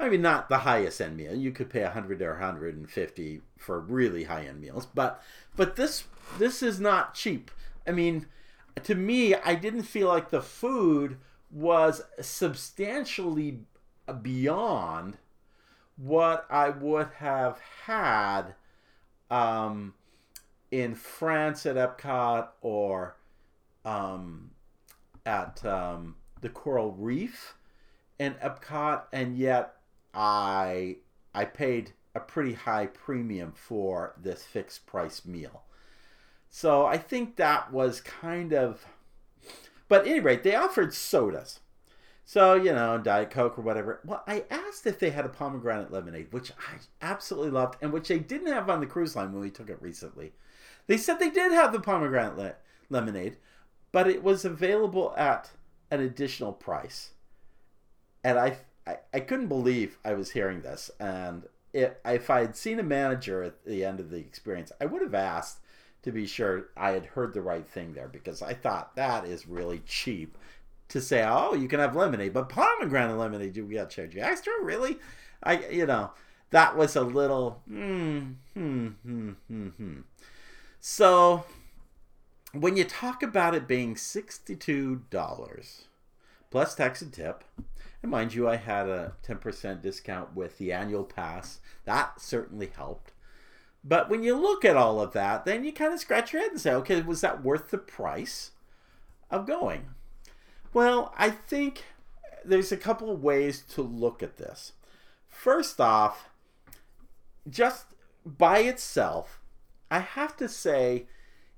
I 0.00 0.08
mean, 0.08 0.22
not 0.22 0.48
the 0.48 0.58
highest 0.58 1.00
end 1.00 1.16
meal. 1.16 1.34
You 1.34 1.50
could 1.50 1.70
pay 1.70 1.82
100 1.82 2.22
or 2.22 2.32
150 2.32 3.40
for 3.56 3.80
really 3.80 4.24
high 4.24 4.44
end 4.44 4.60
meals, 4.60 4.86
but 4.86 5.22
but 5.56 5.76
this 5.76 6.04
this 6.38 6.62
is 6.62 6.78
not 6.78 7.14
cheap. 7.14 7.50
I 7.86 7.90
mean, 7.90 8.26
to 8.84 8.94
me, 8.94 9.34
I 9.34 9.54
didn't 9.54 9.82
feel 9.82 10.08
like 10.08 10.30
the 10.30 10.42
food 10.42 11.18
was 11.50 12.02
substantially 12.20 13.60
beyond 14.22 15.16
what 15.96 16.46
I 16.48 16.70
would 16.70 17.08
have 17.16 17.58
had 17.86 18.54
um, 19.30 19.94
in 20.70 20.94
France 20.94 21.66
at 21.66 21.76
Epcot 21.76 22.48
or 22.60 23.16
um, 23.84 24.50
at 25.26 25.64
um, 25.64 26.16
the 26.40 26.48
Coral 26.48 26.92
Reef 26.92 27.54
in 28.18 28.34
Epcot, 28.34 29.02
and 29.12 29.36
yet 29.36 29.77
I 30.14 30.96
I 31.34 31.44
paid 31.44 31.92
a 32.14 32.20
pretty 32.20 32.54
high 32.54 32.86
premium 32.86 33.52
for 33.52 34.14
this 34.20 34.42
fixed 34.42 34.86
price 34.86 35.24
meal. 35.24 35.62
So 36.50 36.86
I 36.86 36.98
think 36.98 37.36
that 37.36 37.72
was 37.72 38.00
kind 38.00 38.52
of. 38.52 38.86
But 39.88 40.02
at 40.02 40.08
any 40.08 40.20
rate, 40.20 40.42
they 40.42 40.54
offered 40.54 40.92
sodas. 40.92 41.60
So, 42.24 42.56
you 42.56 42.74
know, 42.74 42.98
Diet 42.98 43.30
Coke 43.30 43.58
or 43.58 43.62
whatever. 43.62 44.00
Well, 44.04 44.22
I 44.26 44.44
asked 44.50 44.86
if 44.86 44.98
they 44.98 45.08
had 45.08 45.24
a 45.24 45.30
pomegranate 45.30 45.90
lemonade, 45.90 46.30
which 46.30 46.52
I 46.52 46.74
absolutely 47.00 47.50
loved, 47.50 47.76
and 47.80 47.90
which 47.90 48.08
they 48.08 48.18
didn't 48.18 48.52
have 48.52 48.68
on 48.68 48.80
the 48.80 48.86
cruise 48.86 49.16
line 49.16 49.32
when 49.32 49.40
we 49.40 49.50
took 49.50 49.70
it 49.70 49.80
recently. 49.80 50.32
They 50.88 50.98
said 50.98 51.18
they 51.18 51.30
did 51.30 51.52
have 51.52 51.72
the 51.72 51.80
pomegranate 51.80 52.36
le- 52.36 52.54
lemonade, 52.90 53.38
but 53.92 54.08
it 54.08 54.22
was 54.22 54.44
available 54.44 55.14
at 55.16 55.50
an 55.90 56.00
additional 56.00 56.52
price. 56.52 57.12
And 58.22 58.38
I, 58.38 58.58
I, 58.88 58.96
I 59.12 59.20
couldn't 59.20 59.48
believe 59.48 59.98
I 60.04 60.14
was 60.14 60.30
hearing 60.30 60.62
this. 60.62 60.90
And 60.98 61.44
it, 61.72 62.00
if 62.04 62.30
I 62.30 62.40
had 62.40 62.56
seen 62.56 62.80
a 62.80 62.84
manager 62.84 63.42
at 63.42 63.64
the 63.64 63.84
end 63.84 64.00
of 64.00 64.10
the 64.10 64.16
experience, 64.16 64.72
I 64.80 64.86
would 64.86 65.02
have 65.02 65.14
asked 65.14 65.58
to 66.02 66.12
be 66.12 66.26
sure 66.26 66.68
I 66.76 66.92
had 66.92 67.04
heard 67.06 67.34
the 67.34 67.42
right 67.42 67.68
thing 67.68 67.92
there 67.92 68.08
because 68.08 68.40
I 68.40 68.54
thought 68.54 68.96
that 68.96 69.26
is 69.26 69.46
really 69.46 69.82
cheap 69.86 70.38
to 70.88 71.02
say, 71.02 71.22
oh, 71.26 71.52
you 71.52 71.68
can 71.68 71.80
have 71.80 71.94
lemonade, 71.94 72.32
but 72.32 72.48
pomegranate 72.48 73.18
lemonade, 73.18 73.56
you 73.56 73.64
got 73.64 73.90
to 73.90 73.96
charge 73.96 74.14
you 74.14 74.22
extra? 74.22 74.52
Really? 74.62 74.96
I, 75.42 75.66
you 75.68 75.84
know, 75.84 76.12
that 76.50 76.76
was 76.76 76.96
a 76.96 77.02
little, 77.02 77.60
hmm, 77.68 78.20
hmm, 78.54 78.86
hmm, 79.04 79.32
hmm, 79.48 79.68
hmm. 79.68 79.98
So, 80.80 81.44
when 82.52 82.78
you 82.78 82.84
talk 82.84 83.22
about 83.22 83.54
it 83.54 83.68
being 83.68 83.96
$62 83.96 85.87
plus 86.50 86.74
tax 86.74 87.02
and 87.02 87.12
tip, 87.12 87.44
and 88.02 88.10
mind 88.10 88.34
you, 88.34 88.48
I 88.48 88.56
had 88.56 88.88
a 88.88 89.14
10% 89.26 89.82
discount 89.82 90.36
with 90.36 90.58
the 90.58 90.72
annual 90.72 91.04
pass. 91.04 91.60
That 91.84 92.20
certainly 92.20 92.70
helped. 92.74 93.12
But 93.84 94.08
when 94.08 94.22
you 94.22 94.36
look 94.36 94.64
at 94.64 94.76
all 94.76 95.00
of 95.00 95.12
that, 95.12 95.44
then 95.44 95.64
you 95.64 95.72
kind 95.72 95.92
of 95.92 96.00
scratch 96.00 96.32
your 96.32 96.42
head 96.42 96.52
and 96.52 96.60
say, 96.60 96.72
okay, 96.74 97.00
was 97.00 97.20
that 97.22 97.42
worth 97.42 97.70
the 97.70 97.78
price 97.78 98.52
of 99.30 99.46
going? 99.46 99.86
Well, 100.72 101.12
I 101.16 101.30
think 101.30 101.84
there's 102.44 102.72
a 102.72 102.76
couple 102.76 103.10
of 103.10 103.22
ways 103.22 103.62
to 103.70 103.82
look 103.82 104.22
at 104.22 104.36
this. 104.36 104.72
First 105.26 105.80
off, 105.80 106.28
just 107.48 107.86
by 108.24 108.60
itself, 108.60 109.40
I 109.90 110.00
have 110.00 110.36
to 110.36 110.48
say, 110.48 111.06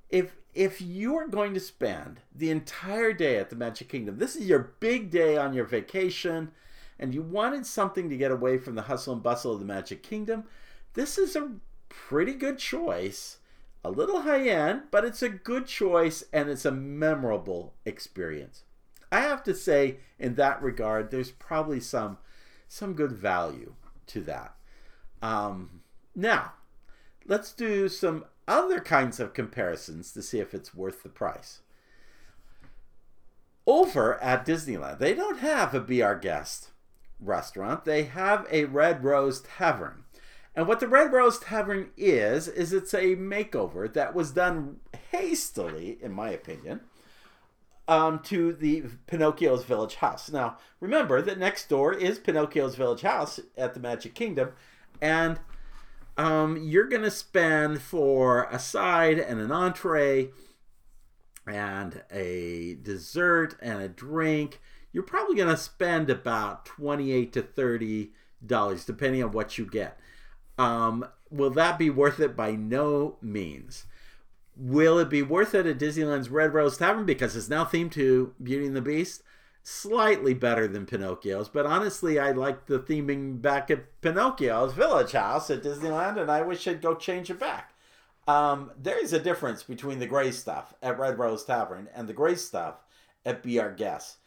if 0.09 0.37
if 0.55 0.81
you 0.81 1.17
are 1.17 1.29
going 1.29 1.55
to 1.55 1.61
spend 1.61 2.21
the 2.35 2.51
entire 2.51 3.13
day 3.13 3.37
at 3.37 3.51
the 3.51 3.57
Magic 3.57 3.89
Kingdom, 3.89 4.19
this 4.19 4.35
is 4.35 4.47
your 4.47 4.75
big 4.81 5.11
day 5.11 5.37
on 5.37 5.53
your 5.53 5.65
vacation, 5.65 6.51
and 6.99 7.15
you 7.15 7.23
wanted 7.23 7.65
something 7.67 8.11
to 8.11 8.17
get 8.17 8.31
away 8.31 8.59
from 8.59 8.75
the 8.75 8.83
hustle 8.83 9.13
and 9.13 9.23
bustle 9.23 9.53
of 9.53 9.61
the 9.61 9.65
Magic 9.65 10.03
Kingdom, 10.03 10.45
this 10.95 11.19
is 11.19 11.37
a 11.37 11.53
pretty 11.89 12.35
good 12.35 12.59
choice. 12.59 13.39
A 13.83 13.91
little 13.91 14.23
high 14.23 14.47
end, 14.47 14.83
but 14.91 15.05
it's 15.05 15.23
a 15.23 15.29
good 15.29 15.67
choice 15.67 16.23
and 16.33 16.51
it's 16.51 16.67
a 16.67 16.71
memorable 16.71 17.73
experience. 17.87 18.65
I 19.11 19.21
have 19.21 19.43
to 19.45 19.55
say, 19.55 19.99
in 20.19 20.35
that 20.35 20.63
regard, 20.63 21.11
there's 21.11 21.31
probably 21.31 21.81
some 21.81 22.19
some 22.69 22.93
good 22.93 23.11
value 23.11 23.75
to 24.07 24.21
that. 24.21 24.55
Um, 25.23 25.81
now, 26.15 26.53
let's 27.27 27.53
do 27.53 27.89
some 27.89 28.25
other 28.51 28.81
kinds 28.81 29.21
of 29.21 29.33
comparisons 29.33 30.13
to 30.13 30.21
see 30.21 30.41
if 30.41 30.53
it's 30.53 30.75
worth 30.75 31.05
the 31.05 31.09
price. 31.09 31.61
Over 33.67 34.21
at 34.21 34.45
Disneyland, 34.45 34.99
they 34.99 35.15
don't 35.15 35.39
have 35.39 35.73
a 35.73 35.81
Be 35.81 36.03
Our 36.03 36.17
Guest 36.17 36.71
restaurant. 37.21 37.85
They 37.85 38.05
have 38.05 38.47
a 38.51 38.65
Red 38.65 39.05
Rose 39.05 39.43
Tavern. 39.43 40.05
And 40.57 40.67
what 40.67 40.81
the 40.81 40.89
Red 40.89 41.13
Rose 41.13 41.39
Tavern 41.39 41.91
is, 41.97 42.49
is 42.49 42.73
it's 42.73 42.93
a 42.93 43.15
makeover 43.15 43.91
that 43.93 44.15
was 44.15 44.33
done 44.33 44.81
hastily, 45.13 45.97
in 46.03 46.11
my 46.13 46.31
opinion, 46.31 46.81
um, 47.87 48.19
to 48.25 48.53
the 48.53 48.85
Pinocchio's 49.07 49.65
Village 49.65 49.97
House. 49.97 50.29
Now, 50.29 50.59
remember 50.81 51.23
that 51.23 51.39
next 51.39 51.69
door 51.69 51.93
is 51.93 52.19
Pinocchio's 52.19 52.75
Village 52.75 53.03
House 53.03 53.39
at 53.57 53.75
the 53.75 53.81
Magic 53.81 54.15
Kingdom, 54.15 54.51
and 55.01 55.39
um, 56.21 56.59
you're 56.63 56.87
going 56.87 57.03
to 57.03 57.11
spend 57.11 57.81
for 57.81 58.47
a 58.51 58.59
side 58.59 59.19
and 59.19 59.41
an 59.41 59.51
entree 59.51 60.29
and 61.47 62.03
a 62.11 62.77
dessert 62.83 63.57
and 63.63 63.81
a 63.81 63.89
drink. 63.89 64.61
You're 64.93 65.03
probably 65.03 65.35
going 65.35 65.49
to 65.49 65.57
spend 65.57 66.11
about 66.11 66.67
28 66.67 67.33
to 67.33 67.43
30 67.43 68.13
dollars 68.45 68.85
depending 68.85 69.25
on 69.25 69.33
what 69.33 69.57
you 69.57 69.65
get. 69.65 69.99
Um, 70.59 71.07
will 71.31 71.51
that 71.51 71.79
be 71.79 71.89
worth 71.89 72.21
it? 72.21 72.37
By 72.37 72.53
no 72.53 73.17
means. 73.23 73.87
Will 74.55 74.99
it 74.99 75.09
be 75.09 75.23
worth 75.23 75.55
it 75.55 75.65
at 75.65 75.79
Disneyland's 75.79 76.29
Red 76.29 76.53
Rose 76.53 76.77
Tavern 76.77 77.07
because 77.07 77.35
it's 77.35 77.49
now 77.49 77.65
themed 77.65 77.93
to 77.93 78.35
Beauty 78.43 78.67
and 78.67 78.77
the 78.77 78.83
Beast? 78.83 79.23
Slightly 79.63 80.33
better 80.35 80.67
than 80.67 80.87
Pinocchio's, 80.87 81.49
but 81.49 81.67
honestly, 81.67 82.19
I 82.19 82.33
like 82.33 82.67
the 82.67 82.79
theming 82.79 83.43
back 83.43 83.71
at 83.71 84.01
Pinocchio's 84.01 84.73
Village 84.73 85.13
House 85.13 85.51
at 85.51 85.63
Disneyland, 85.63 86.19
and 86.19 86.31
I 86.31 86.41
wish 86.43 86.67
I'd 86.67 86.81
go 86.81 86.95
change 86.95 87.31
it 87.31 87.39
back. 87.39 87.75
Um, 88.27 88.71
there 88.81 89.03
is 89.03 89.13
a 89.13 89.19
difference 89.19 89.63
between 89.63 89.99
the 89.99 90.07
gray 90.07 90.31
stuff 90.31 90.75
at 90.83 90.99
Red 90.99 91.19
Rose 91.19 91.45
Tavern 91.45 91.89
and 91.95 92.09
the 92.09 92.13
gray 92.15 92.37
stuff 92.37 92.77
at 93.25 93.43
Be 93.43 93.59
Our 93.59 93.73
Guest. 93.73 94.19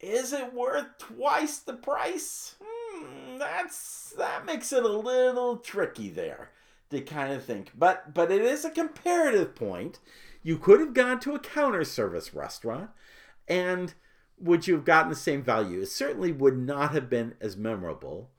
Is 0.00 0.32
it 0.32 0.52
worth 0.52 0.98
twice 0.98 1.58
the 1.58 1.74
price? 1.74 2.56
Hmm, 2.62 3.38
that's 3.38 4.14
that 4.18 4.44
makes 4.44 4.72
it 4.72 4.84
a 4.84 4.88
little 4.88 5.58
tricky 5.58 6.08
there 6.08 6.50
to 6.90 7.00
kind 7.00 7.32
of 7.32 7.44
think. 7.44 7.72
But 7.74 8.14
but 8.14 8.30
it 8.30 8.42
is 8.42 8.64
a 8.64 8.70
comparative 8.70 9.54
point. 9.54 9.98
You 10.42 10.58
could 10.58 10.80
have 10.80 10.94
gone 10.94 11.20
to 11.20 11.34
a 11.34 11.40
counter 11.40 11.84
service 11.84 12.34
restaurant 12.34 12.90
and 13.48 13.94
would 14.38 14.66
you 14.66 14.74
have 14.74 14.84
gotten 14.84 15.10
the 15.10 15.16
same 15.16 15.42
value? 15.42 15.80
It 15.80 15.86
certainly 15.86 16.32
would 16.32 16.56
not 16.56 16.92
have 16.92 17.08
been 17.08 17.34
as 17.40 17.56
memorable. 17.56 18.30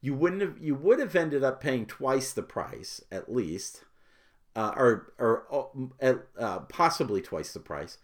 You 0.00 0.14
wouldn't 0.14 0.42
have 0.42 0.58
you 0.60 0.74
would 0.74 0.98
have 0.98 1.16
ended 1.16 1.42
up 1.42 1.60
paying 1.60 1.86
twice 1.86 2.32
the 2.32 2.42
price 2.42 3.02
at 3.10 3.32
least. 3.32 3.84
Uh, 4.54 4.72
or 4.74 5.12
or 5.18 5.70
uh, 6.38 6.60
possibly 6.60 7.20
twice 7.20 7.52
the 7.52 7.60
price, 7.60 7.98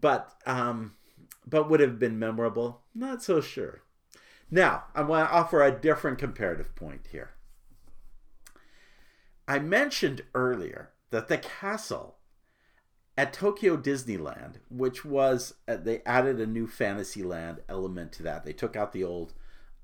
but 0.00 0.32
um, 0.46 0.94
but 1.46 1.68
would 1.68 1.80
have 1.80 1.98
been 1.98 2.18
memorable. 2.18 2.80
Not 2.94 3.22
so 3.22 3.42
sure. 3.42 3.82
Now 4.50 4.84
I 4.94 5.02
want 5.02 5.28
to 5.28 5.34
offer 5.34 5.62
a 5.62 5.70
different 5.70 6.18
comparative 6.18 6.74
point 6.74 7.08
here. 7.12 7.32
I 9.46 9.58
mentioned 9.58 10.22
earlier 10.34 10.92
that 11.10 11.28
the 11.28 11.36
castle 11.36 12.16
at 13.16 13.32
Tokyo 13.32 13.76
Disneyland, 13.76 14.56
which 14.70 15.04
was 15.04 15.54
uh, 15.68 15.76
they 15.76 16.02
added 16.04 16.40
a 16.40 16.46
new 16.46 16.66
Fantasyland 16.66 17.60
element 17.68 18.12
to 18.12 18.22
that. 18.22 18.44
They 18.44 18.52
took 18.52 18.76
out 18.76 18.92
the 18.92 19.04
old 19.04 19.34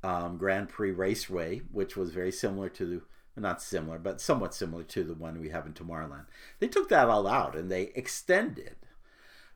um, 0.03 0.39
Grand 0.39 0.69
Prix 0.69 0.93
Raceway, 0.93 1.63
which 1.73 1.97
was 1.97 2.11
very 2.11 2.33
similar 2.33 2.69
to 2.71 2.87
the 2.87 3.03
not 3.41 3.63
similar, 3.63 4.01
but 4.01 4.21
somewhat 4.21 4.53
similar 4.53 4.83
to 4.83 5.05
the 5.05 5.15
one 5.15 5.41
we 5.41 5.51
have 5.51 5.65
in 5.65 5.73
Tomorrowland. 5.73 6.27
They 6.59 6.67
took 6.67 6.89
that 6.89 7.09
all 7.09 7.27
out 7.27 7.55
and 7.55 7.71
they 7.71 7.93
extended 7.95 8.75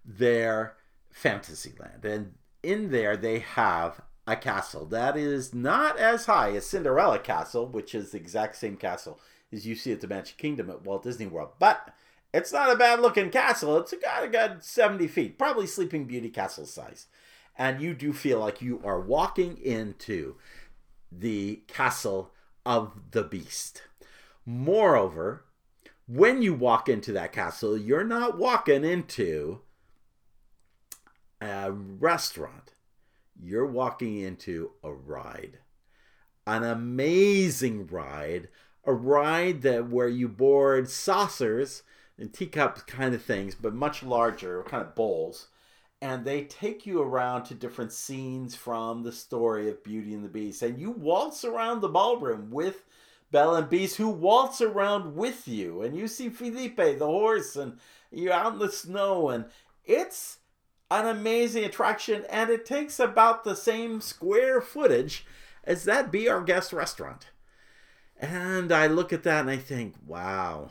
their 0.05 0.77
Fantasyland, 1.11 2.05
and 2.05 2.35
in 2.63 2.91
there 2.91 3.17
they 3.17 3.41
have 3.41 4.01
a 4.27 4.37
castle 4.37 4.87
that 4.87 5.17
is 5.17 5.53
not 5.53 5.99
as 5.99 6.27
high 6.27 6.53
as 6.53 6.65
Cinderella 6.65 7.19
Castle, 7.19 7.67
which 7.67 7.95
is 7.95 8.13
the 8.13 8.19
exact 8.19 8.55
same 8.57 8.77
castle 8.77 9.19
as 9.53 9.67
you 9.67 9.75
see 9.75 9.93
at 9.93 10.01
the 10.01 10.07
Magic 10.07 10.37
Kingdom 10.37 10.71
at 10.71 10.83
Walt 10.83 11.03
Disney 11.03 11.27
World. 11.27 11.51
But 11.59 11.93
it's 12.33 12.53
not 12.53 12.73
a 12.73 12.77
bad 12.77 13.01
looking 13.01 13.31
castle. 13.31 13.79
It's 13.79 13.95
got 14.03 14.25
a 14.25 14.29
good 14.29 14.63
70 14.65 15.07
feet, 15.09 15.39
probably 15.39 15.67
Sleeping 15.67 16.05
Beauty 16.05 16.29
castle 16.29 16.67
size. 16.67 17.07
And 17.57 17.81
you 17.81 17.95
do 17.95 18.13
feel 18.13 18.41
like 18.41 18.63
you 18.63 18.81
are 18.85 19.01
walking 19.01 19.59
into 19.59 20.37
the 21.11 21.63
castle 21.67 22.33
of 22.65 22.93
the 23.11 23.23
beast. 23.23 23.83
Moreover, 24.47 25.45
when 26.07 26.43
you 26.43 26.55
walk 26.55 26.89
into 26.89 27.13
that 27.13 27.33
castle, 27.33 27.77
you're 27.77 28.05
not 28.05 28.39
walking 28.39 28.85
into 28.85 29.61
a 31.41 31.71
restaurant. 31.71 32.73
You're 33.41 33.67
walking 33.67 34.19
into 34.19 34.73
a 34.83 34.93
ride. 34.93 35.59
An 36.47 36.65
amazing 36.65 37.87
ride 37.87 38.49
a 38.85 38.93
ride 38.93 39.63
that 39.63 39.89
where 39.89 40.09
you 40.09 40.29
board 40.29 40.89
saucers 40.89 41.83
and 42.23 42.33
teacup 42.33 42.87
kind 42.87 43.15
of 43.15 43.21
things, 43.21 43.57
but 43.57 43.75
much 43.75 44.03
larger, 44.03 44.63
kind 44.63 44.83
of 44.83 44.95
bowls. 44.95 45.49
And 46.01 46.25
they 46.25 46.45
take 46.45 46.87
you 46.87 47.03
around 47.03 47.45
to 47.45 47.55
different 47.55 47.93
scenes 47.93 48.55
from 48.55 49.03
the 49.03 49.13
story 49.13 49.69
of 49.69 49.83
Beauty 49.83 50.15
and 50.15 50.25
the 50.25 50.29
Beast. 50.29 50.63
And 50.63 50.79
you 50.79 50.93
waltz 50.93 51.45
around 51.45 51.81
the 51.81 51.89
ballroom 51.89 52.51
with 52.51 52.85
Belle 53.33 53.57
and 53.57 53.69
Beast, 53.69 53.97
who 53.97 54.09
waltz 54.09 54.61
around 54.61 55.17
with 55.17 55.49
you. 55.49 55.83
And 55.83 55.97
you 55.97 56.07
see 56.07 56.29
Philippe, 56.29 56.95
the 56.97 57.07
horse, 57.07 57.57
and 57.57 57.79
you're 58.13 58.33
out 58.33 58.55
in 58.55 58.59
the 58.61 58.71
snow. 58.71 59.29
And 59.29 59.47
it's 59.85 60.39
an 60.93 61.07
amazing 61.07 61.65
attraction. 61.65 62.25
And 62.31 62.51
it 62.51 62.65
takes 62.65 63.01
about 63.01 63.43
the 63.43 63.57
same 63.57 64.01
square 64.01 64.61
footage 64.61 65.27
as 65.65 65.85
that 65.85 66.13
Be 66.13 66.29
Our 66.29 66.43
Guest 66.43 66.73
restaurant. 66.73 67.31
And 68.17 68.71
I 68.71 68.87
look 68.87 69.13
at 69.13 69.25
that 69.25 69.41
and 69.41 69.51
I 69.51 69.57
think, 69.57 69.95
wow, 70.07 70.71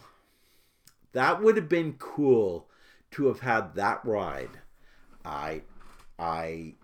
that 1.14 1.42
would 1.42 1.58
have 1.58 1.70
been 1.70 1.94
cool 1.94 2.68
to 3.12 3.28
have 3.28 3.42
had 3.42 3.76
that 3.76 4.04
ride. 4.06 4.62
I, 5.26 5.62
I, 6.18 6.76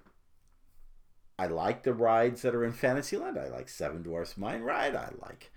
I 1.40 1.48
like 1.48 1.84
the 1.84 1.94
rides 1.94 2.42
that 2.42 2.56
are 2.56 2.66
in 2.66 2.74
Fantasyland. 2.74 3.38
I 3.38 3.48
like 3.48 3.70
Seven 3.70 4.04
Dwarfs 4.04 4.38
Mine 4.38 4.62
Ride. 4.62 4.96
I 4.96 5.12
like, 5.22 5.52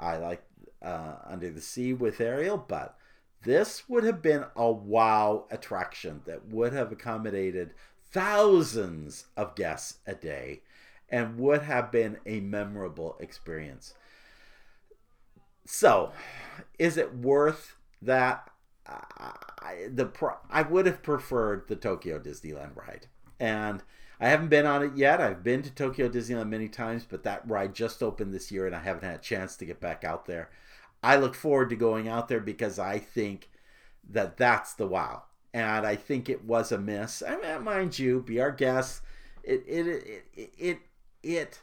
I 0.00 0.16
like 0.16 0.42
uh, 0.82 1.16
Under 1.26 1.50
the 1.50 1.60
Sea 1.60 1.92
with 1.92 2.20
Ariel. 2.20 2.58
But 2.58 2.96
this 3.42 3.88
would 3.88 4.04
have 4.04 4.20
been 4.20 4.44
a 4.56 4.70
wow 4.70 5.46
attraction 5.50 6.22
that 6.26 6.48
would 6.48 6.72
have 6.72 6.90
accommodated 6.90 7.72
thousands 8.10 9.26
of 9.36 9.54
guests 9.54 9.98
a 10.06 10.14
day 10.14 10.62
and 11.08 11.38
would 11.38 11.62
have 11.62 11.90
been 11.90 12.18
a 12.26 12.40
memorable 12.40 13.16
experience. 13.20 13.94
So, 15.64 16.12
is 16.78 16.96
it 16.96 17.14
worth 17.14 17.77
that? 18.02 18.50
I, 18.86 19.88
the 19.92 20.10
I 20.50 20.62
would 20.62 20.86
have 20.86 21.02
preferred 21.02 21.68
the 21.68 21.76
Tokyo 21.76 22.18
Disneyland 22.18 22.76
ride, 22.76 23.06
and 23.38 23.82
I 24.20 24.28
haven't 24.28 24.48
been 24.48 24.66
on 24.66 24.82
it 24.82 24.96
yet. 24.96 25.20
I've 25.20 25.44
been 25.44 25.62
to 25.62 25.70
Tokyo 25.70 26.08
Disneyland 26.08 26.48
many 26.48 26.68
times, 26.68 27.04
but 27.08 27.22
that 27.24 27.48
ride 27.48 27.74
just 27.74 28.02
opened 28.02 28.32
this 28.32 28.50
year, 28.50 28.66
and 28.66 28.74
I 28.74 28.80
haven't 28.80 29.04
had 29.04 29.16
a 29.16 29.22
chance 29.22 29.56
to 29.56 29.66
get 29.66 29.80
back 29.80 30.04
out 30.04 30.26
there. 30.26 30.50
I 31.02 31.16
look 31.16 31.34
forward 31.34 31.70
to 31.70 31.76
going 31.76 32.08
out 32.08 32.28
there 32.28 32.40
because 32.40 32.78
I 32.78 32.98
think 32.98 33.50
that 34.08 34.36
that's 34.36 34.72
the 34.74 34.86
wow, 34.86 35.24
and 35.52 35.86
I 35.86 35.94
think 35.96 36.28
it 36.28 36.44
was 36.44 36.72
a 36.72 36.78
miss. 36.78 37.22
I 37.22 37.36
mean, 37.36 37.62
mind 37.62 37.98
you, 37.98 38.22
be 38.22 38.40
our 38.40 38.52
guest. 38.52 39.02
It 39.44 39.64
it 39.66 39.86
it 39.86 40.24
it 40.34 40.52
it 40.58 40.78
it, 41.22 41.60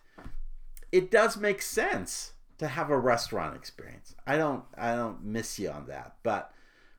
it 0.91 1.11
does 1.11 1.37
make 1.37 1.61
sense 1.61 2.33
to 2.57 2.67
have 2.67 2.89
a 2.89 2.97
restaurant 2.97 3.55
experience. 3.55 4.15
I 4.25 4.37
don't 4.37 4.63
I 4.77 4.95
don't 4.95 5.23
miss 5.23 5.59
you 5.59 5.69
on 5.69 5.87
that, 5.87 6.15
but 6.23 6.51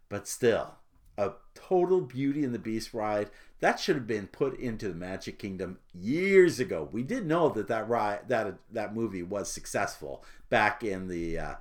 but 0.09 0.29
still, 0.29 0.75
a 1.19 1.33
total 1.55 2.01
Beauty 2.01 2.45
and 2.45 2.55
the 2.55 2.59
Beast 2.59 2.95
ride. 2.95 3.31
That 3.61 3.81
should 3.81 3.97
have 3.97 4.07
been 4.07 4.27
put 4.27 4.59
into 4.61 4.89
the 4.89 4.95
Magic 4.95 5.39
Kingdom 5.39 5.79
years 5.95 6.61
ago. 6.61 6.89
We 6.93 7.03
did 7.03 7.27
know 7.27 7.49
that 7.51 7.69
that 7.69 7.89
ride 7.89 8.29
that 8.29 8.57
that 8.73 8.95
movie 8.95 9.23
was 9.23 9.51
successful 9.51 10.25
back 10.51 10.85
in 10.85 11.09
the 11.09 11.39
uh, 11.39 11.55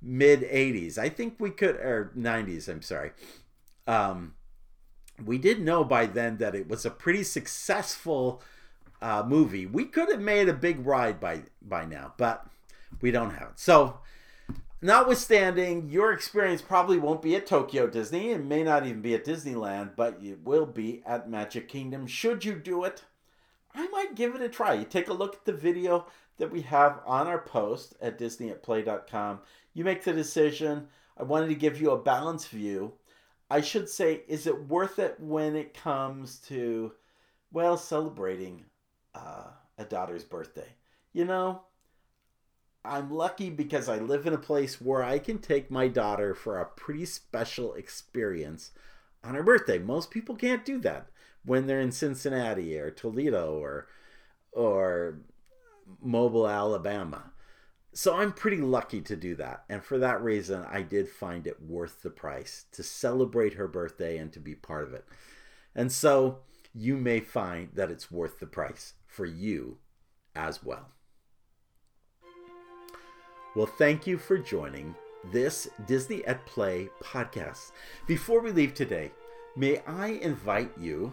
mid 0.00 0.42
80s. 0.42 0.98
I 0.98 1.08
think 1.08 1.36
we 1.38 1.50
could 1.50 1.76
or 1.76 2.12
90s, 2.16 2.68
I'm 2.68 2.82
sorry. 2.82 3.10
Um, 3.86 4.34
we 5.22 5.38
did 5.38 5.60
know 5.60 5.84
by 5.84 6.06
then 6.06 6.38
that 6.38 6.54
it 6.54 6.68
was 6.68 6.84
a 6.84 6.90
pretty 6.90 7.24
successful 7.24 8.42
uh, 9.00 9.24
movie. 9.26 9.66
We 9.66 9.84
could 9.84 10.10
have 10.10 10.20
made 10.20 10.48
a 10.48 10.54
big 10.54 10.86
ride 10.86 11.20
by 11.20 11.42
by 11.60 11.84
now, 11.84 12.14
but 12.16 12.46
we 13.02 13.10
don't 13.10 13.30
have 13.30 13.48
it. 13.48 13.58
So 13.58 13.98
notwithstanding, 14.80 15.90
your 15.90 16.12
experience 16.12 16.62
probably 16.62 16.98
won't 16.98 17.20
be 17.20 17.36
at 17.36 17.46
Tokyo 17.46 17.86
Disney. 17.86 18.30
It 18.30 18.44
may 18.44 18.62
not 18.62 18.86
even 18.86 19.02
be 19.02 19.14
at 19.14 19.24
Disneyland, 19.26 19.90
but 19.96 20.18
it 20.22 20.42
will 20.44 20.66
be 20.66 21.02
at 21.04 21.28
Magic 21.28 21.68
Kingdom. 21.68 22.06
Should 22.06 22.44
you 22.44 22.54
do 22.54 22.84
it, 22.84 23.02
I 23.74 23.88
might 23.88 24.14
give 24.14 24.34
it 24.34 24.40
a 24.42 24.48
try. 24.48 24.74
You 24.74 24.84
take 24.84 25.08
a 25.08 25.14
look 25.14 25.34
at 25.34 25.44
the 25.44 25.52
video 25.52 26.06
that 26.38 26.50
we 26.50 26.62
have 26.62 27.00
on 27.06 27.26
our 27.26 27.40
post 27.40 27.94
at 28.00 28.18
disneyatplay.com. 28.18 29.40
You 29.74 29.84
make 29.84 30.04
the 30.04 30.12
decision. 30.12 30.88
I 31.16 31.24
wanted 31.24 31.48
to 31.48 31.54
give 31.54 31.80
you 31.80 31.90
a 31.90 32.02
balanced 32.02 32.48
view. 32.48 32.94
I 33.50 33.60
should 33.60 33.88
say, 33.88 34.22
is 34.28 34.46
it 34.46 34.68
worth 34.68 34.98
it 34.98 35.16
when 35.18 35.56
it 35.56 35.74
comes 35.74 36.38
to, 36.48 36.92
well, 37.52 37.76
celebrating 37.76 38.64
uh, 39.14 39.48
a 39.76 39.84
daughter's 39.84 40.24
birthday? 40.24 40.68
You 41.12 41.26
know, 41.26 41.62
I'm 42.84 43.12
lucky 43.12 43.48
because 43.50 43.88
I 43.88 43.98
live 43.98 44.26
in 44.26 44.32
a 44.32 44.38
place 44.38 44.80
where 44.80 45.02
I 45.02 45.18
can 45.18 45.38
take 45.38 45.70
my 45.70 45.88
daughter 45.88 46.34
for 46.34 46.58
a 46.58 46.66
pretty 46.66 47.04
special 47.04 47.74
experience 47.74 48.72
on 49.22 49.34
her 49.34 49.42
birthday. 49.42 49.78
Most 49.78 50.10
people 50.10 50.34
can't 50.34 50.64
do 50.64 50.80
that 50.80 51.08
when 51.44 51.66
they're 51.66 51.80
in 51.80 51.92
Cincinnati 51.92 52.78
or 52.78 52.90
Toledo 52.90 53.54
or 53.54 53.86
or 54.52 55.20
Mobile, 56.00 56.48
Alabama. 56.48 57.32
So 57.94 58.16
I'm 58.16 58.32
pretty 58.32 58.58
lucky 58.58 59.00
to 59.02 59.16
do 59.16 59.34
that. 59.36 59.64
And 59.68 59.84
for 59.84 59.98
that 59.98 60.22
reason, 60.22 60.64
I 60.68 60.82
did 60.82 61.08
find 61.08 61.46
it 61.46 61.62
worth 61.62 62.02
the 62.02 62.10
price 62.10 62.64
to 62.72 62.82
celebrate 62.82 63.54
her 63.54 63.68
birthday 63.68 64.16
and 64.18 64.32
to 64.32 64.40
be 64.40 64.54
part 64.54 64.84
of 64.84 64.94
it. 64.94 65.04
And 65.74 65.92
so 65.92 66.40
you 66.74 66.96
may 66.96 67.20
find 67.20 67.68
that 67.74 67.90
it's 67.90 68.10
worth 68.10 68.40
the 68.40 68.46
price 68.46 68.94
for 69.06 69.26
you 69.26 69.78
as 70.34 70.62
well. 70.62 70.88
Well, 73.54 73.66
thank 73.66 74.06
you 74.06 74.16
for 74.16 74.38
joining 74.38 74.94
this 75.30 75.68
Disney 75.86 76.24
at 76.24 76.46
Play 76.46 76.88
podcast. 77.02 77.72
Before 78.06 78.40
we 78.40 78.50
leave 78.50 78.72
today, 78.72 79.12
may 79.56 79.80
I 79.86 80.18
invite 80.22 80.72
you 80.80 81.12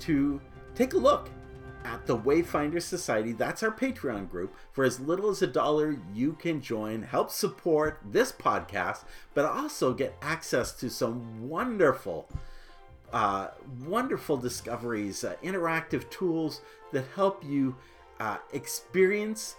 to 0.00 0.40
take 0.74 0.94
a 0.94 0.98
look 0.98 1.30
at 1.84 2.04
the 2.04 2.18
Wayfinder 2.18 2.82
Society. 2.82 3.30
That's 3.30 3.62
our 3.62 3.70
Patreon 3.70 4.28
group. 4.28 4.56
For 4.72 4.82
as 4.82 4.98
little 4.98 5.30
as 5.30 5.42
a 5.42 5.46
dollar, 5.46 5.96
you 6.12 6.32
can 6.32 6.60
join, 6.60 7.04
help 7.04 7.30
support 7.30 8.00
this 8.04 8.32
podcast, 8.32 9.04
but 9.32 9.44
also 9.44 9.94
get 9.94 10.18
access 10.20 10.72
to 10.72 10.90
some 10.90 11.48
wonderful, 11.48 12.28
uh, 13.12 13.50
wonderful 13.84 14.36
discoveries, 14.36 15.22
uh, 15.22 15.36
interactive 15.44 16.10
tools 16.10 16.62
that 16.90 17.04
help 17.14 17.44
you 17.44 17.76
uh, 18.18 18.38
experience 18.52 19.54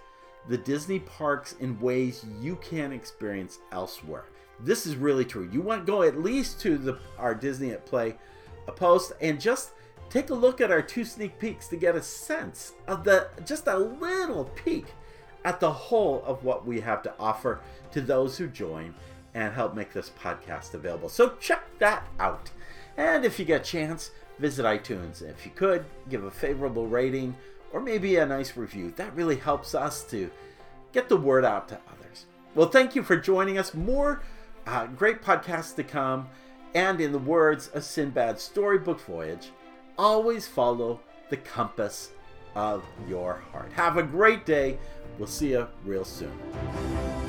the 0.48 0.58
Disney 0.58 1.00
parks 1.00 1.54
in 1.60 1.80
ways 1.80 2.26
you 2.41 2.56
can't 2.58 2.93
experience 2.93 3.60
elsewhere. 3.72 4.26
This 4.60 4.86
is 4.86 4.95
really 4.95 5.26
true. 5.26 5.50
You 5.52 5.62
want 5.62 5.86
to 5.86 5.91
go 5.91 6.04
at 6.04 6.22
least 6.22 6.60
to 6.62 6.78
the 6.78 7.00
our 7.18 7.36
Disney 7.36 7.72
at 7.72 7.86
Play 7.86 8.16
post 8.76 9.14
and 9.22 9.39
just 9.39 9.72
take 10.10 10.30
a 10.30 10.34
look 10.34 10.62
at 10.62 10.72
our 10.72 10.82
two 10.82 11.06
sneak 11.06 11.38
peeks 11.39 11.68
to 11.68 11.76
get 11.76 11.95
a 11.95 12.02
sense 12.02 12.74
of 12.88 13.04
the 13.04 13.28
just 13.45 13.68
a 13.68 13.78
little 13.78 14.45
peek 14.45 14.86
at 15.45 15.60
the 15.60 15.72
whole 15.72 16.24
of 16.26 16.43
what 16.43 16.66
we 16.66 16.80
have 16.82 17.02
to 17.04 17.14
offer 17.20 17.62
to 17.91 18.02
those 18.02 18.38
who 18.38 18.48
join 18.48 18.93
and 19.34 19.54
help 19.54 19.76
make 19.76 19.93
this 19.93 20.12
podcast 20.22 20.74
available. 20.74 21.10
So 21.10 21.36
check 21.39 21.64
that 21.80 22.08
out. 22.20 22.50
And 22.98 23.24
if 23.24 23.38
you 23.38 23.45
get 23.45 23.62
a 23.62 23.64
chance, 23.64 24.12
visit 24.39 24.66
iTunes. 24.66 25.22
If 25.22 25.45
you 25.45 25.52
could, 25.54 25.86
give 26.10 26.24
a 26.24 26.32
favorable 26.32 26.88
rating 26.88 27.36
or 27.72 27.80
maybe 27.80 28.15
a 28.18 28.26
nice 28.26 28.55
review. 28.57 28.93
That 28.95 29.15
really 29.15 29.38
helps 29.38 29.76
us 29.76 30.03
to 30.05 30.30
get 30.91 31.09
the 31.09 31.18
word 31.18 31.45
out 31.45 31.68
to 31.70 31.80
others. 31.91 32.26
Well, 32.55 32.70
thank 32.70 32.95
you 32.95 33.03
for 33.03 33.18
joining 33.18 33.57
us. 33.57 33.74
More 33.74 34.24
uh, 34.65 34.88
great 34.88 35.22
podcasts 35.22 35.76
to 35.76 35.84
come. 35.84 36.28
And 36.74 36.99
in 37.01 37.11
the 37.11 37.20
words 37.20 37.70
of 37.70 37.84
Sindbad's 37.84 38.43
storybook 38.43 38.99
voyage, 39.01 39.51
always 39.97 40.47
follow 40.47 40.99
the 41.30 41.38
compass 41.38 42.11
of 42.55 42.84
your 43.07 43.41
heart. 43.51 43.72
Have 43.74 43.97
a 43.97 44.03
great 44.03 44.45
day. 44.45 44.78
We'll 45.18 45.28
see 45.28 45.51
you 45.51 45.68
real 45.86 46.05
soon. 46.05 47.27